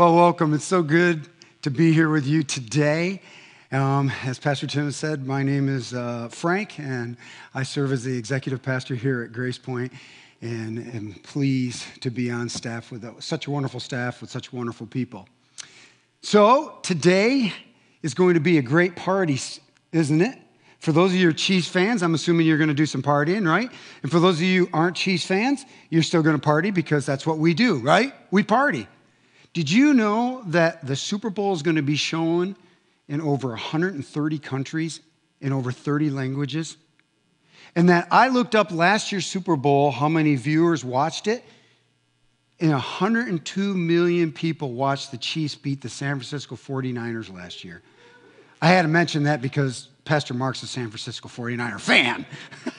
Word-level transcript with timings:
Well, 0.00 0.14
welcome. 0.14 0.54
It's 0.54 0.64
so 0.64 0.82
good 0.82 1.28
to 1.60 1.70
be 1.70 1.92
here 1.92 2.08
with 2.08 2.26
you 2.26 2.42
today. 2.42 3.20
Um, 3.70 4.10
as 4.24 4.38
Pastor 4.38 4.66
Tim 4.66 4.90
said, 4.92 5.26
my 5.26 5.42
name 5.42 5.68
is 5.68 5.92
uh, 5.92 6.28
Frank, 6.30 6.80
and 6.80 7.18
I 7.52 7.64
serve 7.64 7.92
as 7.92 8.02
the 8.02 8.16
executive 8.16 8.62
pastor 8.62 8.94
here 8.94 9.22
at 9.22 9.30
Grace 9.30 9.58
Point, 9.58 9.92
and 10.40 10.78
am 10.94 11.12
pleased 11.22 11.84
to 12.00 12.10
be 12.10 12.30
on 12.30 12.48
staff 12.48 12.90
with 12.90 13.04
such 13.22 13.46
a 13.46 13.50
wonderful 13.50 13.78
staff 13.78 14.22
with 14.22 14.30
such 14.30 14.54
wonderful 14.54 14.86
people. 14.86 15.28
So 16.22 16.78
today 16.82 17.52
is 18.02 18.14
going 18.14 18.32
to 18.32 18.40
be 18.40 18.56
a 18.56 18.62
great 18.62 18.96
party, 18.96 19.38
isn't 19.92 20.22
it? 20.22 20.38
For 20.78 20.92
those 20.92 21.10
of 21.10 21.18
you 21.18 21.30
Chiefs 21.34 21.68
fans, 21.68 22.02
I'm 22.02 22.14
assuming 22.14 22.46
you're 22.46 22.56
going 22.56 22.68
to 22.68 22.74
do 22.74 22.86
some 22.86 23.02
partying, 23.02 23.46
right? 23.46 23.70
And 24.02 24.10
for 24.10 24.18
those 24.18 24.36
of 24.36 24.44
you 24.44 24.66
aren't 24.72 24.96
Chiefs 24.96 25.26
fans, 25.26 25.66
you're 25.90 26.02
still 26.02 26.22
going 26.22 26.36
to 26.36 26.42
party 26.42 26.70
because 26.70 27.04
that's 27.04 27.26
what 27.26 27.36
we 27.36 27.52
do, 27.52 27.80
right? 27.80 28.14
We 28.30 28.42
party. 28.42 28.88
Did 29.52 29.70
you 29.70 29.94
know 29.94 30.42
that 30.46 30.86
the 30.86 30.94
Super 30.96 31.30
Bowl 31.30 31.52
is 31.52 31.62
going 31.62 31.76
to 31.76 31.82
be 31.82 31.96
shown 31.96 32.56
in 33.08 33.20
over 33.20 33.48
130 33.48 34.38
countries 34.38 35.00
in 35.40 35.52
over 35.52 35.72
30 35.72 36.10
languages? 36.10 36.76
And 37.74 37.88
that 37.88 38.08
I 38.10 38.28
looked 38.28 38.54
up 38.54 38.70
last 38.70 39.12
year's 39.12 39.26
Super 39.26 39.56
Bowl, 39.56 39.90
how 39.90 40.08
many 40.08 40.36
viewers 40.36 40.84
watched 40.84 41.26
it, 41.26 41.44
and 42.60 42.70
102 42.70 43.74
million 43.74 44.32
people 44.32 44.72
watched 44.72 45.10
the 45.10 45.18
Chiefs 45.18 45.54
beat 45.54 45.80
the 45.80 45.88
San 45.88 46.16
Francisco 46.16 46.56
49ers 46.56 47.32
last 47.32 47.64
year. 47.64 47.82
I 48.60 48.68
had 48.68 48.82
to 48.82 48.88
mention 48.88 49.24
that 49.24 49.40
because 49.40 49.88
Pastor 50.04 50.34
Mark's 50.34 50.62
a 50.62 50.66
San 50.66 50.88
Francisco 50.88 51.28
49er 51.28 51.80
fan. 51.80 52.26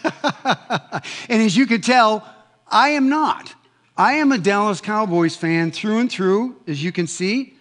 and 1.29 1.41
as 1.41 1.57
you 1.57 1.65
can 1.65 1.81
tell, 1.81 2.27
I 2.67 2.89
am 2.89 3.09
not. 3.09 3.53
I 4.01 4.13
am 4.13 4.31
a 4.31 4.39
Dallas 4.39 4.81
Cowboys 4.81 5.35
fan 5.35 5.69
through 5.69 5.99
and 5.99 6.11
through, 6.11 6.55
as 6.65 6.83
you 6.83 6.91
can 6.91 7.05
see. 7.05 7.53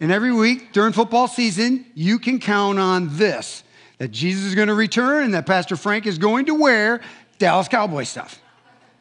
And 0.00 0.10
every 0.10 0.32
week 0.32 0.72
during 0.72 0.94
football 0.94 1.28
season, 1.28 1.84
you 1.94 2.18
can 2.18 2.40
count 2.40 2.78
on 2.78 3.14
this 3.18 3.62
that 3.98 4.08
Jesus 4.08 4.44
is 4.44 4.54
going 4.54 4.68
to 4.68 4.74
return 4.74 5.22
and 5.24 5.34
that 5.34 5.44
Pastor 5.44 5.76
Frank 5.76 6.06
is 6.06 6.16
going 6.16 6.46
to 6.46 6.54
wear 6.54 7.02
Dallas 7.36 7.68
Cowboy 7.68 8.04
stuff. 8.04 8.40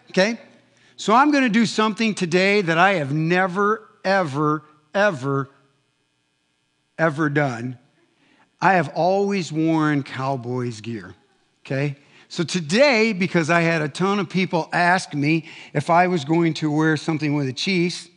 Okay? 0.09 0.37
So 0.97 1.13
I'm 1.13 1.31
going 1.31 1.45
to 1.45 1.49
do 1.49 1.65
something 1.65 2.13
today 2.13 2.59
that 2.59 2.77
I 2.77 2.95
have 2.95 3.13
never, 3.13 3.87
ever, 4.03 4.65
ever, 4.93 5.49
ever 6.97 7.29
done. 7.29 7.79
I 8.59 8.73
have 8.73 8.89
always 8.89 9.49
worn 9.49 10.03
Cowboys 10.03 10.81
gear. 10.81 11.15
Okay? 11.65 11.95
So 12.31 12.45
today, 12.45 13.11
because 13.11 13.49
I 13.49 13.59
had 13.59 13.81
a 13.81 13.89
ton 13.89 14.17
of 14.17 14.29
people 14.29 14.69
ask 14.71 15.13
me 15.13 15.49
if 15.73 15.89
I 15.89 16.07
was 16.07 16.23
going 16.23 16.53
to 16.53 16.71
wear 16.71 16.95
something 16.95 17.35
with 17.35 17.45
the 17.45 17.51
Chiefs, 17.51 18.07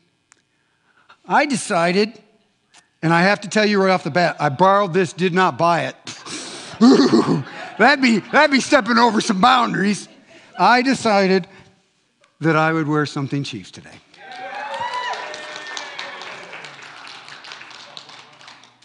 I 1.27 1.47
decided, 1.47 2.17
and 3.03 3.13
I 3.13 3.23
have 3.23 3.41
to 3.41 3.49
tell 3.49 3.67
you 3.67 3.83
right 3.83 3.91
off 3.91 4.05
the 4.05 4.13
bat, 4.13 4.37
I 4.39 4.51
borrowed 4.51 4.95
this, 4.95 5.13
did 5.13 5.35
not 5.35 5.59
buy 5.59 5.87
it. 5.87 5.97
that'd, 7.77 8.01
be, 8.01 8.21
that'd 8.21 8.53
be 8.53 8.61
stepping 8.61 8.99
over 8.99 9.21
some 9.21 9.41
boundaries. 9.41 10.09
I 10.57 10.83
decided 10.83 11.49
that 12.39 12.55
I 12.55 12.73
would 12.73 12.87
wear 12.87 13.07
something 13.07 13.43
Chiefs 13.43 13.73
today. 13.73 13.99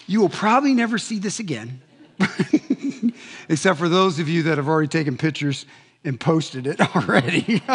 You 0.08 0.22
will 0.22 0.30
probably 0.30 0.74
never 0.74 0.98
see 0.98 1.20
this 1.20 1.40
again 1.40 1.84
except 3.50 3.80
for 3.80 3.90
those 3.90 4.20
of 4.20 4.30
you 4.30 4.44
that 4.44 4.58
have 4.58 4.68
already 4.68 4.88
taken 4.88 5.18
pictures 5.18 5.66
and 6.04 6.20
posted 6.20 6.68
it 6.68 6.80
already. 6.96 7.62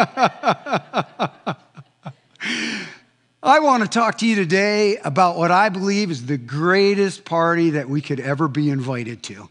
I 3.43 3.59
want 3.59 3.83
to 3.83 3.89
talk 3.89 4.17
to 4.19 4.27
you 4.27 4.35
today 4.35 4.97
about 4.97 5.37
what 5.37 5.51
I 5.51 5.69
believe 5.69 6.09
is 6.09 6.25
the 6.25 6.37
greatest 6.37 7.25
party 7.25 7.71
that 7.71 7.87
we 7.87 8.01
could 8.01 8.19
ever 8.19 8.47
be 8.47 8.69
invited 8.71 9.21
to. 9.23 9.49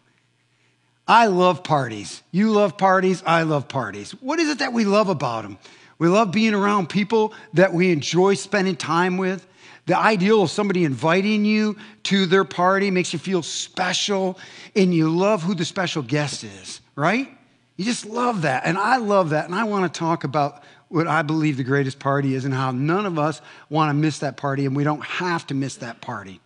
I 1.07 1.27
love 1.27 1.63
parties. 1.63 2.23
You 2.33 2.51
love 2.51 2.77
parties. 2.79 3.23
I 3.27 3.43
love 3.43 3.69
parties. 3.69 4.13
What 4.21 4.41
is 4.41 4.49
it 4.49 4.59
that 4.61 4.73
we 4.73 4.85
love 4.85 5.09
about 5.09 5.43
them? 5.43 5.59
We 5.99 6.09
love 6.09 6.33
being 6.33 6.55
around 6.55 6.89
people 6.89 7.33
that 7.53 7.73
we 7.73 7.93
enjoy 7.93 8.35
spending 8.35 8.75
time 8.75 9.17
with. 9.17 9.47
The 9.87 9.99
ideal 9.99 10.43
of 10.43 10.51
somebody 10.51 10.85
inviting 10.85 11.45
you 11.45 11.77
to 12.05 12.27
their 12.27 12.45
party 12.45 12.91
makes 12.91 13.13
you 13.13 13.19
feel 13.19 13.43
special 13.43 14.39
and 14.75 14.95
you 14.95 15.11
love 15.11 15.43
who 15.43 15.55
the 15.55 15.65
special 15.65 16.03
guest 16.03 16.43
is, 16.43 16.81
right? 16.97 17.29
You 17.77 17.85
just 17.85 18.07
love 18.07 18.43
that. 18.43 18.63
And 18.65 18.79
I 18.79 18.97
love 18.97 19.31
that. 19.31 19.45
And 19.45 19.55
I 19.55 19.65
want 19.65 19.93
to 19.93 19.99
talk 19.99 20.25
about 20.25 20.63
what 20.89 21.07
I 21.07 21.23
believe 21.23 21.57
the 21.57 21.65
greatest 21.65 21.99
party 21.99 22.35
is 22.35 22.45
and 22.45 22.55
how 22.55 22.71
none 22.71 23.05
of 23.05 23.19
us 23.19 23.43
want 23.69 23.91
to 23.91 23.95
miss 23.95 24.21
that 24.21 24.37
party 24.37 24.65
and 24.65 24.75
we 24.75 24.85
don't 24.85 25.05
have 25.05 25.47
to 25.49 25.55
miss 25.55 25.77
that 25.77 26.01
party. 26.01 26.41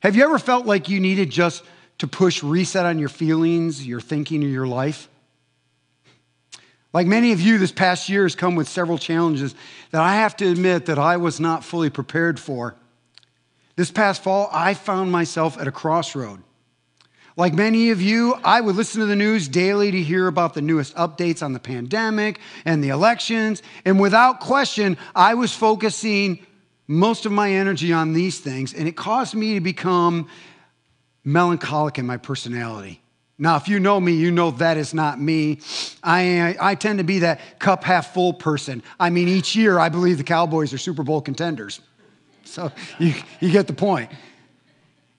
Have 0.00 0.16
you 0.16 0.24
ever 0.24 0.38
felt 0.38 0.64
like 0.64 0.88
you 0.88 1.00
needed 1.00 1.28
just 1.28 1.62
to 1.98 2.06
push 2.06 2.42
reset 2.42 2.86
on 2.86 2.98
your 2.98 3.10
feelings, 3.10 3.86
your 3.86 4.00
thinking, 4.00 4.42
or 4.42 4.46
your 4.46 4.66
life? 4.66 5.09
Like 6.92 7.06
many 7.06 7.32
of 7.32 7.40
you, 7.40 7.58
this 7.58 7.72
past 7.72 8.08
year 8.08 8.24
has 8.24 8.34
come 8.34 8.56
with 8.56 8.68
several 8.68 8.98
challenges 8.98 9.54
that 9.92 10.02
I 10.02 10.16
have 10.16 10.36
to 10.36 10.50
admit 10.50 10.86
that 10.86 10.98
I 10.98 11.16
was 11.18 11.38
not 11.38 11.64
fully 11.64 11.90
prepared 11.90 12.40
for. 12.40 12.74
This 13.76 13.90
past 13.90 14.22
fall, 14.22 14.50
I 14.52 14.74
found 14.74 15.12
myself 15.12 15.58
at 15.58 15.68
a 15.68 15.72
crossroad. 15.72 16.42
Like 17.36 17.54
many 17.54 17.90
of 17.90 18.02
you, 18.02 18.34
I 18.44 18.60
would 18.60 18.74
listen 18.74 19.00
to 19.00 19.06
the 19.06 19.16
news 19.16 19.48
daily 19.48 19.90
to 19.92 20.02
hear 20.02 20.26
about 20.26 20.52
the 20.54 20.60
newest 20.60 20.94
updates 20.96 21.42
on 21.42 21.52
the 21.52 21.60
pandemic 21.60 22.40
and 22.64 22.82
the 22.82 22.88
elections. 22.88 23.62
And 23.84 24.00
without 24.00 24.40
question, 24.40 24.98
I 25.14 25.34
was 25.34 25.54
focusing 25.54 26.44
most 26.88 27.24
of 27.24 27.32
my 27.32 27.52
energy 27.52 27.92
on 27.92 28.12
these 28.12 28.40
things. 28.40 28.74
And 28.74 28.88
it 28.88 28.96
caused 28.96 29.34
me 29.34 29.54
to 29.54 29.60
become 29.60 30.28
melancholic 31.24 31.98
in 31.98 32.06
my 32.06 32.16
personality. 32.16 33.00
Now, 33.40 33.56
if 33.56 33.68
you 33.68 33.80
know 33.80 33.98
me, 33.98 34.12
you 34.12 34.30
know 34.30 34.50
that 34.50 34.76
is 34.76 34.92
not 34.92 35.18
me. 35.18 35.60
I, 36.04 36.56
I 36.60 36.74
tend 36.74 36.98
to 36.98 37.04
be 37.04 37.20
that 37.20 37.58
cup 37.58 37.84
half 37.84 38.12
full 38.12 38.34
person. 38.34 38.82
I 39.00 39.08
mean, 39.08 39.28
each 39.28 39.56
year 39.56 39.78
I 39.78 39.88
believe 39.88 40.18
the 40.18 40.24
Cowboys 40.24 40.74
are 40.74 40.78
Super 40.78 41.02
Bowl 41.02 41.22
contenders. 41.22 41.80
So 42.44 42.70
you, 42.98 43.14
you 43.40 43.50
get 43.50 43.66
the 43.66 43.72
point. 43.72 44.10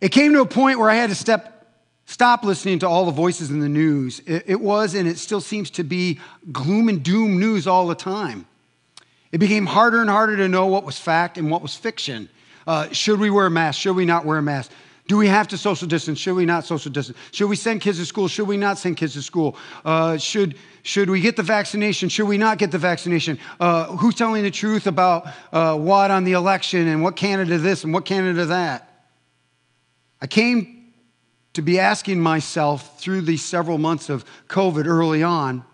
It 0.02 0.10
came 0.10 0.34
to 0.34 0.42
a 0.42 0.46
point 0.46 0.78
where 0.78 0.90
I 0.90 0.94
had 0.94 1.10
to 1.10 1.16
step, 1.16 1.68
stop 2.06 2.44
listening 2.44 2.78
to 2.80 2.88
all 2.88 3.06
the 3.06 3.12
voices 3.12 3.50
in 3.50 3.60
the 3.60 3.70
news. 3.70 4.20
It, 4.28 4.44
it 4.46 4.62
was, 4.62 4.94
and 4.94 5.08
it 5.08 5.18
still 5.18 5.42
seems 5.42 5.72
to 5.72 5.84
be, 5.84 6.20
gloom 6.52 6.90
and 6.90 7.02
doom 7.02 7.40
news 7.40 7.66
all 7.66 7.88
the 7.88 7.96
time. 7.96 8.46
It 9.32 9.40
became 9.40 9.66
harder 9.66 10.00
and 10.00 10.10
harder 10.10 10.38
to 10.38 10.48
know 10.48 10.68
what 10.68 10.84
was 10.84 11.00
fact 11.00 11.40
and 11.40 11.50
what 11.50 11.64
was 11.64 11.74
fiction. 11.74 12.30
Uh, 12.68 12.90
should 12.92 13.20
we 13.20 13.32
wear 13.32 13.48
a 13.48 13.52
mask? 13.52 13.80
Should 13.80 13.96
we 13.96 14.06
not 14.06 14.26
wear 14.26 14.38
a 14.38 14.44
mask? 14.44 14.72
Do 15.12 15.18
we 15.18 15.28
have 15.28 15.50
to 15.50 15.58
social 15.58 15.90
distance? 15.90 16.20
Should 16.20 16.36
we 16.36 16.46
not 16.46 16.64
social 16.64 16.90
distance? 16.90 17.18
Should 17.34 17.50
we 17.50 17.58
send 17.58 17.82
kids 17.82 17.98
to 17.98 18.06
school? 18.06 18.30
Should 18.30 18.48
we 18.48 18.56
not 18.56 18.78
send 18.78 18.96
kids 18.96 19.12
to 19.16 19.22
school? 19.22 19.58
Uh, 19.84 20.16
should, 20.16 20.56
should 20.84 21.10
we 21.10 21.20
get 21.20 21.36
the 21.36 21.44
vaccination? 21.44 22.08
Should 22.08 22.30
we 22.30 22.38
not 22.38 22.58
get 22.58 22.72
the 22.72 22.78
vaccination? 22.78 23.38
Uh, 23.60 23.88
who's 23.98 24.16
telling 24.16 24.44
the 24.44 24.52
truth 24.52 24.88
about 24.88 25.28
uh, 25.52 25.78
what 25.78 26.12
on 26.12 26.24
the 26.24 26.32
election 26.32 26.88
and 26.88 27.04
what 27.04 27.18
candidate 27.18 27.62
this 27.62 27.84
and 27.84 27.94
what 27.94 28.06
candidate 28.06 28.48
that? 28.48 29.06
I 30.22 30.28
came 30.28 30.94
to 31.56 31.62
be 31.62 31.78
asking 31.78 32.22
myself 32.22 32.98
through 32.98 33.24
these 33.24 33.44
several 33.44 33.78
months 33.78 34.10
of 34.10 34.24
COVID 34.48 34.86
early 34.86 35.24
on 35.24 35.66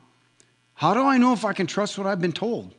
how 0.73 0.95
do 0.95 1.03
I 1.03 1.19
know 1.19 1.33
if 1.33 1.45
I 1.45 1.53
can 1.53 1.67
trust 1.67 1.99
what 1.99 2.07
I've 2.07 2.21
been 2.21 2.33
told? 2.33 2.73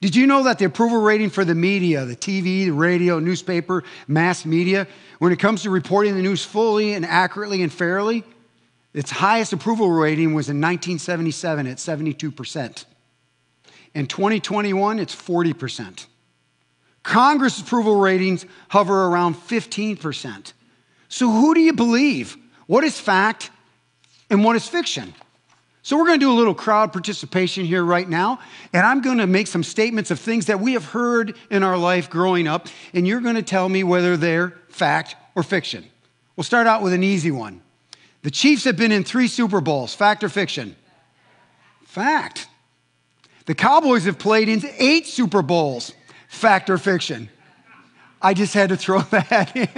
Did 0.00 0.14
you 0.14 0.26
know 0.26 0.44
that 0.44 0.58
the 0.58 0.66
approval 0.66 1.00
rating 1.00 1.30
for 1.30 1.44
the 1.44 1.54
media, 1.54 2.04
the 2.04 2.16
TV, 2.16 2.66
the 2.66 2.70
radio, 2.70 3.18
newspaper, 3.18 3.82
mass 4.06 4.44
media, 4.44 4.86
when 5.18 5.32
it 5.32 5.38
comes 5.38 5.62
to 5.62 5.70
reporting 5.70 6.14
the 6.14 6.22
news 6.22 6.44
fully 6.44 6.92
and 6.92 7.06
accurately 7.06 7.62
and 7.62 7.72
fairly, 7.72 8.22
its 8.92 9.10
highest 9.10 9.52
approval 9.52 9.90
rating 9.90 10.34
was 10.34 10.48
in 10.48 10.60
1977 10.60 11.66
at 11.66 11.78
72%. 11.78 12.84
In 13.94 14.06
2021, 14.06 14.98
it's 14.98 15.14
40%. 15.14 16.06
Congress 17.02 17.60
approval 17.60 17.96
ratings 17.96 18.44
hover 18.68 19.06
around 19.06 19.36
15%. 19.36 20.52
So, 21.08 21.30
who 21.30 21.54
do 21.54 21.60
you 21.60 21.72
believe? 21.72 22.36
What 22.66 22.84
is 22.84 22.98
fact 22.98 23.50
and 24.28 24.44
what 24.44 24.56
is 24.56 24.68
fiction? 24.68 25.14
So, 25.86 25.96
we're 25.96 26.06
going 26.06 26.18
to 26.18 26.26
do 26.26 26.32
a 26.32 26.34
little 26.34 26.52
crowd 26.52 26.92
participation 26.92 27.64
here 27.64 27.84
right 27.84 28.08
now, 28.08 28.40
and 28.72 28.84
I'm 28.84 29.02
going 29.02 29.18
to 29.18 29.26
make 29.28 29.46
some 29.46 29.62
statements 29.62 30.10
of 30.10 30.18
things 30.18 30.46
that 30.46 30.58
we 30.58 30.72
have 30.72 30.86
heard 30.86 31.36
in 31.48 31.62
our 31.62 31.78
life 31.78 32.10
growing 32.10 32.48
up, 32.48 32.66
and 32.92 33.06
you're 33.06 33.20
going 33.20 33.36
to 33.36 33.42
tell 33.44 33.68
me 33.68 33.84
whether 33.84 34.16
they're 34.16 34.52
fact 34.68 35.14
or 35.36 35.44
fiction. 35.44 35.84
We'll 36.34 36.42
start 36.42 36.66
out 36.66 36.82
with 36.82 36.92
an 36.92 37.04
easy 37.04 37.30
one. 37.30 37.62
The 38.22 38.32
Chiefs 38.32 38.64
have 38.64 38.76
been 38.76 38.90
in 38.90 39.04
three 39.04 39.28
Super 39.28 39.60
Bowls, 39.60 39.94
fact 39.94 40.24
or 40.24 40.28
fiction? 40.28 40.74
Fact. 41.84 42.48
The 43.44 43.54
Cowboys 43.54 44.06
have 44.06 44.18
played 44.18 44.48
in 44.48 44.64
eight 44.78 45.06
Super 45.06 45.40
Bowls, 45.40 45.92
fact 46.26 46.68
or 46.68 46.78
fiction? 46.78 47.28
I 48.20 48.34
just 48.34 48.54
had 48.54 48.70
to 48.70 48.76
throw 48.76 48.98
that 49.12 49.54
in. 49.54 49.68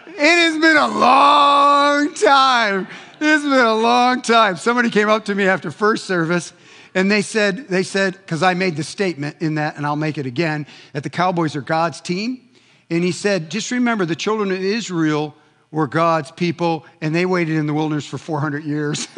It 0.16 0.20
has 0.20 0.56
been 0.58 0.76
a 0.76 0.86
long 0.86 2.14
time. 2.14 2.86
It's 3.20 3.42
been 3.42 3.52
a 3.52 3.74
long 3.74 4.22
time. 4.22 4.56
Somebody 4.56 4.90
came 4.90 5.08
up 5.08 5.24
to 5.24 5.34
me 5.34 5.48
after 5.48 5.72
first 5.72 6.04
service 6.04 6.52
And 6.94 7.10
they 7.10 7.22
said, 7.22 7.66
they 7.68 7.82
said, 7.82 8.12
because 8.12 8.44
I 8.44 8.54
made 8.54 8.76
the 8.76 8.84
statement 8.84 9.38
in 9.40 9.56
that, 9.56 9.76
and 9.76 9.84
I'll 9.84 9.96
make 9.96 10.16
it 10.16 10.26
again, 10.26 10.68
that 10.92 11.02
the 11.02 11.10
Cowboys 11.10 11.56
are 11.56 11.60
God's 11.60 12.00
team. 12.00 12.48
And 12.88 13.02
he 13.02 13.10
said, 13.10 13.50
just 13.50 13.72
remember 13.72 14.06
the 14.06 14.14
children 14.14 14.52
of 14.52 14.62
Israel 14.62 15.34
were 15.72 15.88
God's 15.88 16.30
people, 16.30 16.86
and 17.00 17.12
they 17.12 17.26
waited 17.26 17.56
in 17.56 17.66
the 17.66 17.74
wilderness 17.74 18.06
for 18.06 18.18
400 18.18 18.62
years. 18.62 19.08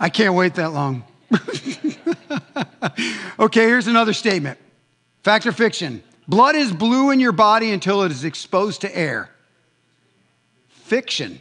I 0.00 0.08
can't 0.10 0.34
wait 0.34 0.54
that 0.54 0.72
long. 0.72 1.04
okay, 3.38 3.66
here's 3.66 3.86
another 3.86 4.14
statement 4.14 4.58
fact 5.22 5.44
or 5.44 5.52
fiction? 5.52 6.02
Blood 6.28 6.56
is 6.56 6.72
blue 6.72 7.10
in 7.10 7.20
your 7.20 7.32
body 7.32 7.72
until 7.72 8.02
it 8.02 8.12
is 8.12 8.22
exposed 8.22 8.82
to 8.82 8.96
air. 8.96 9.30
Fiction. 10.68 11.40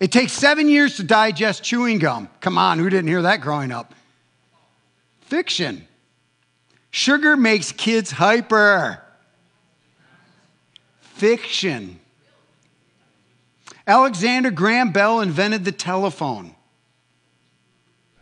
It 0.00 0.10
takes 0.10 0.32
seven 0.32 0.68
years 0.68 0.96
to 0.96 1.04
digest 1.04 1.62
chewing 1.62 1.98
gum. 1.98 2.30
Come 2.40 2.56
on, 2.56 2.78
who 2.78 2.88
didn't 2.88 3.08
hear 3.08 3.22
that 3.22 3.42
growing 3.42 3.70
up? 3.70 3.94
Fiction. 5.20 5.86
Sugar 6.90 7.36
makes 7.36 7.70
kids 7.70 8.10
hyper. 8.10 9.02
Fiction. 11.00 12.00
Alexander 13.86 14.50
Graham 14.50 14.90
Bell 14.90 15.20
invented 15.20 15.64
the 15.64 15.72
telephone. 15.72 16.54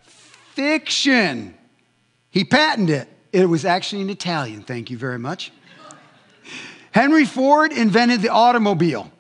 Fiction. 0.03 1.55
He 2.31 2.45
patented 2.45 3.03
it. 3.03 3.09
It 3.33 3.47
was 3.47 3.65
actually 3.65 4.03
in 4.03 4.11
Italian. 4.11 4.63
Thank 4.63 4.91
you 4.91 4.99
very 4.99 5.19
much. 5.19 5.51
Henry 6.93 7.25
Ford 7.25 7.73
invented 7.73 8.21
the 8.21 8.29
automobile. 8.29 9.11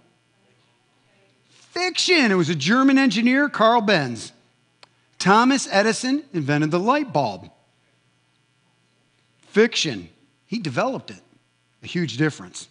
Fiction. 1.49 2.31
It 2.31 2.35
was 2.35 2.50
a 2.50 2.55
German 2.55 2.99
engineer, 2.99 3.49
Carl 3.49 3.81
Benz. 3.81 4.32
Thomas 5.19 5.67
Edison 5.70 6.25
invented 6.35 6.70
the 6.70 6.79
light 6.79 7.12
bulb. 7.12 7.50
Fiction. 9.49 10.11
He 10.47 10.58
developed 10.58 11.11
it. 11.11 11.23
A 11.82 11.87
huge 11.87 12.19
difference. 12.19 12.69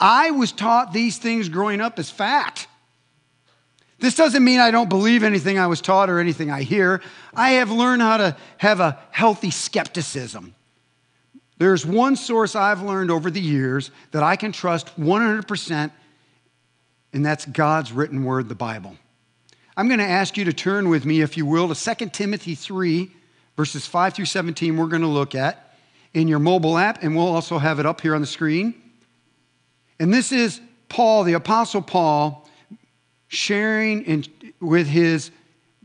I 0.00 0.30
was 0.30 0.52
taught 0.52 0.92
these 0.92 1.18
things 1.18 1.50
growing 1.50 1.80
up 1.80 1.98
as 1.98 2.10
fact. 2.10 2.66
This 3.98 4.14
doesn't 4.14 4.44
mean 4.44 4.60
I 4.60 4.70
don't 4.70 4.88
believe 4.88 5.22
anything 5.22 5.58
I 5.58 5.66
was 5.66 5.80
taught 5.80 6.10
or 6.10 6.18
anything 6.18 6.50
I 6.50 6.62
hear. 6.62 7.00
I 7.34 7.52
have 7.52 7.70
learned 7.70 8.02
how 8.02 8.16
to 8.16 8.36
have 8.58 8.80
a 8.80 8.98
healthy 9.10 9.50
skepticism. 9.50 10.54
There's 11.58 11.86
one 11.86 12.16
source 12.16 12.56
I've 12.56 12.82
learned 12.82 13.10
over 13.10 13.30
the 13.30 13.40
years 13.40 13.90
that 14.10 14.22
I 14.22 14.36
can 14.36 14.52
trust 14.52 14.98
100%, 15.00 15.90
and 17.12 17.24
that's 17.24 17.46
God's 17.46 17.92
written 17.92 18.24
word, 18.24 18.48
the 18.48 18.54
Bible. 18.56 18.96
I'm 19.76 19.86
going 19.88 20.00
to 20.00 20.04
ask 20.04 20.36
you 20.36 20.44
to 20.44 20.52
turn 20.52 20.88
with 20.88 21.04
me, 21.04 21.20
if 21.20 21.36
you 21.36 21.46
will, 21.46 21.72
to 21.72 21.94
2 21.94 22.10
Timothy 22.10 22.54
3, 22.54 23.10
verses 23.56 23.86
5 23.86 24.14
through 24.14 24.24
17, 24.24 24.76
we're 24.76 24.86
going 24.86 25.02
to 25.02 25.08
look 25.08 25.34
at 25.34 25.76
in 26.12 26.28
your 26.28 26.38
mobile 26.38 26.76
app, 26.76 27.02
and 27.02 27.14
we'll 27.16 27.28
also 27.28 27.58
have 27.58 27.78
it 27.78 27.86
up 27.86 28.00
here 28.00 28.14
on 28.14 28.20
the 28.20 28.26
screen. 28.26 28.74
And 29.98 30.12
this 30.12 30.32
is 30.32 30.60
Paul, 30.88 31.24
the 31.24 31.32
Apostle 31.34 31.82
Paul, 31.82 32.43
sharing 33.34 34.02
in, 34.04 34.24
with 34.60 34.86
his 34.86 35.30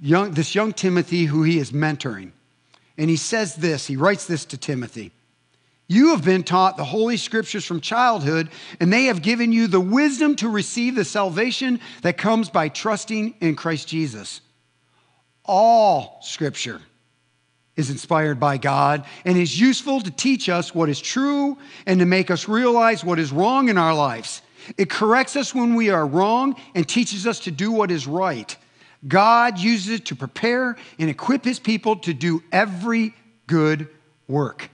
young, 0.02 0.32
this 0.32 0.56
young 0.56 0.74
Timothy 0.74 1.26
who 1.26 1.44
he 1.44 1.60
is 1.60 1.72
mentoring. 1.72 2.32
And 2.98 3.10
he 3.10 3.18
says 3.18 3.56
this, 3.56 3.88
he 3.88 3.96
writes 3.96 4.26
this 4.26 4.46
to 4.46 4.58
Timothy. 4.58 5.12
You 5.88 6.10
have 6.10 6.24
been 6.24 6.44
taught 6.44 6.78
the 6.78 6.84
Holy 6.84 7.18
Scriptures 7.18 7.66
from 7.66 7.82
childhood, 7.82 8.50
and 8.80 8.94
they 8.94 9.06
have 9.06 9.24
given 9.24 9.52
you 9.52 9.66
the 9.66 9.80
wisdom 9.80 10.36
to 10.36 10.48
receive 10.48 10.94
the 10.94 11.04
salvation 11.04 11.80
that 12.04 12.18
comes 12.18 12.50
by 12.50 12.70
trusting 12.70 13.34
in 13.42 13.56
Christ 13.56 13.88
Jesus. 13.88 14.42
All 15.46 16.20
Scripture 16.22 16.80
is 17.76 17.90
inspired 17.90 18.40
by 18.40 18.58
God 18.58 19.06
and 19.26 19.36
is 19.38 19.60
useful 19.60 20.02
to 20.02 20.12
teach 20.12 20.48
us 20.48 20.76
what 20.76 20.90
is 20.90 21.00
true 21.00 21.58
and 21.88 22.00
to 22.02 22.06
make 22.06 22.30
us 22.30 22.48
realize 22.48 23.04
what 23.04 23.18
is 23.18 23.32
wrong 23.32 23.70
in 23.70 23.78
our 23.78 23.96
lives. 23.96 24.44
It 24.78 24.90
corrects 24.90 25.36
us 25.36 25.54
when 25.54 25.76
we 25.76 25.90
are 25.90 26.06
wrong 26.06 26.56
and 26.76 26.88
teaches 26.88 27.26
us 27.28 27.40
to 27.42 27.52
do 27.52 27.72
what 27.72 27.92
is 27.92 28.08
right. 28.08 28.56
God 29.08 29.60
uses 29.60 29.90
it 30.00 30.06
to 30.08 30.16
prepare 30.16 30.76
and 30.98 31.10
equip 31.10 31.46
his 31.46 31.60
people 31.60 31.96
to 31.98 32.14
do 32.14 32.44
every 32.52 33.14
good 33.48 33.88
work. 34.28 34.70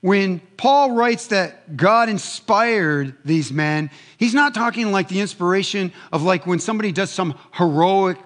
When 0.00 0.40
Paul 0.56 0.92
writes 0.92 1.28
that 1.28 1.76
God 1.76 2.08
inspired 2.08 3.16
these 3.24 3.52
men, 3.52 3.90
he's 4.16 4.34
not 4.34 4.52
talking 4.52 4.90
like 4.90 5.08
the 5.08 5.20
inspiration 5.20 5.92
of 6.12 6.22
like 6.22 6.44
when 6.44 6.58
somebody 6.58 6.90
does 6.90 7.10
some 7.10 7.38
heroic, 7.52 8.18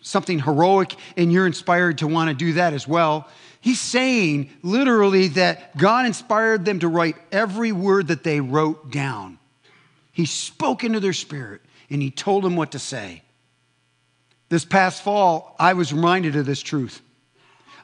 something 0.00 0.40
heroic 0.40 0.96
and 1.16 1.32
you're 1.32 1.46
inspired 1.46 1.98
to 1.98 2.08
want 2.08 2.30
to 2.30 2.34
do 2.34 2.54
that 2.54 2.72
as 2.72 2.88
well. 2.88 3.28
He's 3.60 3.80
saying 3.80 4.50
literally 4.62 5.28
that 5.28 5.76
God 5.76 6.06
inspired 6.06 6.64
them 6.64 6.78
to 6.80 6.88
write 6.88 7.16
every 7.30 7.72
word 7.72 8.08
that 8.08 8.24
they 8.24 8.40
wrote 8.40 8.90
down. 8.90 9.38
He 10.12 10.26
spoke 10.26 10.82
into 10.82 11.00
their 11.00 11.12
spirit 11.12 11.60
and 11.90 12.00
he 12.00 12.10
told 12.10 12.44
them 12.44 12.56
what 12.56 12.72
to 12.72 12.78
say. 12.78 13.22
This 14.48 14.64
past 14.64 15.02
fall, 15.02 15.54
I 15.58 15.74
was 15.74 15.92
reminded 15.92 16.36
of 16.36 16.46
this 16.46 16.62
truth. 16.62 17.02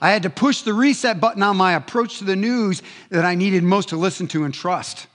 I 0.01 0.11
had 0.11 0.25
to 0.25 0.31
push 0.31 0.63
the 0.63 0.75
reset 0.75 1.21
button 1.21 1.43
on 1.43 1.57
my 1.57 1.75
approach 1.75 2.19
to 2.19 2.25
the 2.25 2.37
news 2.37 2.83
that 3.11 3.25
I 3.25 3.35
needed 3.35 3.63
most 3.63 3.91
to 3.91 3.97
listen 3.97 4.27
to 4.29 4.45
and 4.45 4.53
trust. 4.53 5.07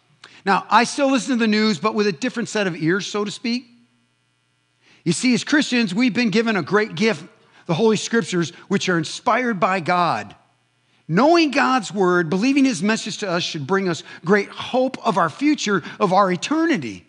Now, 0.45 0.65
I 0.69 0.85
still 0.85 1.11
listen 1.11 1.37
to 1.37 1.39
the 1.39 1.47
news, 1.47 1.79
but 1.79 1.93
with 1.93 2.07
a 2.07 2.11
different 2.11 2.49
set 2.49 2.67
of 2.67 2.75
ears, 2.75 3.05
so 3.05 3.23
to 3.23 3.31
speak. 3.31 3.65
You 5.03 5.11
see, 5.11 5.33
as 5.33 5.43
Christians, 5.43 5.93
we've 5.93 6.13
been 6.13 6.29
given 6.29 6.55
a 6.55 6.63
great 6.63 6.95
gift, 6.95 7.25
the 7.65 7.73
Holy 7.73 7.97
Scriptures, 7.97 8.51
which 8.67 8.89
are 8.89 8.97
inspired 8.97 9.59
by 9.59 9.79
God. 9.79 10.35
Knowing 11.11 11.51
God's 11.51 11.93
word, 11.93 12.29
believing 12.29 12.63
his 12.63 12.81
message 12.81 13.17
to 13.17 13.29
us 13.29 13.43
should 13.43 13.67
bring 13.67 13.89
us 13.89 14.01
great 14.23 14.47
hope 14.47 14.97
of 15.05 15.17
our 15.17 15.29
future, 15.29 15.83
of 15.99 16.13
our 16.13 16.31
eternity. 16.31 17.05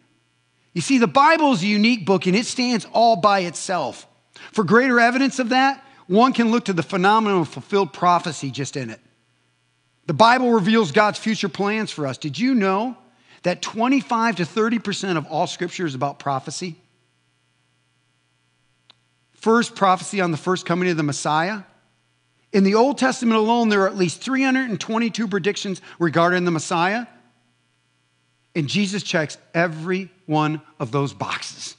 You 0.73 0.81
see, 0.81 0.99
the 0.99 1.07
Bible 1.07 1.53
is 1.53 1.63
a 1.63 1.69
unique 1.69 2.05
book 2.05 2.27
and 2.27 2.35
it 2.35 2.47
stands 2.47 2.85
all 2.93 3.15
by 3.15 3.43
itself. 3.43 4.09
For 4.51 4.65
greater 4.65 4.99
evidence 4.99 5.39
of 5.39 5.51
that, 5.51 5.85
one 6.09 6.33
can 6.33 6.51
look 6.51 6.65
to 6.65 6.73
the 6.73 6.83
phenomenon 6.83 7.43
of 7.43 7.49
fulfilled 7.49 7.93
prophecy 7.93 8.51
just 8.51 8.77
in 8.77 8.91
it. 8.91 8.99
The 10.07 10.15
Bible 10.15 10.51
reveals 10.51 10.91
God's 10.91 11.21
future 11.21 11.49
plans 11.49 11.93
for 11.93 12.05
us. 12.09 12.19
Did 12.19 12.37
you 12.37 12.57
know 12.57 12.97
that 13.45 13.63
25 13.63 14.35
to 14.35 14.43
30% 14.43 15.17
of 15.17 15.27
all 15.27 15.47
scripture 15.47 15.87
is 15.87 15.95
about 15.95 16.19
prophecy? 16.19 16.75
First, 19.35 19.77
prophecy 19.77 20.21
on 20.21 20.33
the 20.33 20.37
first 20.37 20.67
coming 20.67 20.91
of 20.91 20.97
the 20.97 21.05
Messiah. 21.05 21.63
In 22.53 22.65
the 22.65 22.75
Old 22.75 22.99
Testament 22.99 23.39
alone, 23.39 23.69
there 23.71 23.83
are 23.83 23.89
at 23.89 23.97
least 23.97 24.23
322 24.23 25.27
predictions 25.29 25.81
regarding 25.99 26.45
the 26.45 26.51
Messiah. 26.51 27.07
And 28.55 28.69
Jesus 28.69 29.03
checks 29.03 29.39
every 29.55 30.11
one 30.27 30.61
of 30.79 30.93
those 30.93 31.15
boxes. 31.15 31.77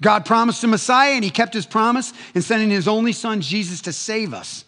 God 0.00 0.24
promised 0.24 0.64
a 0.64 0.66
Messiah, 0.66 1.12
and 1.12 1.22
he 1.22 1.30
kept 1.30 1.54
his 1.54 1.66
promise 1.66 2.12
in 2.34 2.42
sending 2.42 2.70
his 2.70 2.88
only 2.88 3.12
son, 3.12 3.40
Jesus, 3.40 3.82
to 3.82 3.92
save 3.92 4.32
us. 4.32 4.64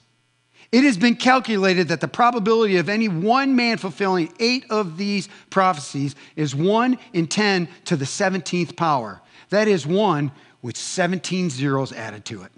It 0.70 0.84
has 0.84 0.96
been 0.96 1.16
calculated 1.16 1.88
that 1.88 2.00
the 2.00 2.08
probability 2.08 2.76
of 2.76 2.88
any 2.88 3.08
one 3.08 3.56
man 3.56 3.78
fulfilling 3.78 4.32
eight 4.38 4.66
of 4.70 4.96
these 4.96 5.28
prophecies 5.48 6.14
is 6.36 6.54
1 6.54 6.98
in 7.12 7.26
10 7.26 7.68
to 7.86 7.96
the 7.96 8.04
17th 8.04 8.76
power. 8.76 9.22
That 9.50 9.68
is 9.68 9.86
1 9.86 10.32
with 10.62 10.76
17 10.76 11.50
zeros 11.50 11.92
added 11.92 12.24
to 12.26 12.42
it. 12.42 12.52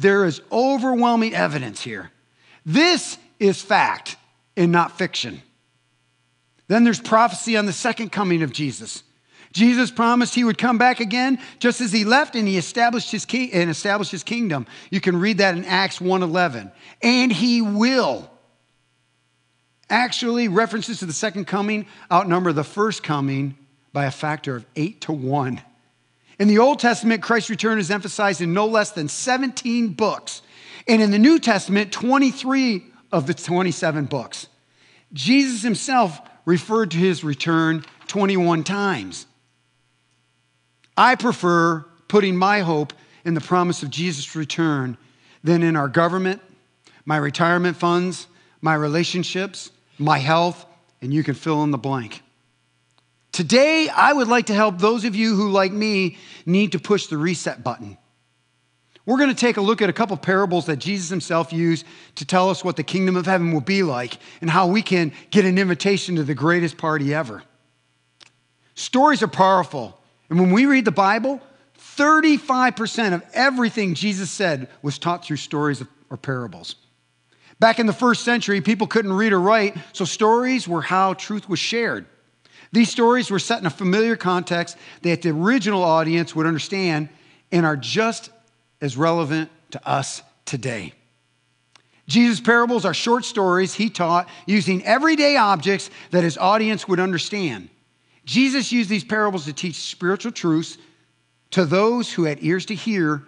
There 0.00 0.24
is 0.24 0.40
overwhelming 0.50 1.34
evidence 1.34 1.82
here. 1.82 2.10
This 2.64 3.18
is 3.38 3.60
fact 3.60 4.16
and 4.56 4.72
not 4.72 4.96
fiction. 4.96 5.42
Then 6.68 6.84
there's 6.84 7.00
prophecy 7.00 7.54
on 7.58 7.66
the 7.66 7.72
second 7.72 8.10
coming 8.10 8.42
of 8.42 8.50
Jesus. 8.50 9.02
Jesus 9.52 9.90
promised 9.90 10.34
he 10.34 10.44
would 10.44 10.56
come 10.56 10.78
back 10.78 11.00
again 11.00 11.38
just 11.58 11.82
as 11.82 11.92
he 11.92 12.04
left 12.04 12.34
and 12.34 12.48
he 12.48 12.56
established 12.56 13.10
his 13.10 13.26
key 13.26 13.52
and 13.52 13.68
established 13.68 14.10
his 14.10 14.22
kingdom. 14.22 14.66
You 14.88 15.02
can 15.02 15.20
read 15.20 15.38
that 15.38 15.54
in 15.54 15.66
Acts 15.66 15.98
1:11. 15.98 16.72
And 17.02 17.30
he 17.30 17.60
will. 17.60 18.30
Actually, 19.90 20.48
references 20.48 21.00
to 21.00 21.06
the 21.06 21.12
second 21.12 21.46
coming 21.46 21.84
outnumber 22.10 22.54
the 22.54 22.64
first 22.64 23.02
coming 23.02 23.58
by 23.92 24.06
a 24.06 24.10
factor 24.10 24.56
of 24.56 24.64
8 24.76 25.02
to 25.02 25.12
1. 25.12 25.60
In 26.40 26.48
the 26.48 26.58
Old 26.58 26.78
Testament, 26.78 27.22
Christ's 27.22 27.50
return 27.50 27.78
is 27.78 27.90
emphasized 27.90 28.40
in 28.40 28.54
no 28.54 28.64
less 28.64 28.92
than 28.92 29.08
17 29.08 29.88
books. 29.88 30.40
And 30.88 31.02
in 31.02 31.10
the 31.10 31.18
New 31.18 31.38
Testament, 31.38 31.92
23 31.92 32.82
of 33.12 33.26
the 33.26 33.34
27 33.34 34.06
books. 34.06 34.48
Jesus 35.12 35.62
himself 35.62 36.18
referred 36.46 36.92
to 36.92 36.96
his 36.96 37.22
return 37.22 37.84
21 38.06 38.64
times. 38.64 39.26
I 40.96 41.14
prefer 41.14 41.84
putting 42.08 42.36
my 42.36 42.60
hope 42.60 42.94
in 43.22 43.34
the 43.34 43.40
promise 43.42 43.82
of 43.82 43.90
Jesus' 43.90 44.34
return 44.34 44.96
than 45.44 45.62
in 45.62 45.76
our 45.76 45.88
government, 45.88 46.40
my 47.04 47.18
retirement 47.18 47.76
funds, 47.76 48.26
my 48.62 48.74
relationships, 48.74 49.70
my 49.98 50.16
health, 50.16 50.64
and 51.02 51.12
you 51.12 51.22
can 51.22 51.34
fill 51.34 51.62
in 51.64 51.70
the 51.70 51.78
blank. 51.78 52.22
Today, 53.40 53.88
I 53.88 54.12
would 54.12 54.28
like 54.28 54.46
to 54.46 54.54
help 54.54 54.78
those 54.78 55.04
of 55.04 55.16
you 55.16 55.34
who, 55.34 55.50
like 55.50 55.72
me, 55.72 56.18
need 56.46 56.72
to 56.72 56.78
push 56.78 57.06
the 57.06 57.16
reset 57.16 57.64
button 57.64 57.96
we're 59.10 59.16
going 59.16 59.30
to 59.30 59.34
take 59.34 59.56
a 59.56 59.60
look 59.60 59.82
at 59.82 59.90
a 59.90 59.92
couple 59.92 60.16
parables 60.16 60.66
that 60.66 60.76
Jesus 60.76 61.08
himself 61.08 61.52
used 61.52 61.84
to 62.14 62.24
tell 62.24 62.48
us 62.48 62.62
what 62.62 62.76
the 62.76 62.84
kingdom 62.84 63.16
of 63.16 63.26
heaven 63.26 63.52
will 63.52 63.60
be 63.60 63.82
like 63.82 64.18
and 64.40 64.48
how 64.48 64.68
we 64.68 64.82
can 64.82 65.12
get 65.30 65.44
an 65.44 65.58
invitation 65.58 66.14
to 66.14 66.22
the 66.22 66.34
greatest 66.34 66.76
party 66.78 67.12
ever. 67.12 67.42
Stories 68.76 69.20
are 69.22 69.28
powerful. 69.28 70.00
And 70.28 70.38
when 70.38 70.52
we 70.52 70.64
read 70.64 70.84
the 70.84 70.92
Bible, 70.92 71.40
35% 71.96 73.14
of 73.14 73.24
everything 73.32 73.94
Jesus 73.94 74.30
said 74.30 74.68
was 74.80 74.96
taught 74.96 75.24
through 75.24 75.38
stories 75.38 75.82
or 76.08 76.16
parables. 76.16 76.76
Back 77.58 77.80
in 77.80 77.86
the 77.86 77.92
first 77.92 78.22
century, 78.22 78.60
people 78.60 78.86
couldn't 78.86 79.12
read 79.12 79.32
or 79.32 79.40
write, 79.40 79.76
so 79.92 80.04
stories 80.04 80.68
were 80.68 80.82
how 80.82 81.14
truth 81.14 81.48
was 81.48 81.58
shared. 81.58 82.06
These 82.72 82.90
stories 82.90 83.30
were 83.30 83.38
set 83.38 83.60
in 83.60 83.66
a 83.66 83.70
familiar 83.70 84.16
context 84.16 84.76
that 85.02 85.22
the 85.22 85.30
original 85.30 85.82
audience 85.82 86.34
would 86.34 86.46
understand 86.46 87.08
and 87.50 87.66
are 87.66 87.76
just 87.76 88.30
as 88.80 88.96
relevant 88.96 89.50
to 89.72 89.88
us 89.88 90.22
today. 90.44 90.94
Jesus' 92.06 92.40
parables 92.40 92.84
are 92.84 92.94
short 92.94 93.24
stories 93.24 93.74
he 93.74 93.88
taught 93.88 94.28
using 94.46 94.84
everyday 94.84 95.36
objects 95.36 95.90
that 96.10 96.24
his 96.24 96.38
audience 96.38 96.88
would 96.88 97.00
understand. 97.00 97.68
Jesus 98.24 98.72
used 98.72 98.90
these 98.90 99.04
parables 99.04 99.44
to 99.44 99.52
teach 99.52 99.76
spiritual 99.76 100.32
truths 100.32 100.76
to 101.52 101.64
those 101.64 102.12
who 102.12 102.24
had 102.24 102.42
ears 102.42 102.66
to 102.66 102.74
hear 102.74 103.22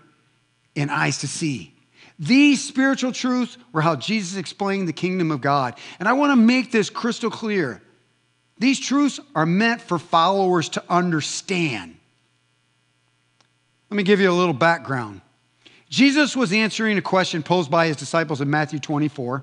and 0.76 0.90
eyes 0.90 1.18
to 1.18 1.28
see. 1.28 1.74
These 2.18 2.62
spiritual 2.62 3.12
truths 3.12 3.56
were 3.72 3.80
how 3.80 3.96
Jesus 3.96 4.36
explained 4.36 4.86
the 4.86 4.92
kingdom 4.92 5.30
of 5.30 5.40
God. 5.40 5.74
And 5.98 6.08
I 6.08 6.12
want 6.12 6.30
to 6.32 6.36
make 6.36 6.70
this 6.70 6.90
crystal 6.90 7.30
clear. 7.30 7.82
These 8.62 8.78
truths 8.78 9.18
are 9.34 9.44
meant 9.44 9.80
for 9.80 9.98
followers 9.98 10.68
to 10.68 10.84
understand. 10.88 11.96
Let 13.90 13.96
me 13.96 14.04
give 14.04 14.20
you 14.20 14.30
a 14.30 14.32
little 14.32 14.54
background. 14.54 15.20
Jesus 15.88 16.36
was 16.36 16.52
answering 16.52 16.96
a 16.96 17.02
question 17.02 17.42
posed 17.42 17.72
by 17.72 17.88
his 17.88 17.96
disciples 17.96 18.40
in 18.40 18.48
Matthew 18.48 18.78
24. 18.78 19.42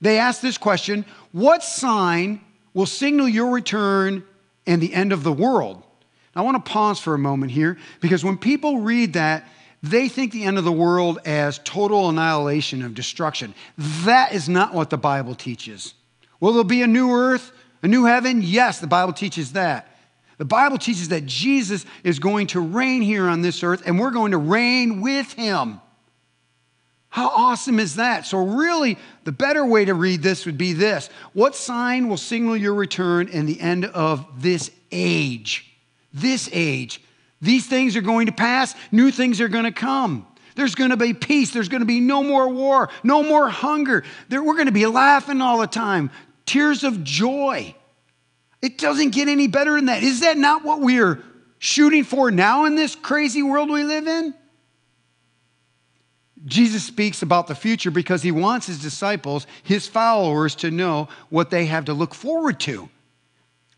They 0.00 0.18
asked 0.18 0.40
this 0.40 0.56
question 0.56 1.04
What 1.30 1.62
sign 1.62 2.40
will 2.72 2.86
signal 2.86 3.28
your 3.28 3.50
return 3.50 4.24
and 4.66 4.80
the 4.80 4.94
end 4.94 5.12
of 5.12 5.24
the 5.24 5.32
world? 5.32 5.82
I 6.34 6.40
want 6.40 6.64
to 6.64 6.72
pause 6.72 6.98
for 6.98 7.12
a 7.12 7.18
moment 7.18 7.52
here 7.52 7.76
because 8.00 8.24
when 8.24 8.38
people 8.38 8.78
read 8.78 9.12
that, 9.12 9.46
they 9.82 10.08
think 10.08 10.32
the 10.32 10.44
end 10.44 10.56
of 10.56 10.64
the 10.64 10.72
world 10.72 11.18
as 11.26 11.60
total 11.64 12.08
annihilation 12.08 12.82
of 12.82 12.94
destruction. 12.94 13.54
That 14.06 14.32
is 14.32 14.48
not 14.48 14.72
what 14.72 14.88
the 14.88 14.96
Bible 14.96 15.34
teaches. 15.34 15.92
Will 16.40 16.54
there 16.54 16.64
be 16.64 16.80
a 16.80 16.86
new 16.86 17.12
earth, 17.12 17.52
a 17.84 17.88
new 17.88 18.06
heaven? 18.06 18.40
Yes, 18.42 18.80
the 18.80 18.86
Bible 18.86 19.12
teaches 19.12 19.52
that. 19.52 19.86
The 20.38 20.44
Bible 20.46 20.78
teaches 20.78 21.10
that 21.10 21.26
Jesus 21.26 21.84
is 22.02 22.18
going 22.18 22.48
to 22.48 22.60
reign 22.60 23.02
here 23.02 23.28
on 23.28 23.42
this 23.42 23.62
earth 23.62 23.82
and 23.86 24.00
we're 24.00 24.10
going 24.10 24.32
to 24.32 24.38
reign 24.38 25.02
with 25.02 25.32
him. 25.34 25.80
How 27.10 27.28
awesome 27.28 27.78
is 27.78 27.96
that? 27.96 28.26
So, 28.26 28.44
really, 28.44 28.98
the 29.22 29.30
better 29.30 29.64
way 29.64 29.84
to 29.84 29.94
read 29.94 30.22
this 30.22 30.46
would 30.46 30.58
be 30.58 30.72
this 30.72 31.08
What 31.34 31.54
sign 31.54 32.08
will 32.08 32.16
signal 32.16 32.56
your 32.56 32.74
return 32.74 33.28
in 33.28 33.46
the 33.46 33.60
end 33.60 33.84
of 33.84 34.42
this 34.42 34.70
age? 34.90 35.70
This 36.12 36.48
age. 36.52 37.02
These 37.40 37.66
things 37.66 37.96
are 37.96 38.00
going 38.00 38.26
to 38.26 38.32
pass, 38.32 38.74
new 38.90 39.10
things 39.10 39.40
are 39.42 39.48
going 39.48 39.64
to 39.64 39.72
come. 39.72 40.26
There's 40.54 40.74
going 40.74 40.90
to 40.90 40.96
be 40.96 41.14
peace. 41.14 41.50
There's 41.50 41.68
going 41.68 41.80
to 41.80 41.86
be 41.86 42.00
no 42.00 42.22
more 42.22 42.48
war, 42.48 42.88
no 43.02 43.22
more 43.22 43.48
hunger. 43.48 44.04
We're 44.30 44.54
going 44.54 44.66
to 44.66 44.72
be 44.72 44.86
laughing 44.86 45.40
all 45.40 45.58
the 45.58 45.66
time, 45.66 46.10
tears 46.46 46.84
of 46.84 47.04
joy. 47.04 47.74
It 48.62 48.78
doesn't 48.78 49.10
get 49.10 49.28
any 49.28 49.46
better 49.46 49.74
than 49.74 49.86
that. 49.86 50.02
Is 50.02 50.20
that 50.20 50.38
not 50.38 50.64
what 50.64 50.80
we 50.80 51.00
are 51.00 51.22
shooting 51.58 52.04
for 52.04 52.30
now 52.30 52.64
in 52.64 52.74
this 52.74 52.94
crazy 52.94 53.42
world 53.42 53.70
we 53.70 53.84
live 53.84 54.06
in? 54.06 54.34
Jesus 56.46 56.84
speaks 56.84 57.22
about 57.22 57.46
the 57.46 57.54
future 57.54 57.90
because 57.90 58.22
he 58.22 58.30
wants 58.30 58.66
his 58.66 58.78
disciples, 58.78 59.46
his 59.62 59.88
followers, 59.88 60.54
to 60.56 60.70
know 60.70 61.08
what 61.30 61.50
they 61.50 61.66
have 61.66 61.86
to 61.86 61.94
look 61.94 62.14
forward 62.14 62.60
to. 62.60 62.88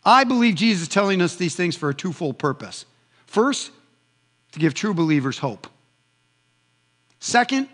I 0.04 0.25
believe 0.25 0.56
Jesus 0.56 0.82
is 0.82 0.88
telling 0.88 1.20
us 1.20 1.37
these 1.37 1.54
things 1.54 1.76
for 1.76 1.88
a 1.88 1.94
twofold 1.94 2.38
purpose. 2.38 2.85
First, 3.26 3.70
to 4.52 4.58
give 4.58 4.75
true 4.75 4.94
believers 4.94 5.38
hope. 5.38 5.68
Second, 7.20 7.68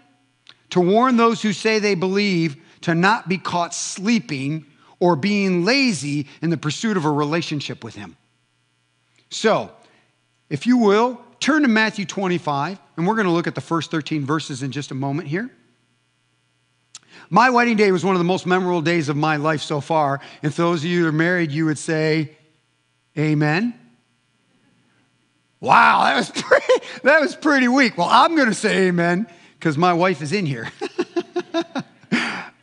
to 0.71 0.81
warn 0.81 1.17
those 1.17 1.43
who 1.43 1.53
say 1.53 1.79
they 1.79 1.95
believe 1.95 2.57
to 2.83 2.95
not 2.95 3.29
be 3.29 3.39
caught 3.39 3.75
sleeping 3.75 4.67
or 5.03 5.17
being 5.17 5.65
lazy 5.65 6.29
in 6.41 6.51
the 6.51 6.57
pursuit 6.57 6.97
of 6.97 7.05
a 7.05 7.11
relationship 7.11 7.83
with 7.83 7.97
Him. 7.97 8.17
So, 9.31 9.73
if 10.49 10.65
you 10.65 10.79
will, 10.79 11.21
turn 11.41 11.63
to 11.63 11.69
Matthew 11.69 12.05
25, 12.05 12.79
and 12.97 13.05
we're 13.05 13.17
going 13.17 13.27
to 13.27 13.33
look 13.33 13.49
at 13.49 13.57
the 13.57 13.61
first 13.61 13.91
13 13.91 14.25
verses 14.25 14.63
in 14.63 14.71
just 14.71 14.93
a 14.93 14.95
moment 14.95 15.27
here. 15.27 15.51
My 17.31 17.51
wedding 17.51 17.77
day 17.77 17.91
was 17.91 18.05
one 18.05 18.15
of 18.15 18.21
the 18.21 18.25
most 18.25 18.47
memorable 18.47 18.81
days 18.81 19.09
of 19.09 19.17
my 19.17 19.39
life 19.39 19.61
so 19.61 19.81
far. 19.81 20.21
And 20.41 20.55
for 20.55 20.63
those 20.63 20.85
of 20.85 20.91
you 20.91 21.03
that 21.03 21.09
are 21.09 21.13
married, 21.13 21.51
you 21.51 21.65
would 21.65 21.79
say, 21.79 22.37
Amen. 23.19 23.75
Wow, 25.59 26.05
that 26.05 26.17
was 26.17 26.31
pretty, 26.43 26.87
that 27.03 27.21
was 27.21 27.35
pretty 27.35 27.67
weak. 27.67 27.99
Well, 27.99 28.09
I'm 28.09 28.37
going 28.37 28.49
to 28.49 28.55
say 28.55 28.87
amen 28.87 29.27
because 29.59 29.77
my 29.77 29.95
wife 29.95 30.23
is 30.23 30.33
in 30.33 30.47
here. 30.47 30.71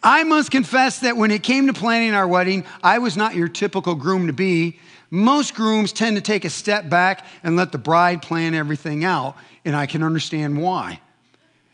I 0.02 0.24
must 0.24 0.52
confess 0.52 1.00
that 1.00 1.18
when 1.18 1.32
it 1.32 1.44
came 1.44 1.68
to 1.68 1.74
planning 1.74 2.14
our 2.14 2.28
wedding, 2.28 2.64
I 2.82 3.00
was 3.00 3.18
not 3.18 3.36
your 3.36 3.50
typical 3.50 3.96
groom 3.96 4.28
to 4.28 4.34
be. 4.34 4.80
Most 5.12 5.56
grooms 5.56 5.92
tend 5.92 6.16
to 6.18 6.22
take 6.22 6.46
a 6.46 6.50
step 6.50 6.90
back 6.90 7.26
and 7.44 7.56
let 7.56 7.72
the 7.72 7.78
bride 7.78 8.22
plan 8.22 8.54
everything 8.54 9.04
out, 9.04 9.36
and 9.66 9.76
I 9.76 9.88
can 9.88 10.04
understand 10.04 10.62
why. 10.62 11.02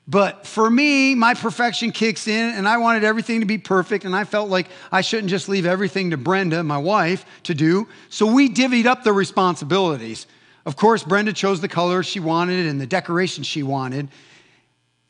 But 0.08 0.46
for 0.46 0.70
me, 0.70 1.15
my 1.15 1.34
perfection 1.34 1.91
kicks 1.91 2.27
in, 2.27 2.55
and 2.55 2.67
I 2.67 2.77
wanted 2.77 3.03
everything 3.03 3.39
to 3.39 3.46
be 3.46 3.58
perfect, 3.58 4.05
and 4.05 4.15
I 4.15 4.24
felt 4.24 4.50
like 4.50 4.67
I 4.91 5.01
shouldn't 5.01 5.29
just 5.29 5.50
leave 5.50 5.65
everything 5.65 6.12
to 6.12 6.17
Brenda, 6.17 6.63
my 6.63 6.77
wife, 6.77 7.25
to 7.44 7.55
do. 7.55 7.88
So 8.10 8.32
we 8.32 8.50
divvied 8.50 8.86
up 8.86 9.03
the 9.03 9.13
responsibilities. 9.13 10.27
Of 10.65 10.75
course, 10.75 11.03
Brenda 11.03 11.34
chose 11.34 11.60
the 11.60 11.67
color 11.67 12.03
she 12.03 12.20
wanted 12.20 12.67
and 12.67 12.79
the 12.79 12.88
decoration 12.88 13.44
she 13.44 13.63
wanted. 13.63 14.10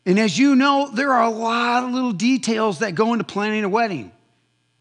And 0.06 0.20
as 0.20 0.38
you 0.38 0.54
know, 0.54 0.88
there 0.94 1.12
are 1.12 1.24
a 1.24 1.30
lot 1.30 1.82
of 1.82 1.90
little 1.90 2.12
details 2.12 2.78
that 2.78 2.94
go 2.94 3.12
into 3.12 3.24
planning 3.24 3.64
a 3.64 3.68
wedding, 3.68 4.12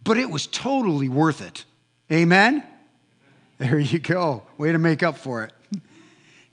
but 0.04 0.18
it 0.18 0.30
was 0.30 0.46
totally 0.46 1.10
worth 1.10 1.42
it. 1.42 1.66
Amen? 2.12 2.64
There 3.58 3.80
you 3.80 3.98
go. 3.98 4.44
Way 4.60 4.72
to 4.72 4.78
make 4.78 5.02
up 5.02 5.18
for 5.18 5.44
it. 5.44 5.52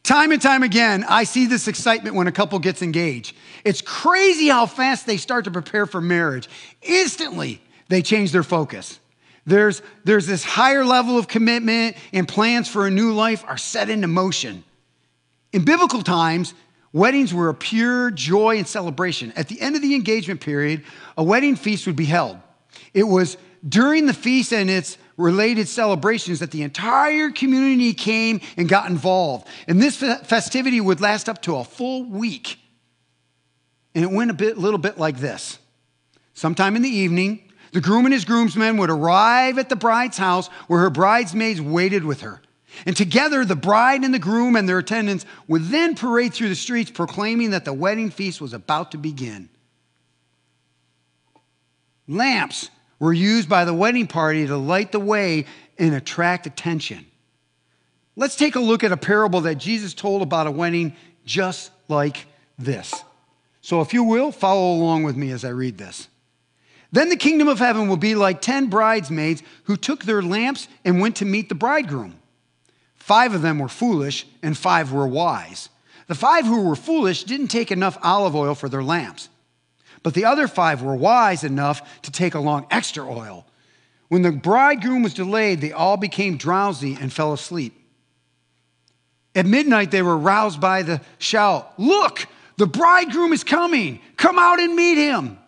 Time 0.03 0.33
and 0.33 0.41
time 0.41 0.63
again, 0.63 1.05
I 1.09 1.25
see 1.25 1.47
this 1.47 1.69
excitement 1.69 2.17
when 2.17 2.27
a 2.27 2.33
couple 2.33 2.59
gets 2.59 2.83
engaged. 2.83 3.37
It's 3.65 3.83
crazy 3.83 4.49
how 4.49 4.67
fast 4.67 5.07
they 5.07 5.17
start 5.17 5.45
to 5.45 5.51
prepare 5.51 5.87
for 5.87 6.01
marriage. 6.01 6.49
Instantly, 6.81 7.61
they 7.89 8.03
change 8.03 8.33
their 8.33 8.43
focus. 8.43 8.99
There's, 9.45 9.83
there's 10.05 10.27
this 10.27 10.45
higher 10.45 10.85
level 10.85 11.19
of 11.19 11.29
commitment, 11.29 11.97
and 12.13 12.27
plans 12.27 12.69
for 12.69 12.87
a 12.87 12.91
new 12.91 13.13
life 13.13 13.45
are 13.47 13.59
set 13.59 13.91
into 13.91 14.09
motion. 14.09 14.65
In 15.53 15.65
biblical 15.65 16.03
times, 16.03 16.55
Weddings 16.93 17.33
were 17.33 17.49
a 17.49 17.55
pure 17.55 18.11
joy 18.11 18.59
and 18.59 18.69
celebration. 18.69 19.33
At 19.35 19.49
the 19.49 19.61
end 19.61 19.77
of 19.77 19.83
the 19.83 19.95
engagement 19.95 20.41
period, 20.41 20.85
a 21.17 21.23
wedding 21.23 21.57
feast 21.57 21.87
would 21.87 21.97
be 21.97 22.05
held. 22.05 22.39
It 22.93 23.05
was 23.05 23.39
during 23.67 24.07
the 24.07 24.13
feast 24.13 24.53
and 24.53 24.69
its 24.69 24.99
related 25.17 25.69
celebrations 25.69 26.41
that 26.41 26.51
the 26.51 26.63
entire 26.63 27.31
community 27.31 27.95
came 27.95 28.41
and 28.57 28.69
got 28.69 28.91
involved. 28.91 29.47
And 29.67 29.81
this 29.81 29.97
festivity 29.97 30.81
would 30.81 31.01
last 31.01 31.29
up 31.29 31.41
to 31.43 31.57
a 31.57 31.65
full 31.65 32.05
week. 32.05 32.59
And 33.95 34.05
it 34.05 34.11
went 34.11 34.31
a 34.31 34.35
bit, 34.35 34.59
little 34.59 34.79
bit 34.79 34.99
like 34.99 35.19
this. 35.19 35.59
Sometime 36.35 36.77
in 36.77 36.83
the 36.83 36.89
evening, 36.89 37.51
the 37.73 37.81
groom 37.81 38.05
and 38.05 38.13
his 38.13 38.25
groomsmen 38.25 38.77
would 38.79 38.91
arrive 38.91 39.59
at 39.59 39.71
the 39.71 39.77
bride's 39.77 40.19
house 40.19 40.49
where 40.67 40.81
her 40.81 40.91
bridesmaids 40.91 41.61
waited 41.61 42.05
with 42.05 42.21
her. 42.21 42.42
And 42.87 42.97
together, 42.97 43.45
the 43.45 43.57
bride 43.57 44.05
and 44.05 44.13
the 44.13 44.19
groom 44.19 44.57
and 44.57 44.69
their 44.69 44.79
attendants 44.79 45.25
would 45.47 45.65
then 45.65 45.95
parade 45.95 46.35
through 46.35 46.49
the 46.49 46.55
streets 46.55 46.91
proclaiming 46.91 47.51
that 47.51 47.65
the 47.65 47.73
wedding 47.73 48.11
feast 48.11 48.41
was 48.41 48.53
about 48.53 48.93
to 48.93 48.99
begin. 48.99 49.49
Lamps 52.09 52.71
were 52.99 53.13
used 53.13 53.49
by 53.49 53.65
the 53.65 53.75
wedding 53.75 54.07
party 54.07 54.47
to 54.47 54.57
light 54.57 54.93
the 54.93 55.01
way 55.01 55.47
and 55.79 55.95
attract 55.95 56.47
attention. 56.47 57.07
Let's 58.17 58.37
take 58.37 58.57
a 58.57 58.61
look 58.61 58.85
at 58.85 58.93
a 58.93 58.97
parable 58.97 59.43
that 59.43 59.57
Jesus 59.57 59.95
told 59.95 60.23
about 60.23 60.47
a 60.47 60.51
wedding 60.51 60.95
just 61.25 61.71
like 61.89 62.27
this. 62.59 62.93
So, 63.61 63.81
if 63.81 63.95
you 63.95 64.05
will, 64.05 64.33
follow 64.33 64.75
along 64.75 65.05
with 65.05 65.17
me 65.17 65.31
as 65.31 65.45
I 65.45 65.51
read 65.51 65.79
this. 65.79 66.09
Then 66.91 67.09
the 67.09 67.17
kingdom 67.17 67.49
of 67.49 67.59
heaven 67.59 67.89
will 67.89 67.97
be 67.97 68.15
like 68.15 68.43
10 68.43 68.69
bridesmaids 68.69 69.43
who 69.65 69.77
took 69.77 70.05
their 70.05 70.21
lamps 70.21 70.69
and 70.85 71.01
went 71.01 71.17
to 71.17 71.25
meet 71.25 71.49
the 71.49 71.55
bridegroom. 71.55 72.19
Five 73.03 73.35
of 73.35 73.43
them 73.43 73.59
were 73.59 73.69
foolish, 73.69 74.29
and 74.45 74.57
five 74.57 74.93
were 74.93 75.09
wise. 75.09 75.71
The 76.07 76.15
five 76.15 76.47
who 76.47 76.63
were 76.63 76.77
foolish 76.77 77.25
didn't 77.25 77.49
take 77.49 77.73
enough 77.73 77.99
olive 78.01 78.37
oil 78.37 78.55
for 78.55 78.69
their 78.69 78.83
lamps, 78.85 79.29
but 80.05 80.15
the 80.15 80.25
other 80.25 80.47
five 80.47 80.83
were 80.83 80.95
wise 80.95 81.43
enough 81.43 82.01
to 82.03 82.13
take 82.13 82.37
along 82.37 82.69
extra 82.71 83.05
oil. 83.05 83.45
When 84.07 84.23
the 84.23 84.31
bridegroom 84.31 85.03
was 85.03 85.15
delayed, 85.15 85.61
they 85.61 85.73
all 85.73 85.97
became 85.97 86.37
drowsy 86.37 86.97
and 87.01 87.13
fell 87.13 87.33
asleep. 87.33 87.75
At 89.35 89.47
midnight, 89.47 89.91
they 89.91 90.03
were 90.03 90.17
roused 90.17 90.61
by 90.61 90.83
the 90.83 91.01
shout 91.19 91.77
Look, 91.81 92.29
The 92.57 92.69
bridegroom 92.69 93.33
is 93.33 93.43
coming. 93.43 93.99
Come 94.17 94.39
out 94.39 94.61
and 94.61 94.77
meet 94.77 94.97
him. 94.97 95.39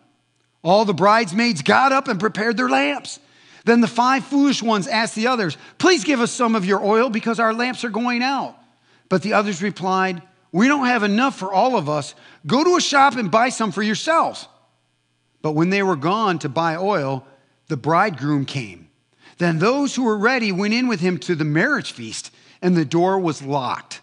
All 0.61 0.83
the 0.83 0.93
bridesmaids 0.93 1.61
got 1.61 1.93
up 1.93 2.09
and 2.09 2.19
prepared 2.19 2.57
their 2.57 2.67
lamps. 2.67 3.21
Then 3.65 3.81
the 3.81 3.87
five 3.87 4.23
foolish 4.25 4.63
ones 4.63 4.87
asked 4.87 5.15
the 5.15 5.27
others, 5.27 5.57
Please 5.79 6.03
give 6.03 6.21
us 6.21 6.31
some 6.31 6.55
of 6.55 6.65
your 6.65 6.83
oil 6.83 7.09
because 7.09 7.39
our 7.39 7.53
lamps 7.53 7.83
are 7.83 7.89
going 7.89 8.21
out. 8.21 8.55
But 9.09 9.23
the 9.23 9.33
others 9.33 9.61
replied, 9.61 10.21
We 10.51 10.67
don't 10.67 10.85
have 10.85 11.03
enough 11.03 11.37
for 11.37 11.51
all 11.51 11.75
of 11.75 11.89
us. 11.89 12.15
Go 12.45 12.63
to 12.63 12.77
a 12.77 12.81
shop 12.81 13.15
and 13.15 13.29
buy 13.29 13.49
some 13.49 13.71
for 13.71 13.83
yourselves. 13.83 14.47
But 15.41 15.53
when 15.53 15.71
they 15.71 15.83
were 15.83 15.95
gone 15.95 16.39
to 16.39 16.49
buy 16.49 16.75
oil, 16.75 17.25
the 17.67 17.77
bridegroom 17.77 18.45
came. 18.45 18.87
Then 19.39 19.57
those 19.57 19.95
who 19.95 20.03
were 20.03 20.17
ready 20.17 20.51
went 20.51 20.73
in 20.73 20.87
with 20.87 21.01
him 21.01 21.17
to 21.19 21.35
the 21.35 21.43
marriage 21.43 21.91
feast, 21.91 22.31
and 22.61 22.75
the 22.75 22.85
door 22.85 23.19
was 23.19 23.41
locked. 23.41 24.01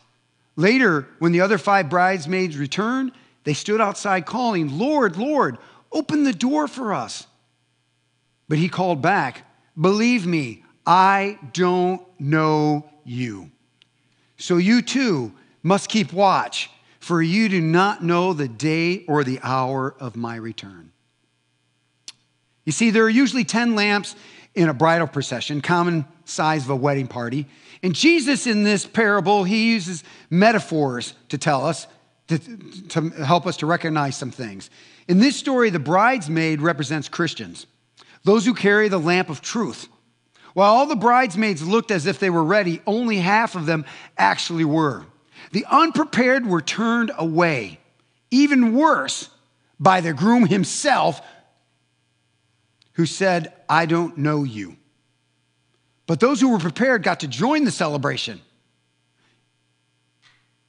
Later, 0.57 1.07
when 1.21 1.33
the 1.33 1.41
other 1.41 1.57
five 1.57 1.89
bridesmaids 1.89 2.59
returned, 2.59 3.13
they 3.45 3.55
stood 3.55 3.81
outside 3.81 4.27
calling, 4.27 4.79
Lord, 4.79 5.17
Lord, 5.17 5.57
open 5.91 6.25
the 6.25 6.33
door 6.33 6.69
for 6.69 6.93
us. 6.93 7.27
But 8.49 8.59
he 8.59 8.69
called 8.69 9.01
back, 9.01 9.47
Believe 9.81 10.27
me, 10.27 10.65
I 10.87 11.39
don't 11.53 12.03
know 12.19 12.89
you. 13.05 13.51
So 14.37 14.57
you 14.57 14.83
too 14.83 15.33
must 15.63 15.89
keep 15.89 16.13
watch, 16.13 16.71
for 16.99 17.23
you 17.23 17.49
do 17.49 17.61
not 17.61 18.03
know 18.03 18.33
the 18.33 18.49
day 18.49 19.05
or 19.07 19.25
the 19.25 19.41
hour 19.43 19.95
of 19.99 20.17
my 20.17 20.37
return. 20.37 20.93
You 22.65 22.73
see, 22.73 22.91
there 22.91 23.05
are 23.05 23.11
usually 23.11 23.45
10 23.45 23.75
lamps 23.75 24.15
in 24.55 24.69
a 24.69 24.75
bridal 24.75 25.07
procession, 25.07 25.61
common 25.61 26.05
size 26.25 26.65
of 26.65 26.71
a 26.71 26.77
wedding 26.77 27.09
party. 27.09 27.47
And 27.83 27.95
Jesus, 27.95 28.47
in 28.47 28.65
this 28.65 28.87
parable, 28.87 29.45
he 29.45 29.73
uses 29.73 30.05
metaphors 30.31 31.15
to 31.31 31.39
tell 31.39 31.67
us, 31.67 31.87
to, 32.29 32.39
to 32.39 33.09
help 33.25 33.47
us 33.47 33.57
to 33.59 33.67
recognize 33.67 34.17
some 34.17 34.31
things. 34.31 34.71
In 35.09 35.19
this 35.19 35.37
story, 35.37 35.71
the 35.71 35.81
bridesmaid 35.81 36.61
represents 36.61 37.09
Christians, 37.09 37.67
those 38.25 38.45
who 38.45 38.55
carry 38.55 38.89
the 38.89 38.99
lamp 38.99 39.29
of 39.31 39.41
truth. 39.41 39.89
While 40.55 40.75
all 40.75 40.87
the 40.87 40.97
bridesmaids 40.97 41.67
looked 41.67 41.91
as 41.91 42.07
if 42.07 42.19
they 42.19 42.31
were 42.31 42.45
ready, 42.45 42.83
only 42.87 43.17
half 43.19 43.55
of 43.55 43.67
them 43.67 43.85
actually 44.19 44.65
were. 44.65 45.07
The 45.53 45.65
unprepared 45.71 46.47
were 46.47 46.61
turned 46.61 47.11
away. 47.17 47.81
Even 48.31 48.75
worse, 48.75 49.29
by 49.81 50.01
the 50.01 50.13
groom 50.13 50.47
himself, 50.47 51.21
who 52.93 53.07
said, 53.07 53.53
I 53.69 53.87
don't 53.87 54.19
know 54.19 54.45
you. 54.45 54.77
But 56.07 56.21
those 56.21 56.41
who 56.41 56.51
were 56.51 56.59
prepared 56.59 57.03
got 57.03 57.21
to 57.21 57.29
join 57.29 57.65
the 57.65 57.71
celebration. 57.71 58.41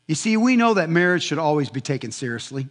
You 0.08 0.16
see, 0.16 0.38
we 0.38 0.56
know 0.56 0.74
that 0.76 0.90
marriage 0.90 1.24
should 1.24 1.38
always 1.38 1.70
be 1.70 1.82
taken 1.82 2.12
seriously. 2.12 2.68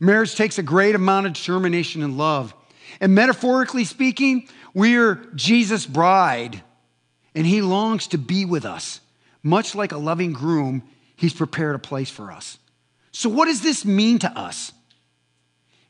Marriage 0.00 0.34
takes 0.34 0.58
a 0.58 0.62
great 0.62 0.94
amount 0.94 1.26
of 1.26 1.32
determination 1.32 2.02
and 2.02 2.16
love. 2.16 2.54
And 3.00 3.14
metaphorically 3.14 3.84
speaking, 3.84 4.48
we're 4.74 5.16
Jesus' 5.34 5.86
bride, 5.86 6.62
and 7.34 7.46
he 7.46 7.62
longs 7.62 8.08
to 8.08 8.18
be 8.18 8.44
with 8.44 8.64
us. 8.64 9.00
Much 9.42 9.74
like 9.74 9.92
a 9.92 9.98
loving 9.98 10.32
groom, 10.32 10.82
he's 11.16 11.32
prepared 11.32 11.74
a 11.74 11.78
place 11.78 12.10
for 12.10 12.32
us. 12.32 12.58
So, 13.12 13.28
what 13.28 13.46
does 13.46 13.62
this 13.62 13.84
mean 13.84 14.18
to 14.20 14.30
us? 14.30 14.72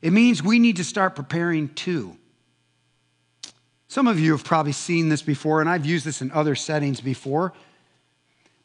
It 0.01 0.13
means 0.13 0.41
we 0.41 0.59
need 0.59 0.77
to 0.77 0.83
start 0.83 1.15
preparing 1.15 1.69
too. 1.69 2.15
Some 3.87 4.07
of 4.07 4.19
you 4.19 4.31
have 4.33 4.43
probably 4.43 4.71
seen 4.71 5.09
this 5.09 5.21
before, 5.21 5.61
and 5.61 5.69
I've 5.69 5.85
used 5.85 6.05
this 6.05 6.21
in 6.21 6.31
other 6.31 6.55
settings 6.55 7.01
before. 7.01 7.53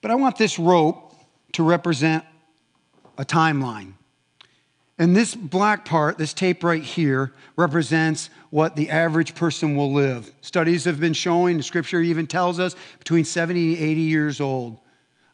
But 0.00 0.10
I 0.10 0.16
want 0.16 0.36
this 0.36 0.58
rope 0.58 1.14
to 1.52 1.62
represent 1.62 2.24
a 3.16 3.24
timeline. 3.24 3.94
And 4.98 5.16
this 5.16 5.34
black 5.34 5.84
part, 5.84 6.18
this 6.18 6.32
tape 6.32 6.62
right 6.62 6.82
here, 6.82 7.32
represents 7.56 8.30
what 8.50 8.76
the 8.76 8.90
average 8.90 9.34
person 9.34 9.76
will 9.76 9.92
live. 9.92 10.32
Studies 10.40 10.84
have 10.84 11.00
been 11.00 11.14
showing, 11.14 11.56
the 11.56 11.62
scripture 11.64 12.00
even 12.00 12.26
tells 12.26 12.60
us, 12.60 12.76
between 13.00 13.25
70 13.25 13.75
and 13.75 13.82
80 13.82 14.00
years 14.02 14.40
old. 14.40 14.78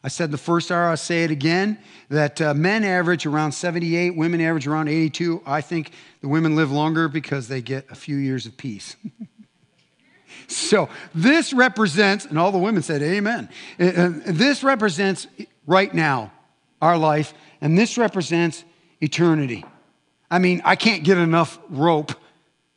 I 0.03 0.07
said 0.07 0.31
the 0.31 0.37
first 0.37 0.71
hour, 0.71 0.87
I'll 0.87 0.97
say 0.97 1.23
it 1.23 1.29
again, 1.29 1.77
that 2.09 2.41
uh, 2.41 2.55
men 2.55 2.83
average 2.83 3.27
around 3.27 3.51
78, 3.51 4.15
women 4.15 4.41
average 4.41 4.65
around 4.65 4.87
82. 4.87 5.43
I 5.45 5.61
think 5.61 5.91
the 6.21 6.27
women 6.27 6.55
live 6.55 6.71
longer 6.71 7.07
because 7.07 7.47
they 7.47 7.61
get 7.61 7.85
a 7.91 7.95
few 7.95 8.15
years 8.15 8.47
of 8.47 8.57
peace. 8.57 8.95
So 10.47 10.89
this 11.15 11.53
represents, 11.53 12.25
and 12.25 12.37
all 12.37 12.51
the 12.51 12.57
women 12.57 12.83
said, 12.83 13.01
Amen. 13.01 13.49
This 13.77 14.63
represents 14.63 15.27
right 15.65 15.93
now 15.93 16.31
our 16.81 16.97
life, 16.97 17.33
and 17.61 17.77
this 17.77 17.97
represents 17.97 18.65
eternity. 19.01 19.65
I 20.29 20.39
mean, 20.39 20.61
I 20.63 20.75
can't 20.75 21.03
get 21.03 21.17
enough 21.17 21.59
rope 21.69 22.13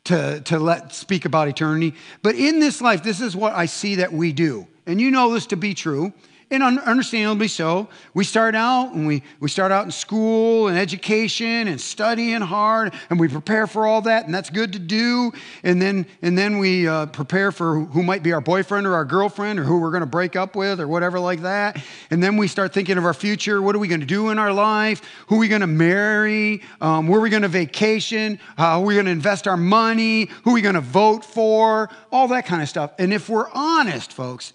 to, 0.04 0.40
to 0.40 0.58
let 0.58 0.92
speak 0.92 1.24
about 1.24 1.48
eternity. 1.48 1.94
But 2.22 2.34
in 2.34 2.58
this 2.58 2.80
life, 2.80 3.02
this 3.02 3.20
is 3.20 3.36
what 3.36 3.54
I 3.54 3.66
see 3.66 3.96
that 3.96 4.12
we 4.12 4.32
do. 4.32 4.66
And 4.86 5.00
you 5.00 5.10
know 5.10 5.32
this 5.32 5.46
to 5.46 5.56
be 5.56 5.74
true 5.74 6.12
and 6.50 6.62
understandably 6.62 7.48
so. 7.48 7.88
We 8.12 8.24
start 8.24 8.54
out 8.54 8.92
and 8.92 9.06
we, 9.06 9.22
we 9.40 9.48
start 9.48 9.72
out 9.72 9.84
in 9.84 9.90
school 9.90 10.68
and 10.68 10.78
education 10.78 11.68
and 11.68 11.80
studying 11.80 12.40
hard 12.40 12.94
and 13.10 13.18
we 13.18 13.28
prepare 13.28 13.66
for 13.66 13.86
all 13.86 14.02
that 14.02 14.26
and 14.26 14.34
that's 14.34 14.50
good 14.50 14.72
to 14.74 14.78
do. 14.78 15.32
And 15.62 15.80
then, 15.80 16.06
and 16.22 16.36
then 16.36 16.58
we 16.58 16.86
uh, 16.86 17.06
prepare 17.06 17.52
for 17.52 17.80
who 17.80 18.02
might 18.02 18.22
be 18.22 18.32
our 18.32 18.40
boyfriend 18.40 18.86
or 18.86 18.94
our 18.94 19.04
girlfriend 19.04 19.58
or 19.58 19.64
who 19.64 19.80
we're 19.80 19.90
going 19.90 20.00
to 20.00 20.06
break 20.06 20.36
up 20.36 20.54
with 20.54 20.80
or 20.80 20.88
whatever 20.88 21.18
like 21.18 21.42
that. 21.42 21.82
And 22.10 22.22
then 22.22 22.36
we 22.36 22.48
start 22.48 22.72
thinking 22.72 22.98
of 22.98 23.04
our 23.04 23.14
future. 23.14 23.60
What 23.62 23.74
are 23.74 23.78
we 23.78 23.88
going 23.88 24.00
to 24.00 24.06
do 24.06 24.30
in 24.30 24.38
our 24.38 24.52
life? 24.52 25.02
Who 25.28 25.36
are 25.36 25.38
we 25.40 25.48
going 25.48 25.62
to 25.62 25.66
marry? 25.66 26.62
Um, 26.80 27.08
where 27.08 27.18
are 27.18 27.22
we 27.22 27.30
going 27.30 27.42
to 27.42 27.48
vacation? 27.48 28.38
How 28.56 28.80
are 28.80 28.84
we 28.84 28.94
going 28.94 29.06
to 29.06 29.12
invest 29.12 29.48
our 29.48 29.56
money? 29.56 30.26
Who 30.44 30.50
are 30.50 30.54
we 30.54 30.62
going 30.62 30.74
to 30.74 30.80
vote 30.80 31.24
for? 31.24 31.90
All 32.12 32.28
that 32.28 32.46
kind 32.46 32.62
of 32.62 32.68
stuff. 32.68 32.92
And 32.98 33.12
if 33.12 33.28
we're 33.28 33.50
honest, 33.50 34.12
folks, 34.12 34.52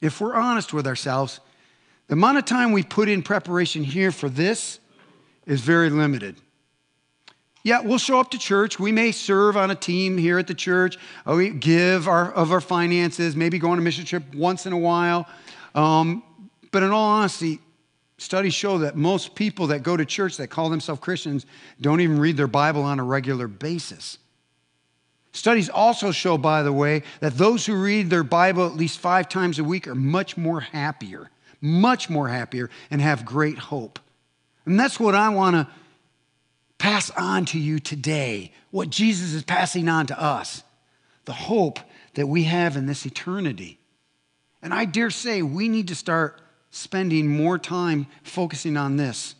if 0.00 0.20
we're 0.20 0.34
honest 0.34 0.72
with 0.72 0.86
ourselves, 0.86 1.40
the 2.08 2.14
amount 2.14 2.38
of 2.38 2.44
time 2.44 2.72
we 2.72 2.82
put 2.82 3.08
in 3.08 3.22
preparation 3.22 3.82
here 3.82 4.12
for 4.12 4.28
this 4.28 4.78
is 5.46 5.60
very 5.60 5.90
limited. 5.90 6.36
Yeah, 7.64 7.80
we'll 7.80 7.98
show 7.98 8.20
up 8.20 8.30
to 8.30 8.38
church. 8.38 8.78
We 8.78 8.92
may 8.92 9.10
serve 9.10 9.56
on 9.56 9.72
a 9.72 9.74
team 9.74 10.16
here 10.16 10.38
at 10.38 10.46
the 10.46 10.54
church. 10.54 10.98
We 11.26 11.50
give 11.50 12.06
our, 12.06 12.32
of 12.32 12.52
our 12.52 12.60
finances, 12.60 13.34
maybe 13.34 13.58
go 13.58 13.70
on 13.70 13.78
a 13.78 13.82
mission 13.82 14.04
trip 14.04 14.34
once 14.36 14.66
in 14.66 14.72
a 14.72 14.78
while. 14.78 15.26
Um, 15.74 16.22
but 16.70 16.84
in 16.84 16.90
all 16.90 17.08
honesty, 17.08 17.58
studies 18.18 18.54
show 18.54 18.78
that 18.78 18.94
most 18.94 19.34
people 19.34 19.66
that 19.68 19.82
go 19.82 19.96
to 19.96 20.04
church 20.04 20.36
that 20.36 20.48
call 20.48 20.70
themselves 20.70 21.00
Christians 21.00 21.44
don't 21.80 22.00
even 22.00 22.20
read 22.20 22.36
their 22.36 22.46
Bible 22.46 22.82
on 22.82 23.00
a 23.00 23.04
regular 23.04 23.48
basis. 23.48 24.18
Studies 25.36 25.68
also 25.68 26.12
show, 26.12 26.38
by 26.38 26.62
the 26.62 26.72
way, 26.72 27.02
that 27.20 27.36
those 27.36 27.66
who 27.66 27.76
read 27.76 28.08
their 28.08 28.24
Bible 28.24 28.64
at 28.64 28.74
least 28.74 28.98
five 28.98 29.28
times 29.28 29.58
a 29.58 29.64
week 29.64 29.86
are 29.86 29.94
much 29.94 30.38
more 30.38 30.60
happier, 30.60 31.30
much 31.60 32.08
more 32.08 32.28
happier, 32.28 32.70
and 32.90 33.02
have 33.02 33.26
great 33.26 33.58
hope. 33.58 33.98
And 34.64 34.80
that's 34.80 34.98
what 34.98 35.14
I 35.14 35.28
want 35.28 35.54
to 35.54 35.68
pass 36.78 37.10
on 37.10 37.44
to 37.46 37.58
you 37.58 37.78
today, 37.78 38.50
what 38.70 38.88
Jesus 38.88 39.34
is 39.34 39.42
passing 39.42 39.90
on 39.90 40.06
to 40.06 40.18
us 40.18 40.62
the 41.26 41.34
hope 41.34 41.80
that 42.14 42.28
we 42.28 42.44
have 42.44 42.74
in 42.76 42.86
this 42.86 43.04
eternity. 43.04 43.78
And 44.62 44.72
I 44.72 44.86
dare 44.86 45.10
say 45.10 45.42
we 45.42 45.68
need 45.68 45.88
to 45.88 45.94
start 45.94 46.40
spending 46.70 47.28
more 47.28 47.58
time 47.58 48.06
focusing 48.22 48.78
on 48.78 48.96
this 48.96 49.34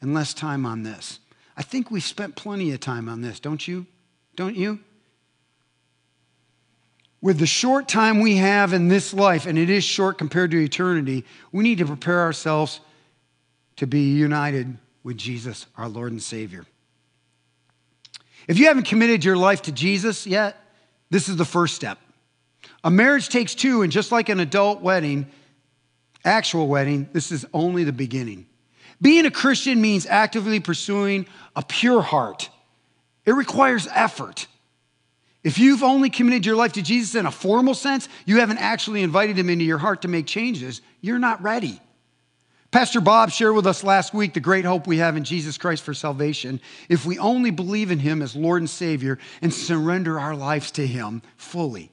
and 0.00 0.14
less 0.14 0.32
time 0.32 0.64
on 0.64 0.82
this. 0.82 1.18
I 1.58 1.62
think 1.62 1.90
we 1.90 2.00
spent 2.00 2.36
plenty 2.36 2.72
of 2.72 2.80
time 2.80 3.08
on 3.08 3.20
this, 3.20 3.38
don't 3.38 3.68
you? 3.68 3.86
Don't 4.34 4.56
you? 4.56 4.78
With 7.24 7.38
the 7.38 7.46
short 7.46 7.88
time 7.88 8.20
we 8.20 8.36
have 8.36 8.74
in 8.74 8.88
this 8.88 9.14
life, 9.14 9.46
and 9.46 9.56
it 9.56 9.70
is 9.70 9.82
short 9.82 10.18
compared 10.18 10.50
to 10.50 10.62
eternity, 10.62 11.24
we 11.52 11.64
need 11.64 11.78
to 11.78 11.86
prepare 11.86 12.20
ourselves 12.20 12.80
to 13.76 13.86
be 13.86 14.12
united 14.12 14.76
with 15.02 15.16
Jesus, 15.16 15.64
our 15.78 15.88
Lord 15.88 16.12
and 16.12 16.22
Savior. 16.22 16.66
If 18.46 18.58
you 18.58 18.66
haven't 18.66 18.84
committed 18.84 19.24
your 19.24 19.38
life 19.38 19.62
to 19.62 19.72
Jesus 19.72 20.26
yet, 20.26 20.58
this 21.08 21.30
is 21.30 21.36
the 21.38 21.46
first 21.46 21.74
step. 21.74 21.98
A 22.84 22.90
marriage 22.90 23.30
takes 23.30 23.54
two, 23.54 23.80
and 23.80 23.90
just 23.90 24.12
like 24.12 24.28
an 24.28 24.38
adult 24.38 24.82
wedding, 24.82 25.26
actual 26.26 26.68
wedding, 26.68 27.08
this 27.14 27.32
is 27.32 27.46
only 27.54 27.84
the 27.84 27.92
beginning. 27.94 28.44
Being 29.00 29.24
a 29.24 29.30
Christian 29.30 29.80
means 29.80 30.04
actively 30.04 30.60
pursuing 30.60 31.24
a 31.56 31.62
pure 31.62 32.02
heart, 32.02 32.50
it 33.24 33.32
requires 33.32 33.88
effort. 33.94 34.46
If 35.44 35.58
you've 35.58 35.82
only 35.82 36.08
committed 36.08 36.46
your 36.46 36.56
life 36.56 36.72
to 36.72 36.82
Jesus 36.82 37.14
in 37.14 37.26
a 37.26 37.30
formal 37.30 37.74
sense, 37.74 38.08
you 38.24 38.40
haven't 38.40 38.58
actually 38.58 39.02
invited 39.02 39.38
him 39.38 39.50
into 39.50 39.66
your 39.66 39.78
heart 39.78 40.02
to 40.02 40.08
make 40.08 40.26
changes, 40.26 40.80
you're 41.02 41.18
not 41.18 41.42
ready. 41.42 41.80
Pastor 42.70 43.00
Bob 43.00 43.30
shared 43.30 43.54
with 43.54 43.68
us 43.68 43.84
last 43.84 44.12
week 44.12 44.34
the 44.34 44.40
great 44.40 44.64
hope 44.64 44.88
we 44.88 44.96
have 44.96 45.16
in 45.16 45.22
Jesus 45.22 45.58
Christ 45.58 45.84
for 45.84 45.94
salvation 45.94 46.60
if 46.88 47.06
we 47.06 47.18
only 47.20 47.50
believe 47.50 47.92
in 47.92 48.00
him 48.00 48.20
as 48.20 48.34
Lord 48.34 48.62
and 48.62 48.70
Savior 48.70 49.18
and 49.42 49.54
surrender 49.54 50.18
our 50.18 50.34
lives 50.34 50.72
to 50.72 50.86
him 50.86 51.22
fully. 51.36 51.92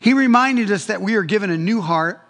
He 0.00 0.12
reminded 0.12 0.70
us 0.70 0.86
that 0.86 1.00
we 1.00 1.14
are 1.14 1.22
given 1.22 1.50
a 1.50 1.56
new 1.56 1.80
heart 1.80 2.20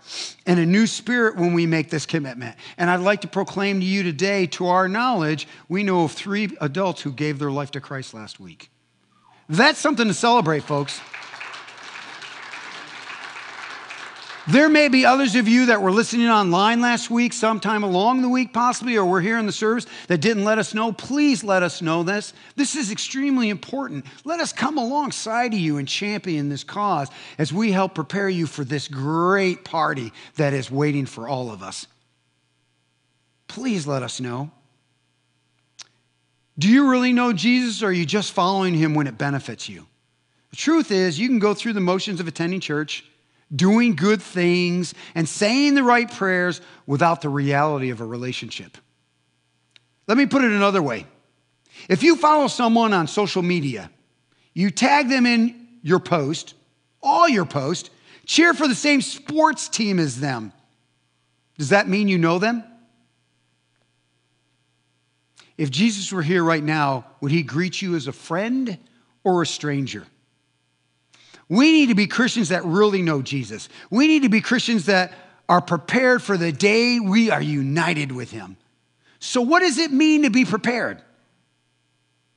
and 0.47 0.61
a 0.61 0.67
new 0.67 0.87
spirit 0.87 1.37
when 1.37 1.55
we 1.55 1.67
make 1.67 1.91
this 1.91 2.07
commitment. 2.07 2.57
And 2.77 2.89
I'd 2.89 3.01
like 3.01 3.23
to 3.23 3.29
proclaim 3.29 3.81
to 3.81 3.87
you 3.87 4.05
today, 4.05 4.47
to 4.49 4.69
our 4.69 4.87
knowledge, 4.87 5.49
we 5.69 5.83
know 5.83 6.05
of 6.05 6.13
three 6.13 6.57
adults 6.61 7.03
who 7.03 7.11
gave 7.11 7.39
their 7.41 7.51
life 7.51 7.73
to 7.73 7.81
Christ 7.81 8.15
last 8.15 8.39
week. 8.39 8.71
That's 9.49 9.79
something 9.79 10.09
to 10.09 10.15
celebrate, 10.15 10.63
folks. 10.63 11.01
There 14.49 14.71
may 14.71 14.89
be 14.89 15.05
others 15.05 15.35
of 15.35 15.47
you 15.47 15.67
that 15.67 15.83
were 15.83 15.93
listening 15.93 16.29
online 16.29 16.81
last 16.81 17.11
week, 17.11 17.35
sometime 17.35 17.83
along 17.83 18.23
the 18.23 18.31
week, 18.31 18.55
possibly, 18.55 18.97
or 18.97 19.05
were 19.05 19.21
here 19.21 19.39
in 19.39 19.45
the 19.45 19.53
service 19.53 19.85
that 20.07 20.23
didn't 20.23 20.45
let 20.45 20.57
us 20.57 20.73
know. 20.73 20.91
Please 20.91 21.45
let 21.45 21.63
us 21.63 21.83
know 21.83 22.03
this. 22.03 22.33
This 22.57 22.75
is 22.75 22.91
extremely 22.91 23.51
important. 23.51 24.07
Let 24.25 24.41
us 24.41 24.55
come 24.55 24.79
alongside 24.79 25.53
of 25.53 25.61
you 25.61 25.77
and 25.77 25.87
champion 25.87 26.49
this 26.49 26.65
cause 26.65 27.09
as 27.37 27.53
we 27.53 27.73
help 27.73 27.95
prepare 27.95 28.31
you 28.31 28.47
for 28.47 28.65
this 28.65 28.89
great 28.89 29.65
party 29.65 30.15
that 30.37 30.55
is 30.55 30.71
waiting 30.71 31.05
for 31.05 31.29
all 31.29 31.51
of 31.51 31.63
us. 31.63 31.87
Please 33.49 33.87
let 33.87 34.03
us 34.03 34.19
know. 34.19 34.51
Do 36.59 36.69
you 36.69 36.91
really 36.91 37.13
know 37.13 37.33
Jesus, 37.33 37.83
or 37.83 37.87
are 37.87 37.93
you 37.93 38.05
just 38.05 38.33
following 38.33 38.75
him 38.75 38.95
when 38.95 39.07
it 39.07 39.17
benefits 39.17 39.69
you? 39.69 39.87
The 40.51 40.57
truth 40.57 40.91
is, 40.91 41.19
you 41.19 41.29
can 41.29 41.39
go 41.39 41.55
through 41.55 41.75
the 41.75 41.81
motions 41.81 42.21
of 42.21 42.27
attending 42.27 42.61
church 42.61 43.05
doing 43.55 43.97
good 43.97 44.21
things, 44.21 44.95
and 45.15 45.29
saying 45.29 45.75
the 45.75 45.83
right 45.83 46.11
prayers 46.11 46.61
without 46.87 47.23
the 47.23 47.29
reality 47.29 47.91
of 47.91 48.01
a 48.01 48.05
relationship. 48.05 48.77
Let 50.07 50.19
me 50.19 50.27
put 50.27 50.45
it 50.45 50.53
another 50.53 50.83
way. 50.83 51.07
If 51.89 52.03
you 52.03 52.17
follow 52.17 52.49
someone 52.49 52.93
on 52.93 53.07
social 53.07 53.43
media, 53.43 53.91
you 54.53 54.71
tag 54.71 55.09
them 55.09 55.27
in 55.27 55.69
your 55.83 56.01
post, 56.01 56.55
all 57.03 57.29
your 57.29 57.45
post, 57.45 57.91
cheer 58.27 58.53
for 58.53 58.69
the 58.69 58.75
same 58.75 59.01
sports 59.01 59.69
team 59.69 59.99
as 59.99 60.21
them, 60.21 60.53
does 61.57 61.71
that 61.71 61.89
mean 61.89 62.09
you 62.09 62.19
know 62.19 62.39
them? 62.39 62.63
If 65.59 65.71
Jesus 65.71 66.13
were 66.13 66.23
here 66.23 66.45
right 66.45 66.63
now, 66.63 67.05
would 67.21 67.33
he 67.33 67.43
greet 67.43 67.83
you 67.83 67.97
as 67.97 68.07
a 68.07 68.13
friend 68.13 68.79
or 69.25 69.43
a 69.43 69.47
stranger? 69.47 70.07
We 71.49 71.73
need 71.73 71.89
to 71.89 71.95
be 71.95 72.07
Christians 72.07 72.51
that 72.51 72.65
really 72.65 73.03
know 73.03 73.23
Jesus. 73.23 73.69
We 73.91 74.07
need 74.07 74.23
to 74.23 74.29
be 74.29 74.41
Christians 74.41 74.87
that 74.87 75.13
are 75.49 75.61
prepared 75.61 76.23
for 76.23 76.37
the 76.37 76.53
day 76.53 77.01
we 77.01 77.31
are 77.31 77.43
united 77.43 78.13
with 78.13 78.31
Him. 78.31 78.57
So, 79.19 79.41
what 79.41 79.61
does 79.61 79.79
it 79.79 79.91
mean 79.91 80.23
to 80.23 80.31
be 80.31 80.45
prepared? 80.45 81.03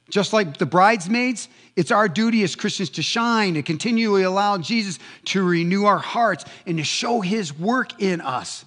Just 0.09 0.33
like 0.33 0.57
the 0.57 0.65
bridesmaids, 0.65 1.47
it's 1.75 1.91
our 1.91 2.09
duty 2.09 2.43
as 2.43 2.55
Christians 2.55 2.89
to 2.91 3.01
shine, 3.01 3.53
to 3.53 3.63
continually 3.63 4.23
allow 4.23 4.57
Jesus 4.57 4.99
to 5.25 5.43
renew 5.43 5.85
our 5.85 5.99
hearts 5.99 6.45
and 6.65 6.77
to 6.77 6.83
show 6.83 7.21
His 7.21 7.57
work 7.57 8.01
in 8.01 8.19
us. 8.21 8.65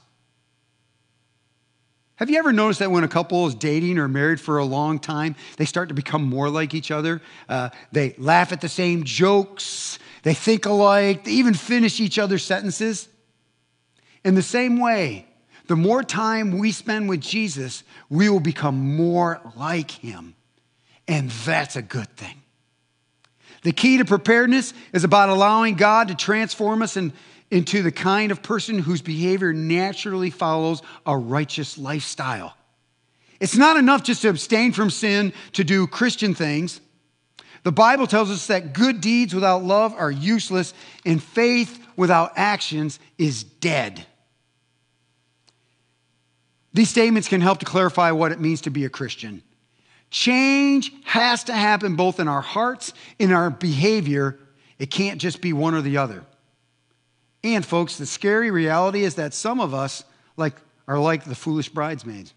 Have 2.17 2.31
you 2.31 2.39
ever 2.39 2.53
noticed 2.53 2.79
that 2.79 2.93
when 2.93 3.03
a 3.03 3.09
couple 3.09 3.47
is 3.49 3.57
dating 3.57 3.99
or 3.99 4.07
married 4.07 4.41
for 4.41 4.59
a 4.59 4.65
long 4.65 5.01
time, 5.01 5.35
they 5.57 5.65
start 5.65 5.89
to 5.89 5.95
become 5.95 6.23
more 6.23 6.49
like 6.49 6.73
each 6.73 6.93
other? 6.93 7.21
Uh, 7.49 7.71
they 7.91 8.15
laugh 8.19 8.53
at 8.53 8.61
the 8.61 8.69
same 8.69 9.03
jokes, 9.03 9.99
they 10.23 10.35
think 10.35 10.65
alike, 10.65 11.25
they 11.25 11.33
even 11.33 11.55
finish 11.55 11.99
each 11.99 12.19
other's 12.19 12.45
sentences. 12.45 13.09
In 14.25 14.37
the 14.37 14.43
same 14.43 14.79
way, 14.79 15.27
the 15.67 15.77
more 15.77 16.03
time 16.03 16.59
we 16.59 16.71
spend 16.71 17.09
with 17.09 17.21
Jesus, 17.21 17.83
we 18.09 18.29
will 18.29 18.41
become 18.41 18.97
more 18.97 19.41
like 19.57 19.91
him. 19.91 20.35
And 21.09 21.31
that's 21.31 21.75
a 21.75 21.83
good 21.83 22.09
thing. 22.17 22.43
The 23.63 23.73
key 23.73 23.99
to 23.99 24.05
preparedness 24.05 24.73
is 24.93 25.05
about 25.05 25.31
allowing 25.31 25.75
God 25.75 26.09
to 26.09 26.15
transform 26.15 26.83
us 26.83 26.97
and 26.97 27.13
into 27.51 27.83
the 27.83 27.93
kind 27.93 28.33
of 28.33 28.43
person 28.43 28.79
whose 28.79 29.03
behavior 29.03 29.53
naturally 29.53 30.31
follows 30.31 30.83
a 31.07 31.17
righteous 31.17 31.79
lifestyle. 31.79 32.57
It's 33.41 33.57
not 33.57 33.77
enough 33.77 34.03
just 34.03 34.23
to 34.23 34.29
abstain 34.29 34.73
from 34.73 34.91
sin 34.91 35.33
to 35.53 35.65
do 35.65 35.87
Christian 35.87 36.35
things. 36.35 36.81
The 37.63 37.73
Bible 37.73 38.07
tells 38.07 38.31
us 38.31 38.47
that 38.49 38.73
good 38.73 39.01
deeds 39.01 39.35
without 39.35 39.65
love 39.65 39.95
are 39.95 40.11
useless, 40.11 40.75
and 41.05 41.23
faith 41.23 41.85
without 41.97 42.33
actions 42.37 42.99
is 43.19 43.45
dead. 43.45 44.05
These 46.75 46.91
statements 46.91 47.29
can 47.29 47.41
help 47.41 47.61
to 47.61 47.67
clarify 47.67 48.11
what 48.11 48.33
it 48.33 48.41
means 48.41 48.63
to 48.63 48.71
be 48.71 48.85
a 48.85 48.91
Christian. 48.91 49.43
Change 50.11 50.93
has 51.05 51.45
to 51.45 51.53
happen 51.53 51.97
both 51.97 52.21
in 52.21 52.29
our 52.29 52.41
hearts, 52.41 52.93
in 53.19 53.33
our 53.33 53.51
behavior. 53.51 54.39
It 54.79 54.91
can't 54.91 55.21
just 55.21 55.41
be 55.41 55.53
one 55.53 55.75
or 55.75 55.83
the 55.83 55.97
other. 55.97 56.25
And 57.45 57.65
folks, 57.65 57.99
the 57.99 58.07
scary 58.07 58.51
reality 58.51 59.05
is 59.05 59.17
that 59.17 59.35
some 59.35 59.61
of 59.61 59.75
us 59.75 60.03
like 60.37 60.55
are 60.89 60.99
like 60.99 61.25
the 61.25 61.35
foolish 61.35 61.69
bridesmaids. 61.69 62.33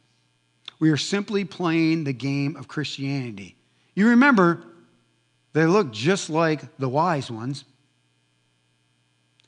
We 0.80 0.90
are 0.92 0.98
simply 0.98 1.46
playing 1.46 2.04
the 2.04 2.14
game 2.14 2.56
of 2.56 2.68
Christianity. 2.68 3.56
You 3.96 4.10
remember, 4.10 4.64
they 5.54 5.66
look 5.66 5.92
just 5.92 6.30
like 6.30 6.78
the 6.78 6.90
wise 6.90 7.32
ones. 7.32 7.64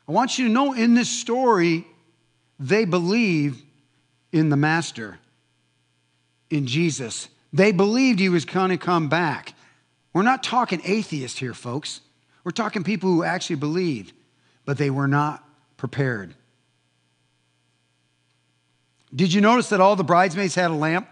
I 0.08 0.12
want 0.12 0.39
you 0.39 0.48
to 0.48 0.52
know 0.52 0.74
in 0.74 0.95
this 0.95 1.10
story, 1.10 1.86
they 2.60 2.86
believed 2.86 3.63
in 4.32 4.50
the 4.50 4.58
Master, 4.58 5.19
in 6.50 6.65
Jesus. 6.65 7.28
They 7.54 7.72
believed 7.72 8.19
he 8.19 8.30
was 8.30 8.45
going 8.45 8.69
to 8.69 8.78
come 8.78 9.08
back. 9.08 9.54
We're 10.13 10.24
not 10.24 10.41
talking 10.41 10.82
atheists 10.84 11.38
here, 11.38 11.54
folks. 11.54 12.02
We're 12.43 12.52
talking 12.52 12.84
people 12.84 13.12
who 13.12 13.24
actually 13.24 13.58
believed, 13.58 14.13
but 14.65 14.78
they 14.78 14.89
were 14.89 15.08
not 15.08 15.43
prepared. 15.80 16.36
Did 19.15 19.34
you 19.34 19.42
notice 19.42 19.70
that 19.70 19.82
all 19.82 19.96
the 19.96 20.04
bridesmaids 20.04 20.54
had 20.54 20.70
a 20.70 20.76
lamp? 20.76 21.08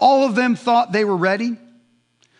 All 0.00 0.26
of 0.26 0.34
them 0.34 0.56
thought 0.56 0.90
they 0.90 1.04
were 1.04 1.16
ready. 1.16 1.56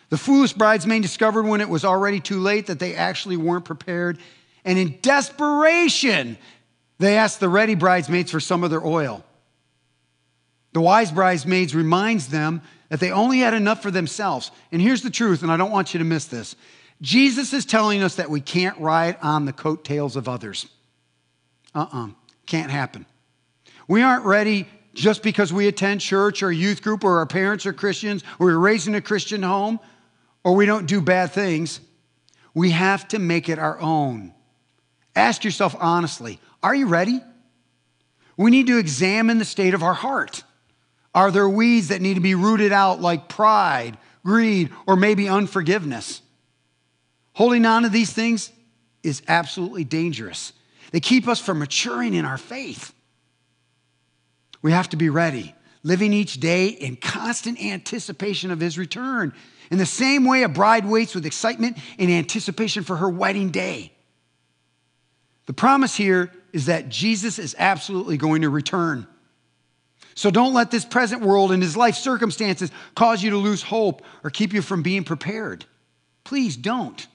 The 0.09 0.17
foolish 0.17 0.51
bridesmaid 0.53 1.01
discovered 1.01 1.43
when 1.43 1.61
it 1.61 1.69
was 1.69 1.85
already 1.85 2.19
too 2.19 2.39
late 2.39 2.67
that 2.67 2.79
they 2.79 2.95
actually 2.95 3.37
weren't 3.37 3.65
prepared. 3.65 4.17
And 4.65 4.77
in 4.77 4.99
desperation, 5.01 6.37
they 6.97 7.17
asked 7.17 7.39
the 7.39 7.47
ready 7.47 7.75
bridesmaids 7.75 8.31
for 8.31 8.39
some 8.39 8.63
of 8.63 8.69
their 8.69 8.85
oil. 8.85 9.23
The 10.73 10.81
wise 10.81 11.11
bridesmaids 11.11 11.73
reminds 11.73 12.27
them 12.27 12.61
that 12.89 12.99
they 12.99 13.11
only 13.11 13.39
had 13.39 13.53
enough 13.53 13.81
for 13.81 13.91
themselves. 13.91 14.51
And 14.71 14.81
here's 14.81 15.03
the 15.03 15.09
truth, 15.09 15.43
and 15.43 15.51
I 15.51 15.57
don't 15.57 15.71
want 15.71 15.93
you 15.93 15.99
to 15.99 16.03
miss 16.03 16.25
this. 16.25 16.55
Jesus 17.01 17.53
is 17.53 17.65
telling 17.65 18.01
us 18.01 18.15
that 18.15 18.29
we 18.29 18.41
can't 18.41 18.77
ride 18.79 19.17
on 19.21 19.45
the 19.45 19.53
coattails 19.53 20.15
of 20.15 20.27
others. 20.27 20.67
Uh 21.73 21.79
uh-uh. 21.79 22.05
uh, 22.05 22.09
can't 22.45 22.71
happen. 22.71 23.05
We 23.87 24.01
aren't 24.01 24.25
ready 24.25 24.67
just 24.93 25.23
because 25.23 25.51
we 25.51 25.67
attend 25.67 26.01
church 26.01 26.43
or 26.43 26.51
youth 26.51 26.81
group 26.81 27.03
or 27.03 27.17
our 27.17 27.25
parents 27.25 27.65
are 27.65 27.73
Christians 27.73 28.23
or 28.39 28.47
we're 28.47 28.57
raised 28.57 28.87
in 28.87 28.95
a 28.95 29.01
Christian 29.01 29.41
home 29.41 29.79
or 30.43 30.55
we 30.55 30.65
don't 30.65 30.85
do 30.85 31.01
bad 31.01 31.31
things. 31.31 31.79
We 32.53 32.71
have 32.71 33.07
to 33.09 33.19
make 33.19 33.49
it 33.49 33.59
our 33.59 33.79
own. 33.79 34.33
Ask 35.15 35.43
yourself 35.43 35.75
honestly 35.79 36.39
are 36.61 36.73
you 36.73 36.87
ready? 36.87 37.21
We 38.37 38.49
need 38.49 38.67
to 38.67 38.77
examine 38.77 39.37
the 39.37 39.45
state 39.45 39.73
of 39.73 39.83
our 39.83 39.93
heart. 39.93 40.43
Are 41.13 41.29
there 41.29 41.47
weeds 41.47 41.89
that 41.89 42.01
need 42.01 42.15
to 42.15 42.21
be 42.21 42.35
rooted 42.35 42.71
out, 42.71 42.99
like 42.99 43.27
pride, 43.27 43.97
greed, 44.25 44.71
or 44.87 44.95
maybe 44.95 45.29
unforgiveness? 45.29 46.21
Holding 47.33 47.65
on 47.65 47.83
to 47.83 47.89
these 47.89 48.11
things 48.11 48.51
is 49.03 49.21
absolutely 49.27 49.83
dangerous. 49.83 50.53
They 50.93 50.99
keep 50.99 51.27
us 51.27 51.41
from 51.41 51.57
maturing 51.57 52.13
in 52.13 52.23
our 52.23 52.37
faith. 52.37 52.93
We 54.61 54.71
have 54.71 54.89
to 54.89 54.95
be 54.95 55.09
ready, 55.09 55.55
living 55.81 56.13
each 56.13 56.39
day 56.39 56.67
in 56.67 56.97
constant 56.97 57.59
anticipation 57.59 58.51
of 58.51 58.59
his 58.59 58.77
return. 58.77 59.33
In 59.71 59.79
the 59.79 59.87
same 59.87 60.23
way, 60.23 60.43
a 60.43 60.49
bride 60.49 60.85
waits 60.85 61.15
with 61.15 61.25
excitement 61.25 61.79
and 61.97 62.11
anticipation 62.11 62.83
for 62.83 62.95
her 62.95 63.09
wedding 63.09 63.49
day. 63.49 63.91
The 65.47 65.53
promise 65.53 65.95
here 65.95 66.31
is 66.53 66.67
that 66.67 66.89
Jesus 66.89 67.39
is 67.39 67.55
absolutely 67.57 68.17
going 68.17 68.43
to 68.43 68.49
return. 68.49 69.07
So 70.13 70.29
don't 70.29 70.53
let 70.53 70.69
this 70.69 70.85
present 70.85 71.23
world 71.23 71.51
and 71.51 71.63
his 71.63 71.75
life 71.75 71.95
circumstances 71.95 72.69
cause 72.95 73.23
you 73.23 73.31
to 73.31 73.37
lose 73.37 73.63
hope 73.63 74.03
or 74.23 74.29
keep 74.29 74.53
you 74.53 74.61
from 74.61 74.83
being 74.83 75.03
prepared. 75.03 75.65
Please 76.23 76.55
don't. 76.55 77.07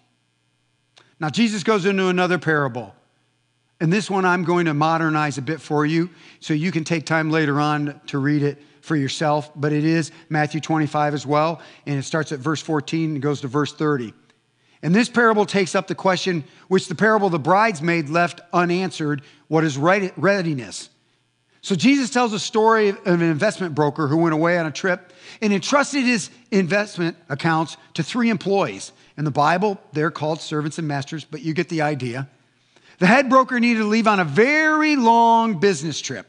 Now, 1.20 1.30
Jesus 1.30 1.62
goes 1.62 1.86
into 1.86 2.08
another 2.08 2.38
parable. 2.38 2.96
And 3.80 3.92
this 3.92 4.10
one 4.10 4.24
I'm 4.24 4.44
going 4.44 4.66
to 4.66 4.74
modernize 4.74 5.38
a 5.38 5.42
bit 5.42 5.60
for 5.60 5.86
you 5.86 6.10
so 6.40 6.52
you 6.52 6.72
can 6.72 6.84
take 6.84 7.06
time 7.06 7.30
later 7.30 7.60
on 7.60 8.00
to 8.08 8.18
read 8.18 8.42
it 8.42 8.58
for 8.80 8.96
yourself. 8.96 9.50
But 9.54 9.72
it 9.72 9.84
is 9.84 10.10
Matthew 10.28 10.60
25 10.60 11.14
as 11.14 11.24
well. 11.24 11.60
And 11.86 11.98
it 11.98 12.02
starts 12.02 12.32
at 12.32 12.40
verse 12.40 12.60
14 12.60 13.12
and 13.12 13.22
goes 13.22 13.42
to 13.42 13.48
verse 13.48 13.72
30. 13.72 14.12
And 14.82 14.94
this 14.94 15.08
parable 15.08 15.44
takes 15.44 15.74
up 15.74 15.86
the 15.86 15.94
question 15.94 16.44
which 16.68 16.88
the 16.88 16.94
parable 16.94 17.26
of 17.26 17.32
the 17.32 17.38
bridesmaid 17.38 18.08
left 18.08 18.40
unanswered 18.52 19.22
what 19.48 19.64
is 19.64 19.76
readiness? 19.76 20.90
So 21.60 21.74
Jesus 21.74 22.10
tells 22.10 22.32
a 22.32 22.38
story 22.38 22.90
of 22.90 23.04
an 23.06 23.22
investment 23.22 23.74
broker 23.74 24.06
who 24.06 24.18
went 24.18 24.34
away 24.34 24.58
on 24.58 24.66
a 24.66 24.70
trip 24.70 25.12
and 25.42 25.52
entrusted 25.52 26.04
his 26.04 26.30
investment 26.50 27.16
accounts 27.28 27.76
to 27.94 28.02
three 28.02 28.30
employees. 28.30 28.92
In 29.16 29.24
the 29.24 29.32
Bible, 29.32 29.80
they're 29.92 30.12
called 30.12 30.40
servants 30.40 30.78
and 30.78 30.86
masters, 30.86 31.24
but 31.24 31.42
you 31.42 31.54
get 31.54 31.68
the 31.68 31.82
idea. 31.82 32.28
The 32.98 33.06
head 33.06 33.30
broker 33.30 33.61
needed 33.61 33.80
to 33.80 33.87
leave 33.87 34.06
on 34.06 34.20
a 34.20 34.24
very 34.24 34.96
long 34.96 35.61
business 35.61 36.00
trip. 36.00 36.26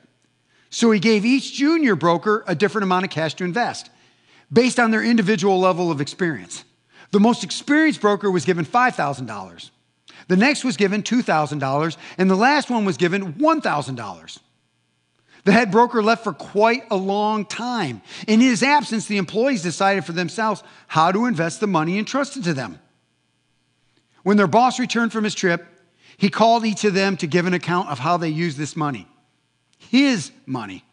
So 0.69 0.91
he 0.91 0.99
gave 0.99 1.25
each 1.25 1.53
junior 1.53 1.95
broker 1.95 2.43
a 2.47 2.55
different 2.55 2.83
amount 2.83 3.05
of 3.05 3.11
cash 3.11 3.33
to 3.35 3.43
invest 3.43 3.89
based 4.53 4.79
on 4.79 4.91
their 4.91 5.03
individual 5.03 5.59
level 5.59 5.91
of 5.91 5.99
experience. 5.99 6.63
The 7.11 7.19
most 7.19 7.43
experienced 7.43 8.01
broker 8.01 8.29
was 8.29 8.45
given 8.45 8.65
$5,000. 8.65 9.69
The 10.27 10.37
next 10.37 10.63
was 10.63 10.77
given 10.77 11.01
$2,000, 11.01 11.97
and 12.19 12.29
the 12.29 12.35
last 12.35 12.69
one 12.69 12.85
was 12.85 12.97
given 12.97 13.33
$1,000. 13.33 14.39
The 15.45 15.51
head 15.51 15.71
broker 15.71 16.03
left 16.03 16.23
for 16.23 16.33
quite 16.33 16.83
a 16.91 16.95
long 16.95 17.45
time. 17.45 18.03
In 18.27 18.39
his 18.39 18.61
absence, 18.61 19.07
the 19.07 19.17
employees 19.17 19.63
decided 19.63 20.05
for 20.05 20.11
themselves 20.11 20.61
how 20.87 21.11
to 21.11 21.25
invest 21.25 21.59
the 21.59 21.67
money 21.67 21.97
entrusted 21.97 22.43
to 22.43 22.53
them. 22.53 22.77
When 24.21 24.37
their 24.37 24.47
boss 24.47 24.79
returned 24.79 25.11
from 25.11 25.23
his 25.23 25.33
trip, 25.33 25.65
he 26.19 26.29
called 26.29 26.65
each 26.65 26.83
of 26.83 26.93
them 26.93 27.17
to 27.17 27.27
give 27.27 27.47
an 27.47 27.53
account 27.53 27.89
of 27.89 27.97
how 27.97 28.17
they 28.17 28.29
used 28.29 28.57
this 28.57 28.75
money 28.75 29.07
his 29.79 30.31
money. 30.45 30.83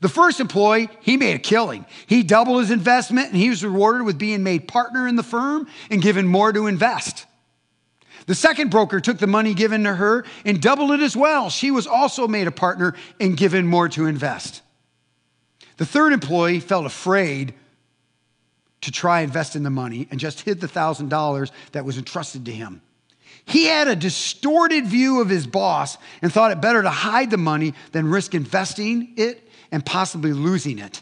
The 0.00 0.08
first 0.08 0.40
employee, 0.40 0.90
he 1.00 1.16
made 1.16 1.36
a 1.36 1.38
killing. 1.38 1.86
He 2.06 2.22
doubled 2.22 2.60
his 2.60 2.70
investment 2.70 3.28
and 3.28 3.36
he 3.36 3.48
was 3.48 3.64
rewarded 3.64 4.04
with 4.04 4.18
being 4.18 4.42
made 4.42 4.68
partner 4.68 5.08
in 5.08 5.16
the 5.16 5.22
firm 5.22 5.68
and 5.90 6.02
given 6.02 6.26
more 6.26 6.52
to 6.52 6.66
invest. 6.66 7.24
The 8.26 8.34
second 8.34 8.70
broker 8.70 9.00
took 9.00 9.18
the 9.18 9.26
money 9.26 9.54
given 9.54 9.84
to 9.84 9.94
her 9.94 10.24
and 10.44 10.60
doubled 10.60 10.90
it 10.90 11.00
as 11.00 11.16
well. 11.16 11.48
She 11.48 11.70
was 11.70 11.86
also 11.86 12.28
made 12.28 12.46
a 12.46 12.52
partner 12.52 12.94
and 13.20 13.36
given 13.36 13.66
more 13.66 13.88
to 13.90 14.06
invest. 14.06 14.60
The 15.76 15.86
third 15.86 16.12
employee 16.12 16.60
felt 16.60 16.84
afraid 16.84 17.54
to 18.82 18.90
try 18.90 19.20
invest 19.20 19.56
in 19.56 19.62
the 19.62 19.70
money 19.70 20.08
and 20.10 20.20
just 20.20 20.40
hid 20.42 20.60
the 20.60 20.68
$1,000 20.68 21.50
that 21.72 21.84
was 21.84 21.96
entrusted 21.96 22.44
to 22.46 22.52
him. 22.52 22.82
He 23.46 23.66
had 23.66 23.86
a 23.86 23.96
distorted 23.96 24.86
view 24.86 25.20
of 25.20 25.28
his 25.28 25.46
boss 25.46 25.96
and 26.20 26.32
thought 26.32 26.50
it 26.50 26.60
better 26.60 26.82
to 26.82 26.90
hide 26.90 27.30
the 27.30 27.36
money 27.36 27.74
than 27.92 28.08
risk 28.08 28.34
investing 28.34 29.14
it 29.16 29.48
and 29.70 29.86
possibly 29.86 30.32
losing 30.32 30.80
it. 30.80 31.00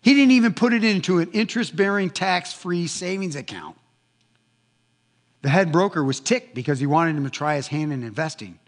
He 0.00 0.14
didn't 0.14 0.32
even 0.32 0.54
put 0.54 0.72
it 0.72 0.84
into 0.84 1.18
an 1.18 1.30
interest 1.32 1.76
bearing 1.76 2.10
tax 2.10 2.52
free 2.52 2.86
savings 2.86 3.36
account. 3.36 3.76
The 5.42 5.50
head 5.50 5.70
broker 5.70 6.02
was 6.02 6.18
ticked 6.18 6.54
because 6.54 6.80
he 6.80 6.86
wanted 6.86 7.16
him 7.16 7.24
to 7.24 7.30
try 7.30 7.56
his 7.56 7.68
hand 7.68 7.92
in 7.92 8.02
investing. 8.02 8.58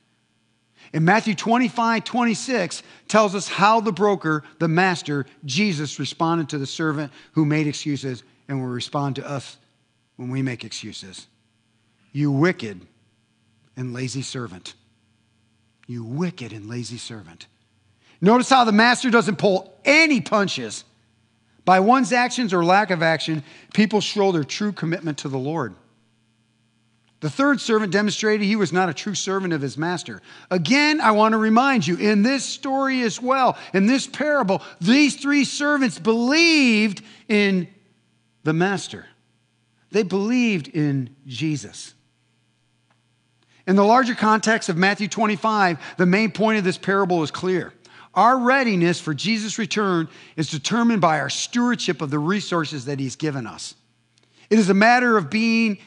In 0.92 1.04
Matthew 1.04 1.34
25, 1.34 2.04
26 2.04 2.82
tells 3.08 3.34
us 3.34 3.48
how 3.48 3.80
the 3.80 3.90
broker, 3.90 4.44
the 4.58 4.68
master, 4.68 5.24
Jesus, 5.44 5.98
responded 5.98 6.50
to 6.50 6.58
the 6.58 6.66
servant 6.66 7.10
who 7.32 7.46
made 7.46 7.66
excuses 7.66 8.22
and 8.48 8.60
will 8.60 8.68
respond 8.68 9.16
to 9.16 9.26
us 9.26 9.56
when 10.16 10.28
we 10.28 10.42
make 10.42 10.62
excuses. 10.62 11.26
You 12.12 12.30
wicked 12.30 12.86
and 13.76 13.92
lazy 13.92 14.22
servant. 14.22 14.74
You 15.86 16.04
wicked 16.04 16.52
and 16.52 16.68
lazy 16.68 16.98
servant. 16.98 17.46
Notice 18.20 18.48
how 18.48 18.64
the 18.64 18.72
master 18.72 19.10
doesn't 19.10 19.36
pull 19.36 19.78
any 19.84 20.20
punches. 20.20 20.84
By 21.64 21.80
one's 21.80 22.12
actions 22.12 22.52
or 22.52 22.64
lack 22.64 22.90
of 22.90 23.02
action, 23.02 23.42
people 23.72 24.00
show 24.00 24.32
their 24.32 24.44
true 24.44 24.72
commitment 24.72 25.18
to 25.18 25.28
the 25.28 25.38
Lord. 25.38 25.74
The 27.20 27.30
third 27.30 27.58
servant 27.58 27.90
demonstrated 27.90 28.46
he 28.46 28.56
was 28.56 28.70
not 28.70 28.90
a 28.90 28.94
true 28.94 29.14
servant 29.14 29.54
of 29.54 29.62
his 29.62 29.78
master. 29.78 30.20
Again, 30.50 31.00
I 31.00 31.12
want 31.12 31.32
to 31.32 31.38
remind 31.38 31.86
you 31.86 31.96
in 31.96 32.22
this 32.22 32.44
story 32.44 33.00
as 33.00 33.20
well, 33.20 33.56
in 33.72 33.86
this 33.86 34.06
parable, 34.06 34.60
these 34.78 35.16
three 35.16 35.44
servants 35.44 35.98
believed 35.98 37.02
in 37.28 37.68
the 38.42 38.52
master, 38.52 39.06
they 39.90 40.02
believed 40.02 40.68
in 40.68 41.16
Jesus. 41.26 41.93
In 43.66 43.76
the 43.76 43.84
larger 43.84 44.14
context 44.14 44.68
of 44.68 44.76
Matthew 44.76 45.08
25, 45.08 45.96
the 45.96 46.06
main 46.06 46.30
point 46.30 46.58
of 46.58 46.64
this 46.64 46.78
parable 46.78 47.22
is 47.22 47.30
clear. 47.30 47.72
Our 48.14 48.38
readiness 48.38 49.00
for 49.00 49.14
Jesus' 49.14 49.58
return 49.58 50.08
is 50.36 50.50
determined 50.50 51.00
by 51.00 51.18
our 51.18 51.30
stewardship 51.30 52.00
of 52.00 52.10
the 52.10 52.18
resources 52.18 52.84
that 52.84 53.00
he's 53.00 53.16
given 53.16 53.46
us. 53.46 53.74
It 54.50 54.58
is 54.58 54.68
a 54.68 54.74
matter 54.74 55.16
of 55.16 55.30
being 55.30 55.78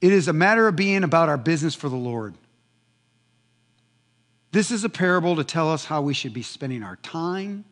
it 0.00 0.12
is 0.12 0.28
a 0.28 0.34
matter 0.34 0.68
of 0.68 0.76
being 0.76 1.02
about 1.02 1.30
our 1.30 1.38
business 1.38 1.74
for 1.74 1.88
the 1.88 1.96
Lord. 1.96 2.34
This 4.52 4.70
is 4.70 4.84
a 4.84 4.90
parable 4.90 5.36
to 5.36 5.44
tell 5.44 5.72
us 5.72 5.86
how 5.86 6.02
we 6.02 6.12
should 6.12 6.34
be 6.34 6.42
spending 6.42 6.82
our 6.82 6.96
time, 6.96 7.64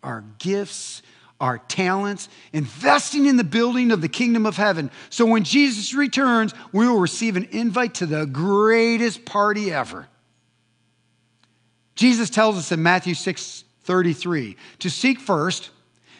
our 0.00 0.22
gifts, 0.38 1.02
our 1.40 1.58
talents, 1.58 2.28
investing 2.52 3.26
in 3.26 3.36
the 3.36 3.44
building 3.44 3.90
of 3.90 4.02
the 4.02 4.08
kingdom 4.08 4.44
of 4.44 4.56
heaven. 4.56 4.90
So 5.08 5.24
when 5.24 5.42
Jesus 5.42 5.94
returns, 5.94 6.54
we 6.72 6.86
will 6.86 6.98
receive 6.98 7.36
an 7.36 7.48
invite 7.50 7.94
to 7.94 8.06
the 8.06 8.26
greatest 8.26 9.24
party 9.24 9.72
ever. 9.72 10.06
Jesus 11.94 12.30
tells 12.30 12.56
us 12.56 12.72
in 12.72 12.82
Matthew 12.82 13.14
6 13.14 13.64
33 13.82 14.56
to 14.80 14.90
seek 14.90 15.18
first, 15.18 15.70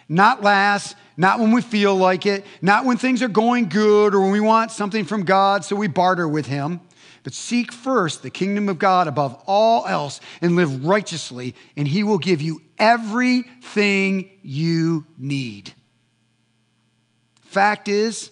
not 0.08 0.42
last, 0.42 0.96
not 1.16 1.38
when 1.38 1.52
we 1.52 1.60
feel 1.60 1.94
like 1.94 2.24
it, 2.26 2.44
not 2.62 2.84
when 2.84 2.96
things 2.96 3.22
are 3.22 3.28
going 3.28 3.68
good 3.68 4.14
or 4.14 4.22
when 4.22 4.32
we 4.32 4.40
want 4.40 4.72
something 4.72 5.04
from 5.04 5.24
God, 5.24 5.64
so 5.64 5.76
we 5.76 5.86
barter 5.86 6.26
with 6.26 6.46
Him. 6.46 6.80
But 7.22 7.34
seek 7.34 7.72
first 7.72 8.22
the 8.22 8.30
kingdom 8.30 8.68
of 8.68 8.78
God 8.78 9.06
above 9.06 9.42
all 9.46 9.86
else 9.86 10.20
and 10.40 10.56
live 10.56 10.84
righteously, 10.84 11.54
and 11.76 11.86
He 11.86 12.02
will 12.02 12.18
give 12.18 12.40
you 12.40 12.62
everything 12.78 14.30
you 14.42 15.06
need. 15.18 15.74
Fact 17.42 17.88
is, 17.88 18.30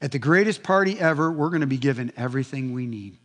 at 0.00 0.12
the 0.12 0.18
greatest 0.18 0.62
party 0.62 0.98
ever, 0.98 1.30
we're 1.30 1.50
going 1.50 1.62
to 1.62 1.66
be 1.66 1.78
given 1.78 2.12
everything 2.16 2.72
we 2.72 2.86
need. 2.86 3.18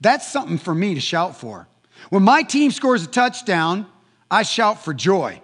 That's 0.00 0.26
something 0.30 0.58
for 0.58 0.74
me 0.74 0.94
to 0.94 1.00
shout 1.00 1.36
for. 1.36 1.68
When 2.10 2.22
my 2.22 2.42
team 2.42 2.72
scores 2.72 3.04
a 3.04 3.06
touchdown, 3.06 3.86
I 4.30 4.42
shout 4.42 4.84
for 4.84 4.92
joy. 4.92 5.40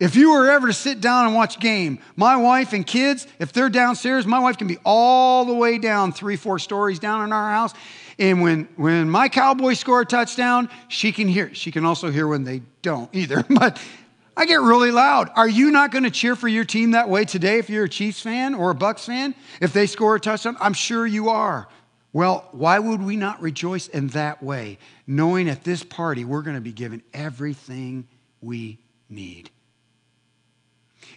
If 0.00 0.14
you 0.14 0.30
were 0.30 0.48
ever 0.48 0.68
to 0.68 0.72
sit 0.72 1.00
down 1.00 1.26
and 1.26 1.34
watch 1.34 1.58
game, 1.58 1.98
my 2.14 2.36
wife 2.36 2.72
and 2.72 2.86
kids, 2.86 3.26
if 3.40 3.52
they're 3.52 3.68
downstairs, 3.68 4.26
my 4.26 4.38
wife 4.38 4.56
can 4.56 4.68
be 4.68 4.78
all 4.84 5.44
the 5.44 5.54
way 5.54 5.78
down 5.78 6.12
three, 6.12 6.36
four 6.36 6.60
stories 6.60 7.00
down 7.00 7.24
in 7.24 7.32
our 7.32 7.50
house. 7.50 7.74
And 8.16 8.40
when, 8.40 8.68
when 8.76 9.10
my 9.10 9.28
Cowboys 9.28 9.80
score 9.80 10.02
a 10.02 10.06
touchdown, 10.06 10.68
she 10.86 11.10
can 11.10 11.26
hear. 11.26 11.52
She 11.52 11.72
can 11.72 11.84
also 11.84 12.10
hear 12.10 12.28
when 12.28 12.44
they 12.44 12.62
don't 12.82 13.12
either. 13.12 13.44
But 13.48 13.80
I 14.36 14.46
get 14.46 14.60
really 14.60 14.92
loud. 14.92 15.30
Are 15.34 15.48
you 15.48 15.72
not 15.72 15.90
going 15.90 16.04
to 16.04 16.12
cheer 16.12 16.36
for 16.36 16.46
your 16.46 16.64
team 16.64 16.92
that 16.92 17.08
way 17.08 17.24
today 17.24 17.58
if 17.58 17.68
you're 17.68 17.84
a 17.84 17.88
Chiefs 17.88 18.20
fan 18.20 18.54
or 18.54 18.70
a 18.70 18.74
Bucs 18.74 19.06
fan? 19.06 19.34
If 19.60 19.72
they 19.72 19.88
score 19.88 20.14
a 20.14 20.20
touchdown, 20.20 20.56
I'm 20.60 20.74
sure 20.74 21.08
you 21.08 21.28
are. 21.30 21.66
Well, 22.12 22.48
why 22.52 22.78
would 22.78 23.02
we 23.02 23.16
not 23.16 23.42
rejoice 23.42 23.88
in 23.88 24.08
that 24.08 24.40
way, 24.40 24.78
knowing 25.08 25.48
at 25.48 25.64
this 25.64 25.82
party 25.82 26.24
we're 26.24 26.42
going 26.42 26.54
to 26.54 26.62
be 26.62 26.72
given 26.72 27.02
everything 27.12 28.06
we 28.40 28.78
need? 29.08 29.50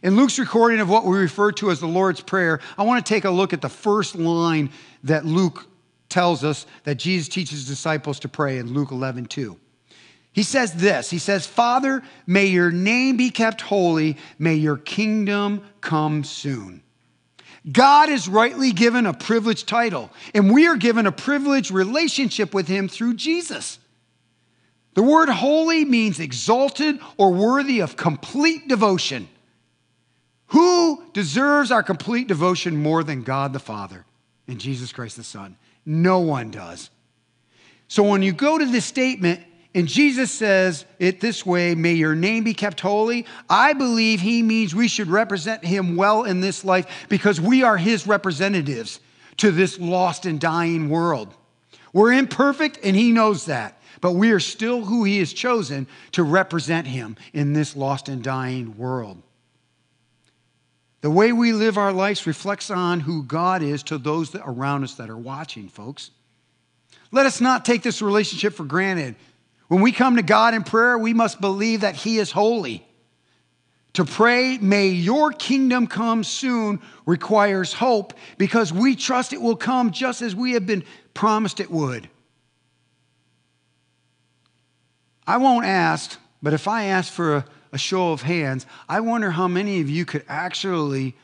In 0.03 0.15
Luke's 0.15 0.39
recording 0.39 0.79
of 0.79 0.89
what 0.89 1.05
we 1.05 1.15
refer 1.15 1.51
to 1.53 1.69
as 1.69 1.79
the 1.79 1.87
Lord's 1.87 2.21
Prayer, 2.21 2.59
I 2.75 2.83
want 2.83 3.05
to 3.05 3.13
take 3.13 3.23
a 3.23 3.29
look 3.29 3.53
at 3.53 3.61
the 3.61 3.69
first 3.69 4.15
line 4.15 4.71
that 5.03 5.25
Luke 5.25 5.67
tells 6.09 6.43
us 6.43 6.65
that 6.85 6.95
Jesus 6.95 7.27
teaches 7.27 7.59
his 7.59 7.67
disciples 7.67 8.19
to 8.21 8.27
pray 8.27 8.57
in 8.57 8.73
Luke 8.73 8.89
11, 8.89 9.25
2. 9.25 9.57
He 10.33 10.41
says 10.41 10.73
this 10.73 11.11
He 11.11 11.19
says, 11.19 11.45
Father, 11.45 12.01
may 12.25 12.47
your 12.47 12.71
name 12.71 13.15
be 13.15 13.29
kept 13.29 13.61
holy, 13.61 14.17
may 14.39 14.55
your 14.55 14.77
kingdom 14.77 15.63
come 15.81 16.23
soon. 16.23 16.81
God 17.71 18.09
is 18.09 18.27
rightly 18.27 18.71
given 18.71 19.05
a 19.05 19.13
privileged 19.13 19.67
title, 19.67 20.09
and 20.33 20.51
we 20.51 20.65
are 20.65 20.77
given 20.77 21.05
a 21.05 21.11
privileged 21.11 21.69
relationship 21.69 22.55
with 22.55 22.67
Him 22.67 22.87
through 22.87 23.13
Jesus. 23.13 23.77
The 24.95 25.03
word 25.03 25.29
holy 25.29 25.85
means 25.85 26.19
exalted 26.19 26.99
or 27.17 27.31
worthy 27.31 27.81
of 27.81 27.95
complete 27.95 28.67
devotion. 28.67 29.29
Who 30.51 31.01
deserves 31.13 31.71
our 31.71 31.81
complete 31.81 32.27
devotion 32.27 32.75
more 32.75 33.05
than 33.05 33.23
God 33.23 33.53
the 33.53 33.59
Father 33.59 34.05
and 34.49 34.59
Jesus 34.59 34.91
Christ 34.91 35.15
the 35.15 35.23
Son? 35.23 35.55
No 35.85 36.19
one 36.19 36.51
does. 36.51 36.89
So 37.87 38.03
when 38.03 38.21
you 38.21 38.33
go 38.33 38.57
to 38.57 38.65
this 38.65 38.83
statement, 38.83 39.39
and 39.73 39.87
Jesus 39.87 40.29
says 40.29 40.83
it 40.99 41.21
this 41.21 41.45
way 41.45 41.73
May 41.73 41.93
your 41.93 42.15
name 42.15 42.43
be 42.43 42.53
kept 42.53 42.81
holy. 42.81 43.25
I 43.49 43.71
believe 43.71 44.19
he 44.19 44.43
means 44.43 44.75
we 44.75 44.89
should 44.89 45.07
represent 45.07 45.63
him 45.63 45.95
well 45.95 46.25
in 46.25 46.41
this 46.41 46.65
life 46.65 47.05
because 47.07 47.39
we 47.39 47.63
are 47.63 47.77
his 47.77 48.05
representatives 48.05 48.99
to 49.37 49.51
this 49.51 49.79
lost 49.79 50.25
and 50.25 50.37
dying 50.37 50.89
world. 50.89 51.33
We're 51.93 52.11
imperfect, 52.11 52.79
and 52.83 52.93
he 52.93 53.13
knows 53.13 53.45
that, 53.45 53.81
but 54.01 54.11
we 54.11 54.31
are 54.31 54.39
still 54.41 54.83
who 54.83 55.05
he 55.05 55.19
has 55.19 55.31
chosen 55.31 55.87
to 56.11 56.23
represent 56.23 56.87
him 56.87 57.15
in 57.31 57.53
this 57.53 57.73
lost 57.73 58.09
and 58.09 58.21
dying 58.21 58.77
world. 58.77 59.21
The 61.01 61.11
way 61.11 61.33
we 61.33 61.51
live 61.51 61.77
our 61.77 61.91
lives 61.91 62.27
reflects 62.27 62.69
on 62.69 62.99
who 62.99 63.23
God 63.23 63.63
is 63.63 63.83
to 63.83 63.97
those 63.97 64.35
around 64.35 64.83
us 64.83 64.95
that 64.95 65.09
are 65.09 65.17
watching, 65.17 65.67
folks. 65.67 66.11
Let 67.11 67.25
us 67.25 67.41
not 67.41 67.65
take 67.65 67.81
this 67.81 68.01
relationship 68.01 68.53
for 68.53 68.63
granted. 68.63 69.15
When 69.67 69.81
we 69.81 69.91
come 69.91 70.17
to 70.17 70.21
God 70.21 70.53
in 70.53 70.63
prayer, 70.63 70.97
we 70.97 71.13
must 71.13 71.41
believe 71.41 71.81
that 71.81 71.95
He 71.95 72.19
is 72.19 72.31
holy. 72.31 72.85
To 73.93 74.05
pray, 74.05 74.57
may 74.59 74.87
your 74.87 75.31
kingdom 75.31 75.87
come 75.87 76.23
soon, 76.23 76.81
requires 77.05 77.73
hope 77.73 78.13
because 78.37 78.71
we 78.71 78.95
trust 78.95 79.33
it 79.33 79.41
will 79.41 79.57
come 79.57 79.91
just 79.91 80.21
as 80.21 80.35
we 80.35 80.53
have 80.53 80.65
been 80.65 80.83
promised 81.13 81.59
it 81.59 81.69
would. 81.69 82.09
I 85.27 85.37
won't 85.37 85.65
ask, 85.65 86.17
but 86.41 86.53
if 86.53 86.67
I 86.67 86.85
ask 86.85 87.11
for 87.11 87.37
a, 87.37 87.45
a 87.71 87.77
show 87.77 88.11
of 88.11 88.21
hands, 88.21 88.65
I 88.89 88.99
wonder 88.99 89.31
how 89.31 89.47
many 89.47 89.81
of 89.81 89.89
you 89.89 90.05
could 90.05 90.25
actually 90.27 91.15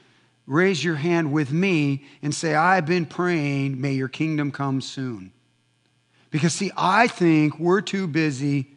raise 0.45 0.83
your 0.83 0.95
hand 0.95 1.31
with 1.31 1.51
me 1.51 2.05
and 2.21 2.33
say, 2.33 2.55
I've 2.55 2.85
been 2.85 3.05
praying, 3.05 3.79
may 3.79 3.93
your 3.93 4.07
kingdom 4.07 4.51
come 4.51 4.81
soon. 4.81 5.33
Because, 6.31 6.53
see, 6.53 6.71
I 6.75 7.07
think 7.07 7.59
we're 7.59 7.81
too 7.81 8.07
busy 8.07 8.67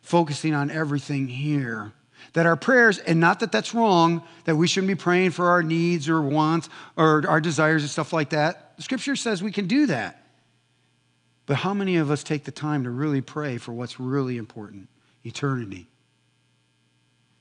focusing 0.00 0.54
on 0.54 0.70
everything 0.70 1.26
here. 1.26 1.92
That 2.32 2.46
our 2.46 2.56
prayers, 2.56 2.98
and 2.98 3.18
not 3.18 3.40
that 3.40 3.50
that's 3.50 3.74
wrong, 3.74 4.22
that 4.44 4.56
we 4.56 4.68
shouldn't 4.68 4.88
be 4.88 4.94
praying 4.94 5.30
for 5.30 5.48
our 5.48 5.62
needs 5.62 6.08
or 6.08 6.22
wants 6.22 6.68
or 6.96 7.26
our 7.28 7.40
desires 7.40 7.82
and 7.82 7.90
stuff 7.90 8.12
like 8.12 8.30
that. 8.30 8.74
Scripture 8.78 9.16
says 9.16 9.42
we 9.42 9.52
can 9.52 9.66
do 9.66 9.86
that. 9.86 10.22
But 11.46 11.56
how 11.56 11.72
many 11.74 11.96
of 11.96 12.10
us 12.10 12.22
take 12.24 12.44
the 12.44 12.50
time 12.50 12.84
to 12.84 12.90
really 12.90 13.20
pray 13.20 13.58
for 13.58 13.72
what's 13.72 13.98
really 13.98 14.36
important? 14.36 14.88
Eternity. 15.24 15.86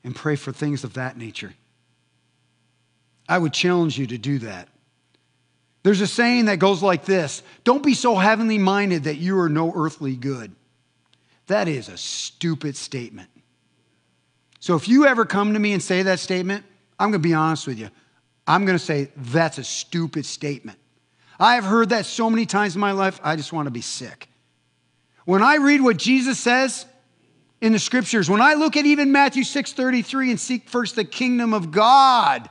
And 0.06 0.16
pray 0.16 0.36
for 0.36 0.52
things 0.52 0.84
of 0.84 0.94
that 0.94 1.18
nature. 1.18 1.56
I 3.28 3.40
would 3.40 3.54
challenge 3.54 3.98
you 3.98 4.06
to 4.06 4.20
do 4.20 4.38
that. 4.40 4.70
There's 5.82 6.00
a 6.00 6.08
saying 6.08 6.46
that 6.46 6.60
goes 6.60 6.84
like 6.84 7.06
this 7.06 7.42
Don't 7.64 7.84
be 7.84 7.96
so 7.96 8.16
heavenly 8.16 8.60
minded 8.60 9.06
that 9.06 9.18
you 9.18 9.40
are 9.40 9.50
no 9.50 9.74
earthly 9.76 10.16
good. 10.16 10.56
That 11.48 11.68
is 11.68 11.90
a 11.90 11.98
stupid 11.98 12.78
statement. 12.78 13.30
So 14.60 14.76
if 14.76 14.88
you 14.88 15.08
ever 15.08 15.26
come 15.26 15.54
to 15.54 15.60
me 15.60 15.74
and 15.74 15.82
say 15.82 16.04
that 16.04 16.20
statement, 16.20 16.64
I'm 17.00 17.10
going 17.10 17.22
to 17.22 17.28
be 17.28 17.34
honest 17.34 17.66
with 17.66 17.80
you. 17.80 17.90
I'm 18.48 18.66
going 18.66 18.78
to 18.78 18.84
say 18.84 19.10
that's 19.16 19.58
a 19.58 19.64
stupid 19.64 20.26
statement. 20.26 20.78
I 21.40 21.56
have 21.56 21.66
heard 21.66 21.90
that 21.90 22.06
so 22.06 22.30
many 22.30 22.46
times 22.46 22.76
in 22.76 22.82
my 22.82 22.92
life, 22.92 23.20
I 23.24 23.36
just 23.36 23.52
want 23.52 23.66
to 23.66 23.72
be 23.72 23.82
sick. 23.82 24.30
When 25.26 25.42
I 25.42 25.56
read 25.56 25.82
what 25.82 25.98
Jesus 25.98 26.40
says 26.40 26.86
in 27.66 27.72
the 27.72 27.80
scriptures, 27.80 28.30
when 28.30 28.42
I 28.42 28.54
look 28.54 28.78
at 28.78 28.86
even 28.86 29.12
Matthew 29.12 29.44
6:33 29.44 30.30
and 30.30 30.40
seek 30.40 30.70
first 30.70 30.96
the 30.96 31.04
kingdom 31.04 31.52
of 31.52 31.72
God, 31.72 32.48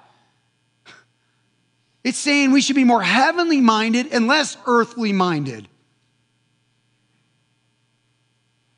it's 2.02 2.18
saying 2.18 2.50
we 2.50 2.60
should 2.60 2.74
be 2.74 2.82
more 2.82 3.00
heavenly 3.00 3.60
minded 3.60 4.08
and 4.08 4.26
less 4.26 4.56
earthly 4.66 5.12
minded. 5.12 5.68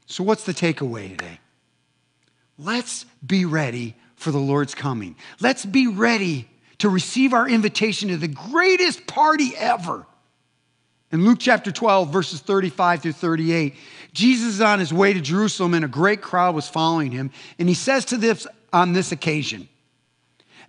So, 0.05 0.23
what's 0.23 0.45
the 0.45 0.53
takeaway 0.53 1.09
today? 1.09 1.41
Let's 2.59 3.07
be 3.27 3.47
ready 3.47 3.97
for 4.15 4.31
the 4.31 4.39
Lord's 4.39 4.75
coming. 4.75 5.17
Let's 5.41 5.65
be 5.65 5.87
ready 5.87 6.51
to 6.79 6.91
receive 6.91 7.33
our 7.33 7.49
invitation 7.49 8.11
to 8.11 8.19
the 8.19 8.29
greatest 8.29 9.07
party 9.07 9.57
ever. 9.57 10.07
In 11.13 11.25
Luke 11.25 11.39
chapter 11.41 11.73
12, 11.73 12.13
verses 12.13 12.41
35 12.41 13.01
through 13.01 13.13
38, 13.13 13.75
Jesus 14.17 14.55
is 14.55 14.61
on 14.63 14.79
his 14.79 14.95
way 14.95 15.13
to 15.13 15.21
Jerusalem 15.21 15.75
and 15.75 15.85
a 15.85 15.89
great 15.89 16.23
crowd 16.23 16.55
was 16.55 16.67
following 16.67 17.13
him. 17.13 17.31
And 17.59 17.69
he 17.69 17.75
says 17.75 18.07
to 18.07 18.17
this 18.17 18.47
on 18.73 18.95
this 18.95 19.13
occasion, 19.13 19.69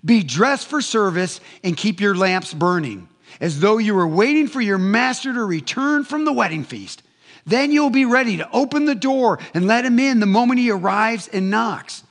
Be 0.03 0.21
dressed 0.21 0.67
for 0.67 0.81
service 0.81 1.39
and 1.63 1.77
keep 1.77 2.01
your 2.01 2.13
lamps 2.13 2.53
burning, 2.53 3.07
as 3.39 3.61
though 3.61 3.77
you 3.77 3.95
were 3.95 4.07
waiting 4.07 4.47
for 4.47 4.59
your 4.59 4.77
master 4.77 5.33
to 5.33 5.45
return 5.45 6.03
from 6.03 6.25
the 6.25 6.33
wedding 6.33 6.65
feast. 6.65 7.03
Then 7.45 7.71
you'll 7.71 7.89
be 7.89 8.03
ready 8.03 8.35
to 8.35 8.51
open 8.51 8.83
the 8.83 8.95
door 8.95 9.39
and 9.53 9.65
let 9.65 9.85
him 9.85 9.97
in 9.97 10.19
the 10.19 10.25
moment 10.25 10.59
he 10.59 10.69
arrives 10.69 11.29
and 11.29 11.49
knocks. 11.49 12.03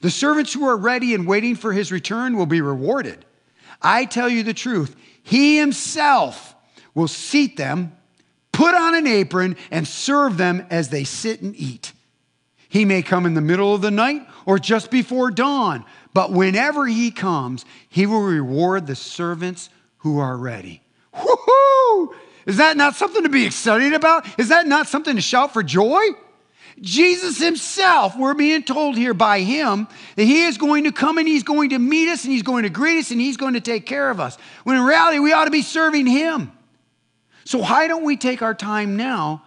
The 0.00 0.10
servants 0.10 0.54
who 0.54 0.66
are 0.66 0.78
ready 0.78 1.14
and 1.14 1.26
waiting 1.26 1.56
for 1.56 1.74
his 1.74 1.92
return 1.92 2.38
will 2.38 2.46
be 2.46 2.62
rewarded. 2.62 3.26
I 3.82 4.06
tell 4.06 4.30
you 4.30 4.42
the 4.42 4.54
truth, 4.54 4.96
he 5.22 5.58
himself 5.58 6.54
will 6.94 7.08
seat 7.08 7.58
them, 7.58 7.92
put 8.60 8.74
on 8.74 8.94
an 8.94 9.06
apron, 9.06 9.56
and 9.70 9.88
serve 9.88 10.36
them 10.36 10.66
as 10.68 10.90
they 10.90 11.02
sit 11.02 11.40
and 11.40 11.56
eat. 11.56 11.94
He 12.68 12.84
may 12.84 13.00
come 13.00 13.24
in 13.24 13.32
the 13.32 13.40
middle 13.40 13.74
of 13.74 13.80
the 13.80 13.90
night 13.90 14.28
or 14.44 14.58
just 14.58 14.90
before 14.90 15.30
dawn, 15.30 15.82
but 16.12 16.30
whenever 16.30 16.86
he 16.86 17.10
comes, 17.10 17.64
he 17.88 18.04
will 18.04 18.20
reward 18.20 18.86
the 18.86 18.94
servants 18.94 19.70
who 19.98 20.18
are 20.18 20.36
ready. 20.36 20.82
Woohoo! 21.14 22.14
Is 22.44 22.58
that 22.58 22.76
not 22.76 22.96
something 22.96 23.22
to 23.22 23.30
be 23.30 23.46
excited 23.46 23.94
about? 23.94 24.26
Is 24.38 24.50
that 24.50 24.66
not 24.66 24.88
something 24.88 25.16
to 25.16 25.22
shout 25.22 25.54
for 25.54 25.62
joy? 25.62 26.02
Jesus 26.82 27.38
himself, 27.38 28.14
we're 28.14 28.34
being 28.34 28.62
told 28.62 28.94
here 28.94 29.14
by 29.14 29.40
him 29.40 29.88
that 30.16 30.24
he 30.24 30.42
is 30.42 30.58
going 30.58 30.84
to 30.84 30.92
come 30.92 31.16
and 31.16 31.26
he's 31.26 31.44
going 31.44 31.70
to 31.70 31.78
meet 31.78 32.10
us 32.10 32.24
and 32.24 32.32
he's 32.34 32.42
going 32.42 32.64
to 32.64 32.70
greet 32.70 32.98
us 32.98 33.10
and 33.10 33.22
he's 33.22 33.38
going 33.38 33.54
to 33.54 33.60
take 33.62 33.86
care 33.86 34.10
of 34.10 34.20
us. 34.20 34.36
When 34.64 34.76
in 34.76 34.82
reality, 34.82 35.18
we 35.18 35.32
ought 35.32 35.46
to 35.46 35.50
be 35.50 35.62
serving 35.62 36.06
him. 36.06 36.52
So, 37.50 37.58
why 37.58 37.88
don't 37.88 38.04
we 38.04 38.16
take 38.16 38.42
our 38.42 38.54
time 38.54 38.96
now 38.96 39.42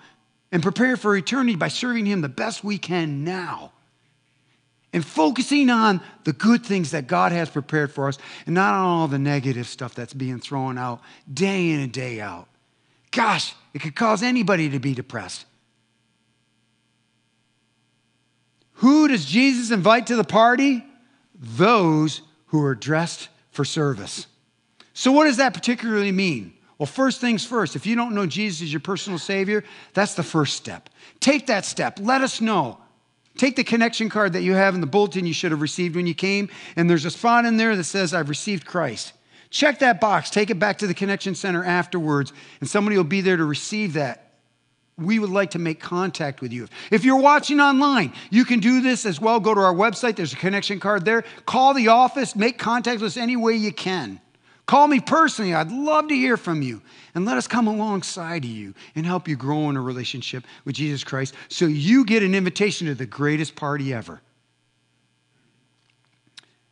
and 0.51 0.61
prepare 0.61 0.97
for 0.97 1.15
eternity 1.15 1.55
by 1.55 1.69
serving 1.69 2.05
him 2.05 2.19
the 2.19 2.27
best 2.27 2.61
we 2.61 2.77
can 2.77 3.23
now? 3.23 3.71
And 4.91 5.05
focusing 5.05 5.69
on 5.69 6.01
the 6.25 6.33
good 6.33 6.65
things 6.65 6.91
that 6.91 7.07
God 7.07 7.31
has 7.31 7.49
prepared 7.49 7.93
for 7.93 8.09
us 8.09 8.17
and 8.45 8.55
not 8.55 8.73
on 8.73 8.85
all 8.85 9.07
the 9.07 9.17
negative 9.17 9.67
stuff 9.67 9.95
that's 9.95 10.13
being 10.13 10.41
thrown 10.41 10.77
out 10.77 10.99
day 11.33 11.69
in 11.69 11.79
and 11.79 11.93
day 11.93 12.19
out. 12.19 12.49
Gosh, 13.11 13.55
it 13.73 13.79
could 13.79 13.95
cause 13.95 14.21
anybody 14.21 14.69
to 14.71 14.79
be 14.79 14.93
depressed. 14.93 15.45
Who 18.73 19.07
does 19.07 19.23
Jesus 19.23 19.71
invite 19.71 20.07
to 20.07 20.17
the 20.17 20.25
party? 20.25 20.83
Those 21.39 22.21
who 22.47 22.61
are 22.65 22.75
dressed 22.75 23.29
for 23.51 23.63
service. 23.63 24.27
So, 24.93 25.13
what 25.13 25.23
does 25.23 25.37
that 25.37 25.53
particularly 25.53 26.11
mean? 26.11 26.55
Well, 26.83 26.91
first 26.91 27.21
things 27.21 27.45
first, 27.45 27.77
if 27.77 27.85
you 27.85 27.95
don't 27.95 28.13
know 28.13 28.25
Jesus 28.25 28.63
as 28.63 28.73
your 28.73 28.81
personal 28.81 29.17
Savior, 29.17 29.63
that's 29.93 30.15
the 30.15 30.21
first 30.21 30.57
step. 30.57 30.89
Take 31.21 31.47
that 31.47 31.63
step. 31.63 31.97
Let 32.01 32.19
us 32.19 32.41
know. 32.41 32.77
Take 33.37 33.55
the 33.55 33.63
connection 33.63 34.09
card 34.09 34.33
that 34.33 34.41
you 34.41 34.51
have 34.55 34.75
in 34.75 34.81
the 34.81 34.87
bulletin 34.87 35.25
you 35.25 35.33
should 35.33 35.51
have 35.51 35.61
received 35.61 35.95
when 35.95 36.07
you 36.07 36.13
came, 36.13 36.49
and 36.75 36.89
there's 36.89 37.05
a 37.05 37.09
spot 37.09 37.45
in 37.45 37.55
there 37.55 37.77
that 37.77 37.85
says, 37.85 38.13
I've 38.13 38.27
received 38.27 38.65
Christ. 38.65 39.13
Check 39.49 39.79
that 39.79 40.01
box, 40.01 40.29
take 40.29 40.49
it 40.49 40.59
back 40.59 40.79
to 40.79 40.87
the 40.87 40.93
Connection 40.93 41.35
Center 41.35 41.63
afterwards, 41.63 42.33
and 42.59 42.69
somebody 42.69 42.97
will 42.97 43.05
be 43.05 43.21
there 43.21 43.37
to 43.37 43.45
receive 43.45 43.93
that 43.93 44.33
we 44.97 45.19
would 45.19 45.29
like 45.29 45.51
to 45.51 45.59
make 45.59 45.79
contact 45.79 46.41
with 46.41 46.51
you. 46.51 46.67
If 46.91 47.05
you're 47.05 47.15
watching 47.15 47.61
online, 47.61 48.11
you 48.29 48.43
can 48.43 48.59
do 48.59 48.81
this 48.81 49.05
as 49.05 49.21
well. 49.21 49.39
Go 49.39 49.53
to 49.53 49.61
our 49.61 49.73
website, 49.73 50.17
there's 50.17 50.33
a 50.33 50.35
connection 50.35 50.81
card 50.81 51.05
there. 51.05 51.23
Call 51.45 51.73
the 51.75 51.87
office, 51.87 52.35
make 52.35 52.57
contact 52.57 52.99
with 52.99 53.13
us 53.13 53.15
any 53.15 53.37
way 53.37 53.53
you 53.53 53.71
can. 53.71 54.19
Call 54.65 54.87
me 54.87 54.99
personally. 54.99 55.53
I'd 55.53 55.71
love 55.71 56.07
to 56.07 56.15
hear 56.15 56.37
from 56.37 56.61
you. 56.61 56.81
And 57.15 57.25
let 57.25 57.37
us 57.37 57.47
come 57.47 57.67
alongside 57.67 58.45
of 58.45 58.49
you 58.49 58.73
and 58.95 59.05
help 59.05 59.27
you 59.27 59.35
grow 59.35 59.69
in 59.69 59.77
a 59.77 59.81
relationship 59.81 60.45
with 60.65 60.75
Jesus 60.75 61.03
Christ 61.03 61.35
so 61.49 61.65
you 61.65 62.05
get 62.05 62.23
an 62.23 62.33
invitation 62.33 62.87
to 62.87 62.95
the 62.95 63.05
greatest 63.05 63.55
party 63.55 63.93
ever. 63.93 64.21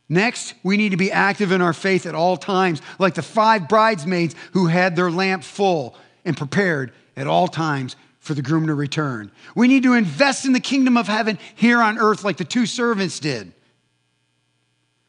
Next, 0.08 0.54
we 0.62 0.76
need 0.76 0.90
to 0.90 0.96
be 0.96 1.12
active 1.12 1.52
in 1.52 1.62
our 1.62 1.72
faith 1.72 2.04
at 2.04 2.14
all 2.14 2.36
times, 2.36 2.82
like 2.98 3.14
the 3.14 3.22
five 3.22 3.68
bridesmaids 3.68 4.34
who 4.52 4.66
had 4.66 4.94
their 4.96 5.10
lamp 5.10 5.42
full 5.42 5.96
and 6.24 6.36
prepared 6.36 6.92
at 7.16 7.26
all 7.26 7.48
times 7.48 7.96
for 8.18 8.34
the 8.34 8.42
groom 8.42 8.66
to 8.66 8.74
return. 8.74 9.32
We 9.54 9.68
need 9.68 9.82
to 9.84 9.94
invest 9.94 10.44
in 10.44 10.52
the 10.52 10.60
kingdom 10.60 10.96
of 10.96 11.08
heaven 11.08 11.38
here 11.54 11.80
on 11.80 11.98
earth 11.98 12.24
like 12.24 12.36
the 12.36 12.44
two 12.44 12.66
servants 12.66 13.20
did. 13.20 13.52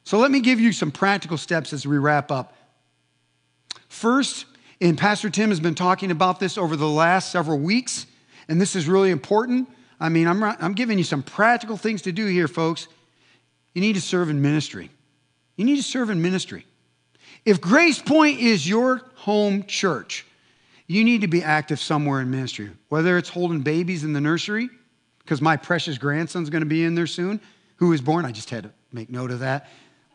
So 0.03 0.19
let 0.19 0.31
me 0.31 0.39
give 0.39 0.59
you 0.59 0.71
some 0.71 0.91
practical 0.91 1.37
steps 1.37 1.73
as 1.73 1.85
we 1.85 1.97
wrap 1.97 2.31
up. 2.31 2.55
First, 3.93 4.45
and 4.81 4.97
Pastor 4.97 5.29
Tim 5.29 5.49
has 5.49 5.59
been 5.59 5.75
talking 5.75 6.09
about 6.09 6.39
this 6.39 6.57
over 6.57 6.75
the 6.75 6.89
last 6.89 7.31
several 7.31 7.59
weeks, 7.59 8.07
and 8.49 8.59
this 8.59 8.75
is 8.75 8.87
really 8.87 9.11
important. 9.11 9.69
I 9.99 10.09
mean, 10.09 10.27
I'm, 10.27 10.43
I'm 10.43 10.73
giving 10.73 10.97
you 10.97 11.03
some 11.03 11.21
practical 11.21 11.77
things 11.77 12.01
to 12.01 12.11
do 12.11 12.25
here, 12.25 12.47
folks. 12.47 12.87
You 13.75 13.81
need 13.81 13.93
to 13.93 14.01
serve 14.01 14.31
in 14.31 14.41
ministry. 14.41 14.89
You 15.57 15.63
need 15.63 15.75
to 15.75 15.83
serve 15.83 16.09
in 16.09 16.23
ministry. 16.23 16.65
If 17.45 17.61
Grace 17.61 18.01
Point 18.01 18.39
is 18.39 18.67
your 18.67 19.03
home 19.13 19.63
church, 19.65 20.25
you 20.87 21.03
need 21.03 21.21
to 21.21 21.27
be 21.27 21.43
active 21.43 21.79
somewhere 21.79 22.19
in 22.19 22.31
ministry, 22.31 22.71
whether 22.89 23.17
it's 23.19 23.29
holding 23.29 23.61
babies 23.61 24.03
in 24.03 24.11
the 24.11 24.21
nursery, 24.21 24.69
because 25.19 25.39
my 25.39 25.55
precious 25.55 25.99
grandson's 25.99 26.49
going 26.49 26.63
to 26.63 26.65
be 26.65 26.83
in 26.83 26.95
there 26.95 27.07
soon, 27.07 27.39
who 27.75 27.89
was 27.89 28.01
born. 28.01 28.25
I 28.25 28.31
just 28.31 28.49
had 28.49 28.63
to 28.63 28.71
make 28.91 29.11
note 29.11 29.29
of 29.29 29.39
that. 29.41 29.69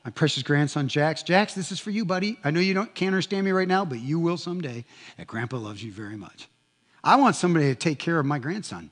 My 0.04 0.10
precious 0.10 0.42
grandson, 0.42 0.88
Jax. 0.88 1.22
Jax, 1.22 1.54
this 1.54 1.72
is 1.72 1.80
for 1.80 1.90
you, 1.90 2.04
buddy. 2.04 2.38
I 2.44 2.50
know 2.50 2.60
you 2.60 2.74
don't, 2.74 2.94
can't 2.94 3.08
understand 3.08 3.44
me 3.44 3.50
right 3.50 3.68
now, 3.68 3.84
but 3.84 3.98
you 3.98 4.18
will 4.18 4.36
someday. 4.36 4.84
And 5.18 5.26
Grandpa 5.26 5.58
loves 5.58 5.82
you 5.82 5.92
very 5.92 6.16
much. 6.16 6.48
I 7.02 7.16
want 7.16 7.36
somebody 7.36 7.66
to 7.66 7.74
take 7.74 7.98
care 7.98 8.18
of 8.18 8.26
my 8.26 8.38
grandson. 8.38 8.90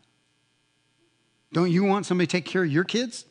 Don't 1.52 1.70
you 1.70 1.84
want 1.84 2.06
somebody 2.06 2.26
to 2.26 2.32
take 2.32 2.44
care 2.44 2.64
of 2.64 2.70
your 2.70 2.84
kids? 2.84 3.24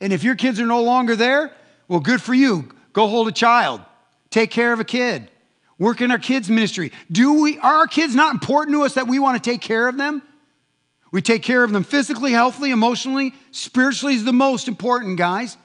And 0.00 0.12
if 0.12 0.22
your 0.22 0.36
kids 0.36 0.60
are 0.60 0.66
no 0.66 0.82
longer 0.82 1.16
there, 1.16 1.52
well, 1.88 2.00
good 2.00 2.22
for 2.22 2.34
you. 2.34 2.68
Go 2.92 3.08
hold 3.08 3.28
a 3.28 3.32
child, 3.32 3.80
take 4.30 4.50
care 4.50 4.72
of 4.72 4.80
a 4.80 4.84
kid 4.84 5.28
work 5.78 6.00
in 6.00 6.10
our 6.10 6.18
kids' 6.18 6.50
ministry. 6.50 6.92
Do 7.10 7.40
we, 7.40 7.58
are 7.58 7.74
our 7.76 7.86
kids 7.86 8.14
not 8.14 8.34
important 8.34 8.76
to 8.76 8.82
us 8.82 8.94
that 8.94 9.06
we 9.06 9.18
want 9.18 9.42
to 9.42 9.50
take 9.50 9.60
care 9.60 9.88
of 9.88 9.96
them? 9.96 10.22
We 11.10 11.22
take 11.22 11.42
care 11.42 11.64
of 11.64 11.72
them 11.72 11.84
physically, 11.84 12.32
healthily, 12.32 12.70
emotionally, 12.70 13.34
spiritually 13.50 14.14
is 14.14 14.24
the 14.24 14.32
most 14.32 14.68
important, 14.68 15.16
guys. 15.16 15.56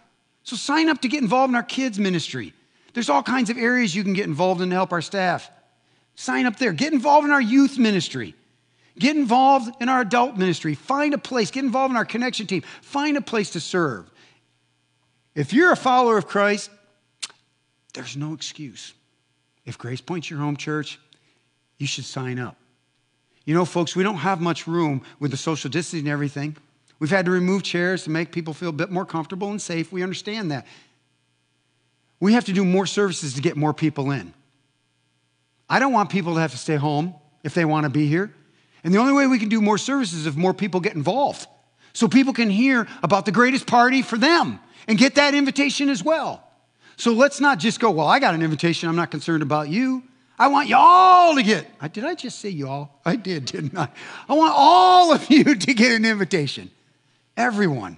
So 0.43 0.55
sign 0.55 0.89
up 0.89 1.01
to 1.01 1.07
get 1.07 1.21
involved 1.21 1.51
in 1.51 1.55
our 1.55 1.63
kids' 1.63 1.99
ministry. 1.99 2.53
There's 2.93 3.09
all 3.09 3.23
kinds 3.23 3.49
of 3.49 3.57
areas 3.57 3.95
you 3.95 4.03
can 4.03 4.13
get 4.13 4.25
involved 4.25 4.61
in 4.61 4.69
to 4.69 4.75
help 4.75 4.91
our 4.91 5.01
staff. 5.01 5.49
Sign 6.15 6.45
up 6.45 6.57
there. 6.57 6.73
Get 6.73 6.93
involved 6.93 7.25
in 7.25 7.31
our 7.31 7.41
youth 7.41 7.77
ministry. 7.77 8.35
Get 8.99 9.15
involved 9.15 9.73
in 9.81 9.89
our 9.89 10.01
adult 10.01 10.37
ministry. 10.37 10.75
Find 10.75 11.13
a 11.13 11.17
place. 11.17 11.49
Get 11.49 11.63
involved 11.63 11.91
in 11.91 11.97
our 11.97 12.05
connection 12.05 12.45
team. 12.45 12.61
Find 12.81 13.17
a 13.17 13.21
place 13.21 13.51
to 13.51 13.59
serve. 13.59 14.09
If 15.33 15.53
you're 15.53 15.71
a 15.71 15.77
follower 15.77 16.17
of 16.17 16.27
Christ, 16.27 16.69
there's 17.93 18.15
no 18.15 18.33
excuse. 18.33 18.93
If 19.65 19.77
Grace 19.77 20.01
Point's 20.01 20.29
your 20.29 20.39
home 20.39 20.57
church, 20.57 20.99
you 21.77 21.87
should 21.87 22.05
sign 22.05 22.37
up. 22.37 22.57
You 23.45 23.53
know, 23.53 23.65
folks, 23.65 23.95
we 23.95 24.03
don't 24.03 24.17
have 24.17 24.39
much 24.41 24.67
room 24.67 25.01
with 25.19 25.31
the 25.31 25.37
social 25.37 25.69
distancing 25.69 26.07
and 26.07 26.13
everything. 26.13 26.55
We've 26.99 27.09
had 27.09 27.25
to 27.25 27.31
remove 27.31 27.63
chairs 27.63 28.03
to 28.03 28.09
make 28.09 28.31
people 28.31 28.53
feel 28.53 28.69
a 28.69 28.73
bit 28.73 28.91
more 28.91 29.05
comfortable 29.05 29.49
and 29.49 29.61
safe. 29.61 29.91
We 29.91 30.03
understand 30.03 30.51
that. 30.51 30.65
We 32.19 32.33
have 32.33 32.45
to 32.45 32.53
do 32.53 32.63
more 32.63 32.85
services 32.85 33.33
to 33.33 33.41
get 33.41 33.57
more 33.57 33.73
people 33.73 34.11
in. 34.11 34.33
I 35.69 35.79
don't 35.79 35.91
want 35.91 36.09
people 36.09 36.35
to 36.35 36.39
have 36.39 36.51
to 36.51 36.57
stay 36.57 36.75
home 36.75 37.15
if 37.43 37.53
they 37.53 37.65
want 37.65 37.83
to 37.85 37.89
be 37.89 38.07
here. 38.07 38.33
And 38.83 38.93
the 38.93 38.99
only 38.99 39.13
way 39.13 39.27
we 39.27 39.39
can 39.39 39.49
do 39.49 39.61
more 39.61 39.77
services 39.77 40.19
is 40.19 40.27
if 40.27 40.35
more 40.35 40.53
people 40.53 40.79
get 40.79 40.95
involved. 40.95 41.47
So 41.93 42.07
people 42.07 42.33
can 42.33 42.49
hear 42.49 42.87
about 43.01 43.25
the 43.25 43.31
greatest 43.31 43.67
party 43.67 44.01
for 44.01 44.17
them 44.17 44.59
and 44.87 44.97
get 44.97 45.15
that 45.15 45.33
invitation 45.33 45.89
as 45.89 46.03
well. 46.03 46.43
So 46.95 47.11
let's 47.13 47.39
not 47.39 47.59
just 47.59 47.79
go, 47.79 47.91
well, 47.91 48.07
I 48.07 48.19
got 48.19 48.35
an 48.35 48.41
invitation. 48.41 48.89
I'm 48.89 48.95
not 48.95 49.11
concerned 49.11 49.43
about 49.43 49.69
you. 49.69 50.03
I 50.37 50.47
want 50.47 50.67
y'all 50.67 51.35
to 51.35 51.43
get, 51.43 51.67
did 51.93 52.05
I 52.05 52.15
just 52.15 52.39
say 52.39 52.49
y'all? 52.49 52.89
I 53.05 53.15
did, 53.15 53.45
didn't 53.45 53.77
I? 53.77 53.89
I 54.27 54.33
want 54.33 54.53
all 54.55 55.13
of 55.13 55.29
you 55.29 55.55
to 55.55 55.73
get 55.73 55.91
an 55.91 56.05
invitation. 56.05 56.71
Everyone. 57.35 57.97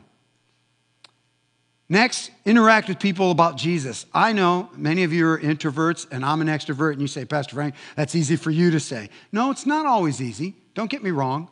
Next, 1.88 2.32
interact 2.46 2.88
with 2.88 3.00
people 3.00 3.30
about 3.30 3.58
Jesus. 3.58 4.08
I 4.12 4.34
know 4.34 4.70
many 4.76 5.04
of 5.04 5.14
you 5.14 5.28
are 5.28 5.40
introverts 5.40 6.08
and 6.12 6.26
I'm 6.26 6.42
an 6.42 6.48
extrovert, 6.48 6.94
and 6.94 7.02
you 7.02 7.08
say, 7.08 7.26
Pastor 7.26 7.56
Frank, 7.56 7.76
that's 7.96 8.16
easy 8.16 8.38
for 8.38 8.50
you 8.50 8.72
to 8.72 8.80
say. 8.80 9.10
No, 9.32 9.52
it's 9.52 9.68
not 9.68 9.86
always 9.86 10.20
easy. 10.20 10.56
Don't 10.74 10.90
get 10.90 11.04
me 11.04 11.12
wrong. 11.12 11.50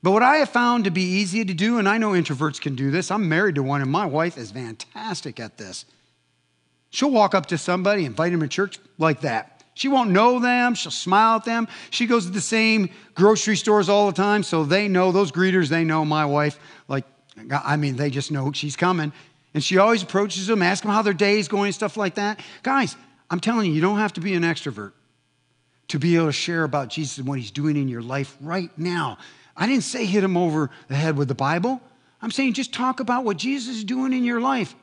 But 0.00 0.12
what 0.12 0.22
I 0.22 0.36
have 0.36 0.48
found 0.48 0.84
to 0.84 0.90
be 0.90 1.02
easy 1.02 1.44
to 1.44 1.54
do, 1.54 1.78
and 1.78 1.88
I 1.88 1.98
know 1.98 2.12
introverts 2.12 2.60
can 2.60 2.76
do 2.76 2.90
this, 2.90 3.10
I'm 3.10 3.28
married 3.28 3.56
to 3.56 3.62
one, 3.62 3.82
and 3.82 3.90
my 3.90 4.06
wife 4.06 4.38
is 4.38 4.52
fantastic 4.52 5.40
at 5.40 5.58
this. 5.58 5.86
She'll 6.90 7.10
walk 7.10 7.34
up 7.34 7.46
to 7.46 7.58
somebody, 7.58 8.04
invite 8.04 8.32
them 8.32 8.40
to 8.40 8.48
church 8.48 8.78
like 8.98 9.22
that. 9.22 9.52
She 9.74 9.88
won't 9.88 10.10
know 10.10 10.38
them. 10.38 10.74
She'll 10.74 10.92
smile 10.92 11.36
at 11.36 11.44
them. 11.44 11.66
She 11.90 12.06
goes 12.06 12.26
to 12.26 12.30
the 12.30 12.42
same 12.42 12.90
grocery 13.14 13.56
stores 13.56 13.88
all 13.88 14.06
the 14.06 14.12
time, 14.12 14.42
so 14.42 14.64
they 14.64 14.86
know 14.86 15.12
those 15.12 15.32
greeters. 15.32 15.68
They 15.68 15.84
know 15.84 16.04
my 16.04 16.26
wife. 16.26 16.58
I 17.64 17.76
mean, 17.76 17.96
they 17.96 18.10
just 18.10 18.30
know 18.30 18.52
she's 18.52 18.76
coming. 18.76 19.12
And 19.54 19.62
she 19.62 19.78
always 19.78 20.02
approaches 20.02 20.46
them, 20.46 20.62
asks 20.62 20.82
them 20.82 20.90
how 20.90 21.02
their 21.02 21.12
day 21.12 21.38
is 21.38 21.48
going, 21.48 21.72
stuff 21.72 21.96
like 21.96 22.14
that. 22.14 22.40
Guys, 22.62 22.96
I'm 23.30 23.40
telling 23.40 23.66
you, 23.66 23.74
you 23.74 23.80
don't 23.80 23.98
have 23.98 24.14
to 24.14 24.20
be 24.20 24.34
an 24.34 24.42
extrovert 24.42 24.92
to 25.88 25.98
be 25.98 26.16
able 26.16 26.26
to 26.26 26.32
share 26.32 26.64
about 26.64 26.88
Jesus 26.88 27.18
and 27.18 27.26
what 27.26 27.38
he's 27.38 27.50
doing 27.50 27.76
in 27.76 27.88
your 27.88 28.02
life 28.02 28.36
right 28.40 28.70
now. 28.78 29.18
I 29.56 29.66
didn't 29.66 29.84
say 29.84 30.06
hit 30.06 30.24
him 30.24 30.36
over 30.36 30.70
the 30.88 30.94
head 30.94 31.16
with 31.16 31.28
the 31.28 31.34
Bible. 31.34 31.80
I'm 32.22 32.30
saying 32.30 32.54
just 32.54 32.72
talk 32.72 33.00
about 33.00 33.24
what 33.24 33.36
Jesus 33.36 33.76
is 33.76 33.84
doing 33.84 34.12
in 34.12 34.24
your 34.24 34.40
life 34.40 34.74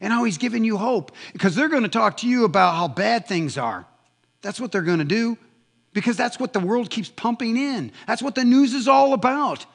and 0.00 0.12
how 0.12 0.24
he's 0.24 0.38
giving 0.38 0.64
you 0.64 0.78
hope. 0.78 1.12
Because 1.32 1.54
they're 1.54 1.68
going 1.68 1.82
to 1.82 1.88
talk 1.88 2.18
to 2.18 2.28
you 2.28 2.44
about 2.44 2.74
how 2.74 2.88
bad 2.88 3.26
things 3.26 3.58
are. 3.58 3.86
That's 4.40 4.60
what 4.60 4.72
they're 4.72 4.82
going 4.82 5.00
to 5.00 5.04
do 5.04 5.36
because 5.92 6.16
that's 6.16 6.40
what 6.40 6.52
the 6.52 6.60
world 6.60 6.90
keeps 6.90 7.10
pumping 7.10 7.56
in. 7.56 7.92
That's 8.06 8.22
what 8.22 8.34
the 8.34 8.44
news 8.44 8.74
is 8.74 8.88
all 8.88 9.12
about. 9.12 9.66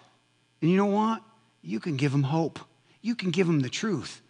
And 0.61 0.71
you 0.71 0.77
know 0.77 0.87
what? 0.87 1.21
You 1.61 1.79
can 1.79 1.97
give 1.97 2.11
them 2.11 2.23
hope, 2.23 2.59
you 3.01 3.15
can 3.15 3.31
give 3.31 3.47
them 3.47 3.59
the 3.59 3.69
truth. 3.69 4.21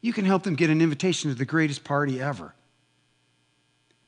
You 0.00 0.12
can 0.12 0.24
help 0.24 0.42
them 0.42 0.56
get 0.56 0.68
an 0.68 0.80
invitation 0.80 1.30
to 1.30 1.36
the 1.36 1.44
greatest 1.44 1.84
party 1.84 2.20
ever. 2.20 2.54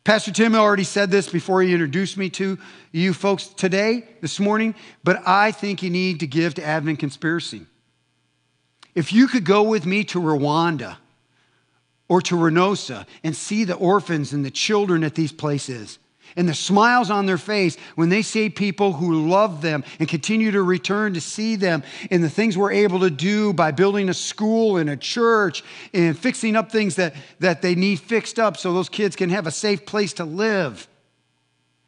Pastor 0.02 0.32
Tim 0.32 0.55
already 0.55 0.84
said 0.84 1.11
this 1.11 1.30
before 1.30 1.62
he 1.62 1.72
introduced 1.72 2.18
me 2.18 2.28
to 2.30 2.59
you 2.92 3.14
folks 3.14 3.46
today, 3.46 4.07
this 4.20 4.38
morning, 4.38 4.74
but 5.02 5.22
I 5.24 5.50
think 5.50 5.82
you 5.82 5.88
need 5.88 6.20
to 6.20 6.26
give 6.26 6.55
to 6.55 6.64
Advent 6.64 6.98
Conspiracy. 6.98 7.64
If 8.94 9.12
you 9.12 9.28
could 9.28 9.44
go 9.44 9.62
with 9.62 9.86
me 9.86 10.05
to 10.05 10.20
Rwanda 10.20 10.98
or 12.07 12.20
to 12.22 12.36
Reynosa 12.36 13.07
and 13.22 13.34
see 13.34 13.64
the 13.64 13.76
orphans 13.76 14.34
and 14.34 14.44
the 14.44 14.50
children 14.50 15.05
at 15.05 15.14
these 15.14 15.32
places, 15.32 15.98
and 16.37 16.49
the 16.49 16.55
smiles 16.55 17.11
on 17.11 17.26
their 17.26 17.39
face 17.39 17.76
when 17.95 18.09
they 18.09 18.22
see 18.22 18.49
people 18.49 18.93
who 18.93 19.28
love 19.28 19.62
them 19.62 19.85
and 19.99 20.09
continue 20.09 20.51
to 20.51 20.62
return 20.62 21.14
to 21.14 21.20
see 21.20 21.57
them, 21.57 21.82
and 22.11 22.22
the 22.22 22.30
things 22.30 22.57
we're 22.57 22.72
able 22.72 23.01
to 23.01 23.11
do 23.11 23.53
by 23.53 23.70
building 23.70 24.09
a 24.09 24.14
school 24.14 24.76
and 24.76 24.91
a 24.91 24.97
church 24.97 25.62
and 25.93 26.18
fixing 26.18 26.57
up 26.57 26.70
things 26.70 26.97
that, 26.97 27.14
that 27.41 27.62
they 27.62 27.74
need 27.74 28.01
fixed 28.01 28.39
up 28.39 28.57
so 28.57 28.72
those 28.72 28.89
kids 28.89 29.16
can 29.16 29.30
have 29.30 29.47
a 29.47 29.51
safe 29.51 29.87
place 29.87 30.12
to 30.14 30.24
live 30.24 30.89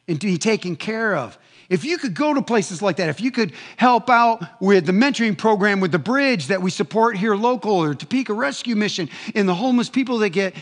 and 0.09 0.21
to 0.21 0.27
be 0.27 0.39
taken 0.39 0.77
care 0.77 1.17
of. 1.17 1.39
If 1.69 1.85
you 1.85 1.99
could 1.99 2.15
go 2.15 2.33
to 2.33 2.43
places 2.43 2.81
like 2.81 2.97
that, 2.97 3.09
if 3.09 3.21
you 3.21 3.33
could 3.33 3.53
help 3.77 4.09
out 4.09 4.61
with 4.61 4.87
the 4.87 4.93
mentoring 4.93 5.37
program 5.37 5.81
with 5.81 5.91
the 5.91 5.99
bridge 5.99 6.47
that 6.47 6.63
we 6.63 6.71
support 6.71 7.17
here 7.17 7.35
local 7.35 7.73
or 7.73 7.95
Topeka 7.95 8.33
Rescue 8.33 8.77
Mission 8.77 9.09
and 9.35 9.49
the 9.49 9.55
homeless 9.55 9.89
people 9.89 10.19
that 10.19 10.31
get 10.31 10.55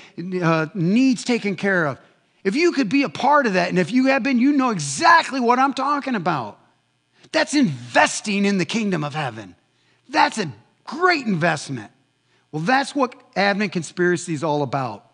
uh, 0.43 0.67
needs 0.75 1.23
taken 1.23 1.57
care 1.57 1.87
of, 1.87 1.99
if 2.45 2.55
you 2.55 2.73
could 2.73 2.89
be 2.89 3.03
a 3.03 3.09
part 3.09 3.47
of 3.47 3.55
that, 3.55 3.71
and 3.71 3.79
if 3.79 3.91
you 3.91 4.07
have 4.07 4.23
been, 4.23 4.39
you 4.39 4.53
know 4.53 4.71
exactly 4.71 5.41
what 5.41 5.59
I'm 5.59 5.75
talking 5.75 6.15
about. 6.15 6.61
That's 7.33 7.55
investing 7.55 8.45
in 8.45 8.59
the 8.59 8.65
kingdom 8.65 9.03
of 9.03 9.15
heaven. 9.15 9.57
That's 10.09 10.39
a 10.39 10.53
great 10.85 11.27
investment. 11.27 11.91
Well, 12.53 12.63
that's 12.63 12.95
what 12.95 13.15
Advent 13.35 13.73
Conspiracy 13.73 14.35
is 14.35 14.45
all 14.45 14.63
about. 14.63 15.11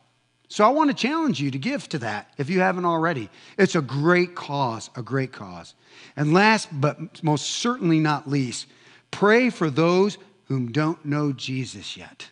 So 0.48 0.64
I 0.64 0.70
want 0.70 0.90
to 0.90 0.96
challenge 0.96 1.40
you 1.40 1.52
to 1.52 1.58
give 1.58 1.88
to 1.90 1.98
that 2.00 2.28
if 2.36 2.50
you 2.50 2.60
haven't 2.60 2.84
already. 2.84 3.30
It's 3.56 3.76
a 3.76 3.80
great 3.80 4.34
cause, 4.34 4.90
a 4.96 5.02
great 5.02 5.32
cause. 5.32 5.74
And 6.16 6.34
last 6.34 6.68
but 6.72 7.22
most 7.22 7.46
certainly 7.46 8.00
not 8.00 8.28
least, 8.28 8.66
pray 9.12 9.48
for 9.48 9.70
those 9.70 10.18
whom 10.46 10.72
don't 10.72 11.02
know 11.04 11.32
Jesus 11.32 11.96
yet. 11.96 12.28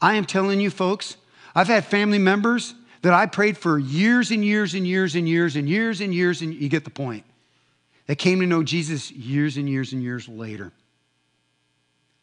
I 0.00 0.14
am 0.14 0.24
telling 0.24 0.60
you, 0.60 0.70
folks, 0.70 1.16
I've 1.52 1.66
had 1.66 1.84
family 1.84 2.18
members 2.18 2.74
that 3.02 3.14
I 3.14 3.26
prayed 3.26 3.56
for 3.56 3.78
years 3.78 4.30
and 4.30 4.44
years 4.44 4.74
and 4.74 4.86
years 4.86 5.14
and 5.14 5.28
years 5.28 5.56
and 5.56 5.68
years 5.68 6.00
and 6.00 6.14
years, 6.14 6.42
and 6.42 6.54
you 6.54 6.68
get 6.68 6.84
the 6.84 6.90
point. 6.90 7.24
That 8.06 8.16
came 8.16 8.40
to 8.40 8.46
know 8.46 8.62
Jesus 8.62 9.10
years 9.10 9.56
and 9.56 9.68
years 9.68 9.92
and 9.92 10.02
years 10.02 10.28
later. 10.28 10.72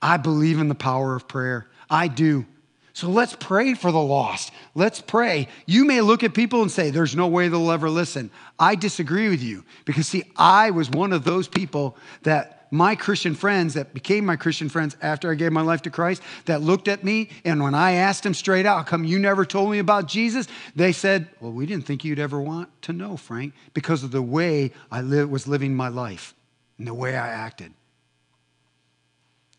I 0.01 0.17
believe 0.17 0.59
in 0.59 0.67
the 0.67 0.75
power 0.75 1.15
of 1.15 1.27
prayer. 1.27 1.67
I 1.89 2.07
do. 2.07 2.45
So 2.93 3.09
let's 3.09 3.35
pray 3.35 3.73
for 3.73 3.91
the 3.91 4.01
lost. 4.01 4.51
Let's 4.73 5.01
pray. 5.01 5.49
You 5.65 5.83
may 5.83 5.99
look 5.99 6.23
at 6.23 6.33
people 6.33 6.61
and 6.61 6.71
say, 6.71 6.91
There's 6.91 7.15
no 7.15 7.27
way 7.27 7.49
they'll 7.49 7.71
ever 7.71 7.89
listen. 7.89 8.31
I 8.57 8.75
disagree 8.75 9.29
with 9.29 9.43
you 9.43 9.65
because, 9.83 10.07
see, 10.07 10.23
I 10.37 10.71
was 10.71 10.89
one 10.89 11.11
of 11.11 11.23
those 11.25 11.47
people 11.47 11.97
that 12.23 12.64
my 12.75 12.95
Christian 12.95 13.35
friends 13.35 13.73
that 13.75 13.93
became 13.93 14.25
my 14.25 14.35
Christian 14.35 14.69
friends 14.69 14.97
after 15.01 15.31
I 15.31 15.35
gave 15.35 15.51
my 15.51 15.61
life 15.61 15.81
to 15.83 15.89
Christ 15.89 16.21
that 16.45 16.61
looked 16.61 16.87
at 16.87 17.03
me, 17.03 17.29
and 17.43 17.63
when 17.63 17.73
I 17.73 17.93
asked 17.93 18.23
them 18.23 18.33
straight 18.33 18.65
out, 18.65 18.85
come 18.87 19.03
you 19.03 19.17
never 19.17 19.45
told 19.45 19.71
me 19.71 19.79
about 19.79 20.07
Jesus? 20.07 20.47
They 20.75 20.91
said, 20.91 21.27
Well, 21.39 21.51
we 21.51 21.65
didn't 21.65 21.85
think 21.85 22.03
you'd 22.03 22.19
ever 22.19 22.39
want 22.39 22.69
to 22.83 22.93
know, 22.93 23.17
Frank, 23.17 23.53
because 23.73 24.03
of 24.03 24.11
the 24.11 24.21
way 24.21 24.71
I 24.91 25.01
live, 25.01 25.29
was 25.29 25.47
living 25.47 25.75
my 25.75 25.87
life 25.87 26.33
and 26.77 26.87
the 26.87 26.93
way 26.93 27.15
I 27.15 27.27
acted. 27.27 27.73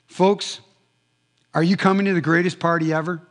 Folks, 0.07 0.61
are 1.55 1.63
you 1.63 1.77
coming 1.77 2.07
to 2.07 2.15
the 2.15 2.21
greatest 2.21 2.59
party 2.59 2.93
ever? 2.93 3.23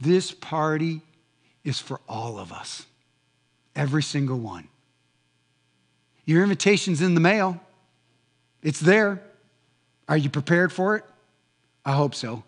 This 0.00 0.32
party 0.32 1.02
is 1.62 1.78
for 1.78 2.00
all 2.08 2.38
of 2.38 2.52
us, 2.52 2.86
every 3.76 4.02
single 4.02 4.38
one. 4.38 4.68
Your 6.24 6.42
invitation's 6.42 7.02
in 7.02 7.14
the 7.14 7.20
mail. 7.20 7.60
It's 8.62 8.80
there. 8.80 9.22
Are 10.08 10.16
you 10.16 10.30
prepared 10.30 10.72
for 10.72 10.96
it? 10.96 11.04
I 11.84 11.92
hope 11.92 12.14
so. 12.14 12.44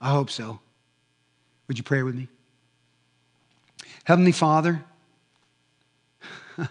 I 0.00 0.10
hope 0.10 0.30
so. 0.30 0.60
Would 1.68 1.78
you 1.78 1.84
pray 1.84 2.02
with 2.02 2.14
me? 2.14 2.28
Heavenly 4.04 4.32
Father, 4.32 4.84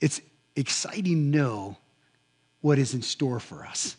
it's 0.00 0.20
exciting 0.54 1.04
to 1.32 1.38
know 1.38 1.76
what 2.60 2.78
is 2.78 2.92
in 2.92 3.00
store 3.00 3.40
for 3.40 3.64
us 3.64 3.96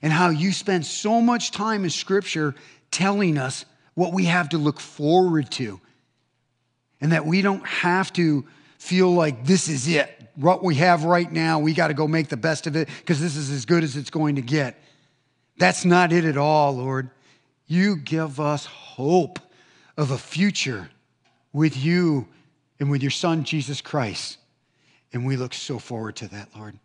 and 0.00 0.12
how 0.12 0.30
you 0.30 0.52
spend 0.52 0.86
so 0.86 1.20
much 1.20 1.50
time 1.50 1.84
in 1.84 1.90
Scripture 1.90 2.54
telling 2.90 3.36
us 3.36 3.64
what 3.94 4.12
we 4.12 4.24
have 4.26 4.50
to 4.50 4.58
look 4.58 4.80
forward 4.80 5.50
to 5.50 5.80
and 7.00 7.12
that 7.12 7.26
we 7.26 7.42
don't 7.42 7.66
have 7.66 8.12
to 8.14 8.46
feel 8.78 9.12
like 9.12 9.44
this 9.44 9.68
is 9.68 9.86
it 9.88 10.18
what 10.38 10.62
we 10.62 10.76
have 10.76 11.02
right 11.04 11.30
now, 11.30 11.58
we 11.58 11.74
got 11.74 11.88
to 11.88 11.94
go 11.94 12.06
make 12.06 12.28
the 12.28 12.36
best 12.36 12.68
of 12.68 12.76
it 12.76 12.88
because 12.98 13.20
this 13.20 13.36
is 13.36 13.50
as 13.50 13.64
good 13.64 13.82
as 13.82 13.96
it's 13.96 14.10
going 14.10 14.36
to 14.36 14.42
get. 14.42 14.80
That's 15.56 15.84
not 15.84 16.12
it 16.12 16.24
at 16.24 16.36
all, 16.36 16.76
Lord. 16.76 17.10
You 17.66 17.96
give 17.96 18.38
us 18.38 18.64
hope 18.64 19.40
of 19.96 20.12
a 20.12 20.18
future 20.18 20.90
with 21.52 21.76
you 21.76 22.28
and 22.78 22.88
with 22.88 23.02
your 23.02 23.10
Son, 23.10 23.42
Jesus 23.42 23.80
Christ. 23.80 24.38
And 25.12 25.26
we 25.26 25.36
look 25.36 25.54
so 25.54 25.80
forward 25.80 26.14
to 26.16 26.28
that, 26.28 26.50
Lord. 26.56 26.78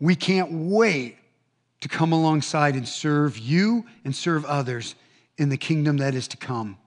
We 0.00 0.16
can't 0.16 0.50
wait 0.50 1.18
to 1.82 1.88
come 1.88 2.12
alongside 2.12 2.74
and 2.74 2.88
serve 2.88 3.36
you 3.36 3.84
and 4.04 4.16
serve 4.16 4.46
others 4.46 4.94
in 5.36 5.50
the 5.50 5.58
kingdom 5.58 5.98
that 5.98 6.14
is 6.14 6.26
to 6.28 6.38
come. 6.38 6.78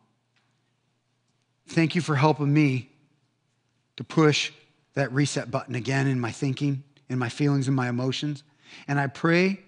Thank 1.67 1.93
you 1.93 2.01
for 2.01 2.15
helping 2.15 2.51
me 2.51 2.89
to 3.97 4.03
push 4.03 4.51
that 4.93 5.11
reset 5.11 5.51
button 5.51 5.75
again 5.75 6.07
in 6.07 6.19
my 6.19 6.31
thinking, 6.31 6.83
in 7.09 7.19
my 7.19 7.29
feelings, 7.29 7.67
and 7.67 7.75
my 7.75 7.89
emotions. 7.89 8.43
And 8.87 8.99
I 8.99 9.07
pray 9.07 9.59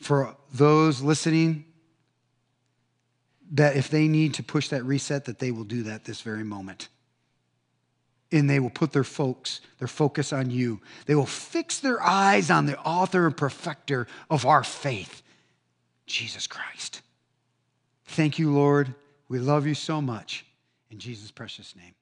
for 0.00 0.36
those 0.52 1.00
listening 1.00 1.64
that 3.52 3.76
if 3.76 3.88
they 3.90 4.08
need 4.08 4.34
to 4.34 4.42
push 4.42 4.68
that 4.68 4.84
reset, 4.84 5.26
that 5.26 5.38
they 5.38 5.50
will 5.50 5.64
do 5.64 5.82
that 5.84 6.04
this 6.04 6.22
very 6.22 6.44
moment. 6.44 6.88
And 8.30 8.48
they 8.48 8.60
will 8.60 8.70
put 8.70 8.92
their 8.92 9.04
folks, 9.04 9.60
their 9.78 9.88
focus 9.88 10.32
on 10.32 10.50
you. 10.50 10.80
They 11.04 11.14
will 11.14 11.26
fix 11.26 11.78
their 11.78 12.02
eyes 12.02 12.50
on 12.50 12.64
the 12.64 12.78
author 12.78 13.26
and 13.26 13.36
perfecter 13.36 14.06
of 14.30 14.46
our 14.46 14.64
faith, 14.64 15.22
Jesus 16.06 16.46
Christ. 16.46 17.02
Thank 18.06 18.38
you, 18.38 18.50
Lord. 18.50 18.94
We 19.28 19.38
love 19.38 19.66
you 19.66 19.74
so 19.74 20.00
much. 20.00 20.46
In 20.90 20.98
Jesus' 20.98 21.30
precious 21.30 21.76
name. 21.76 21.94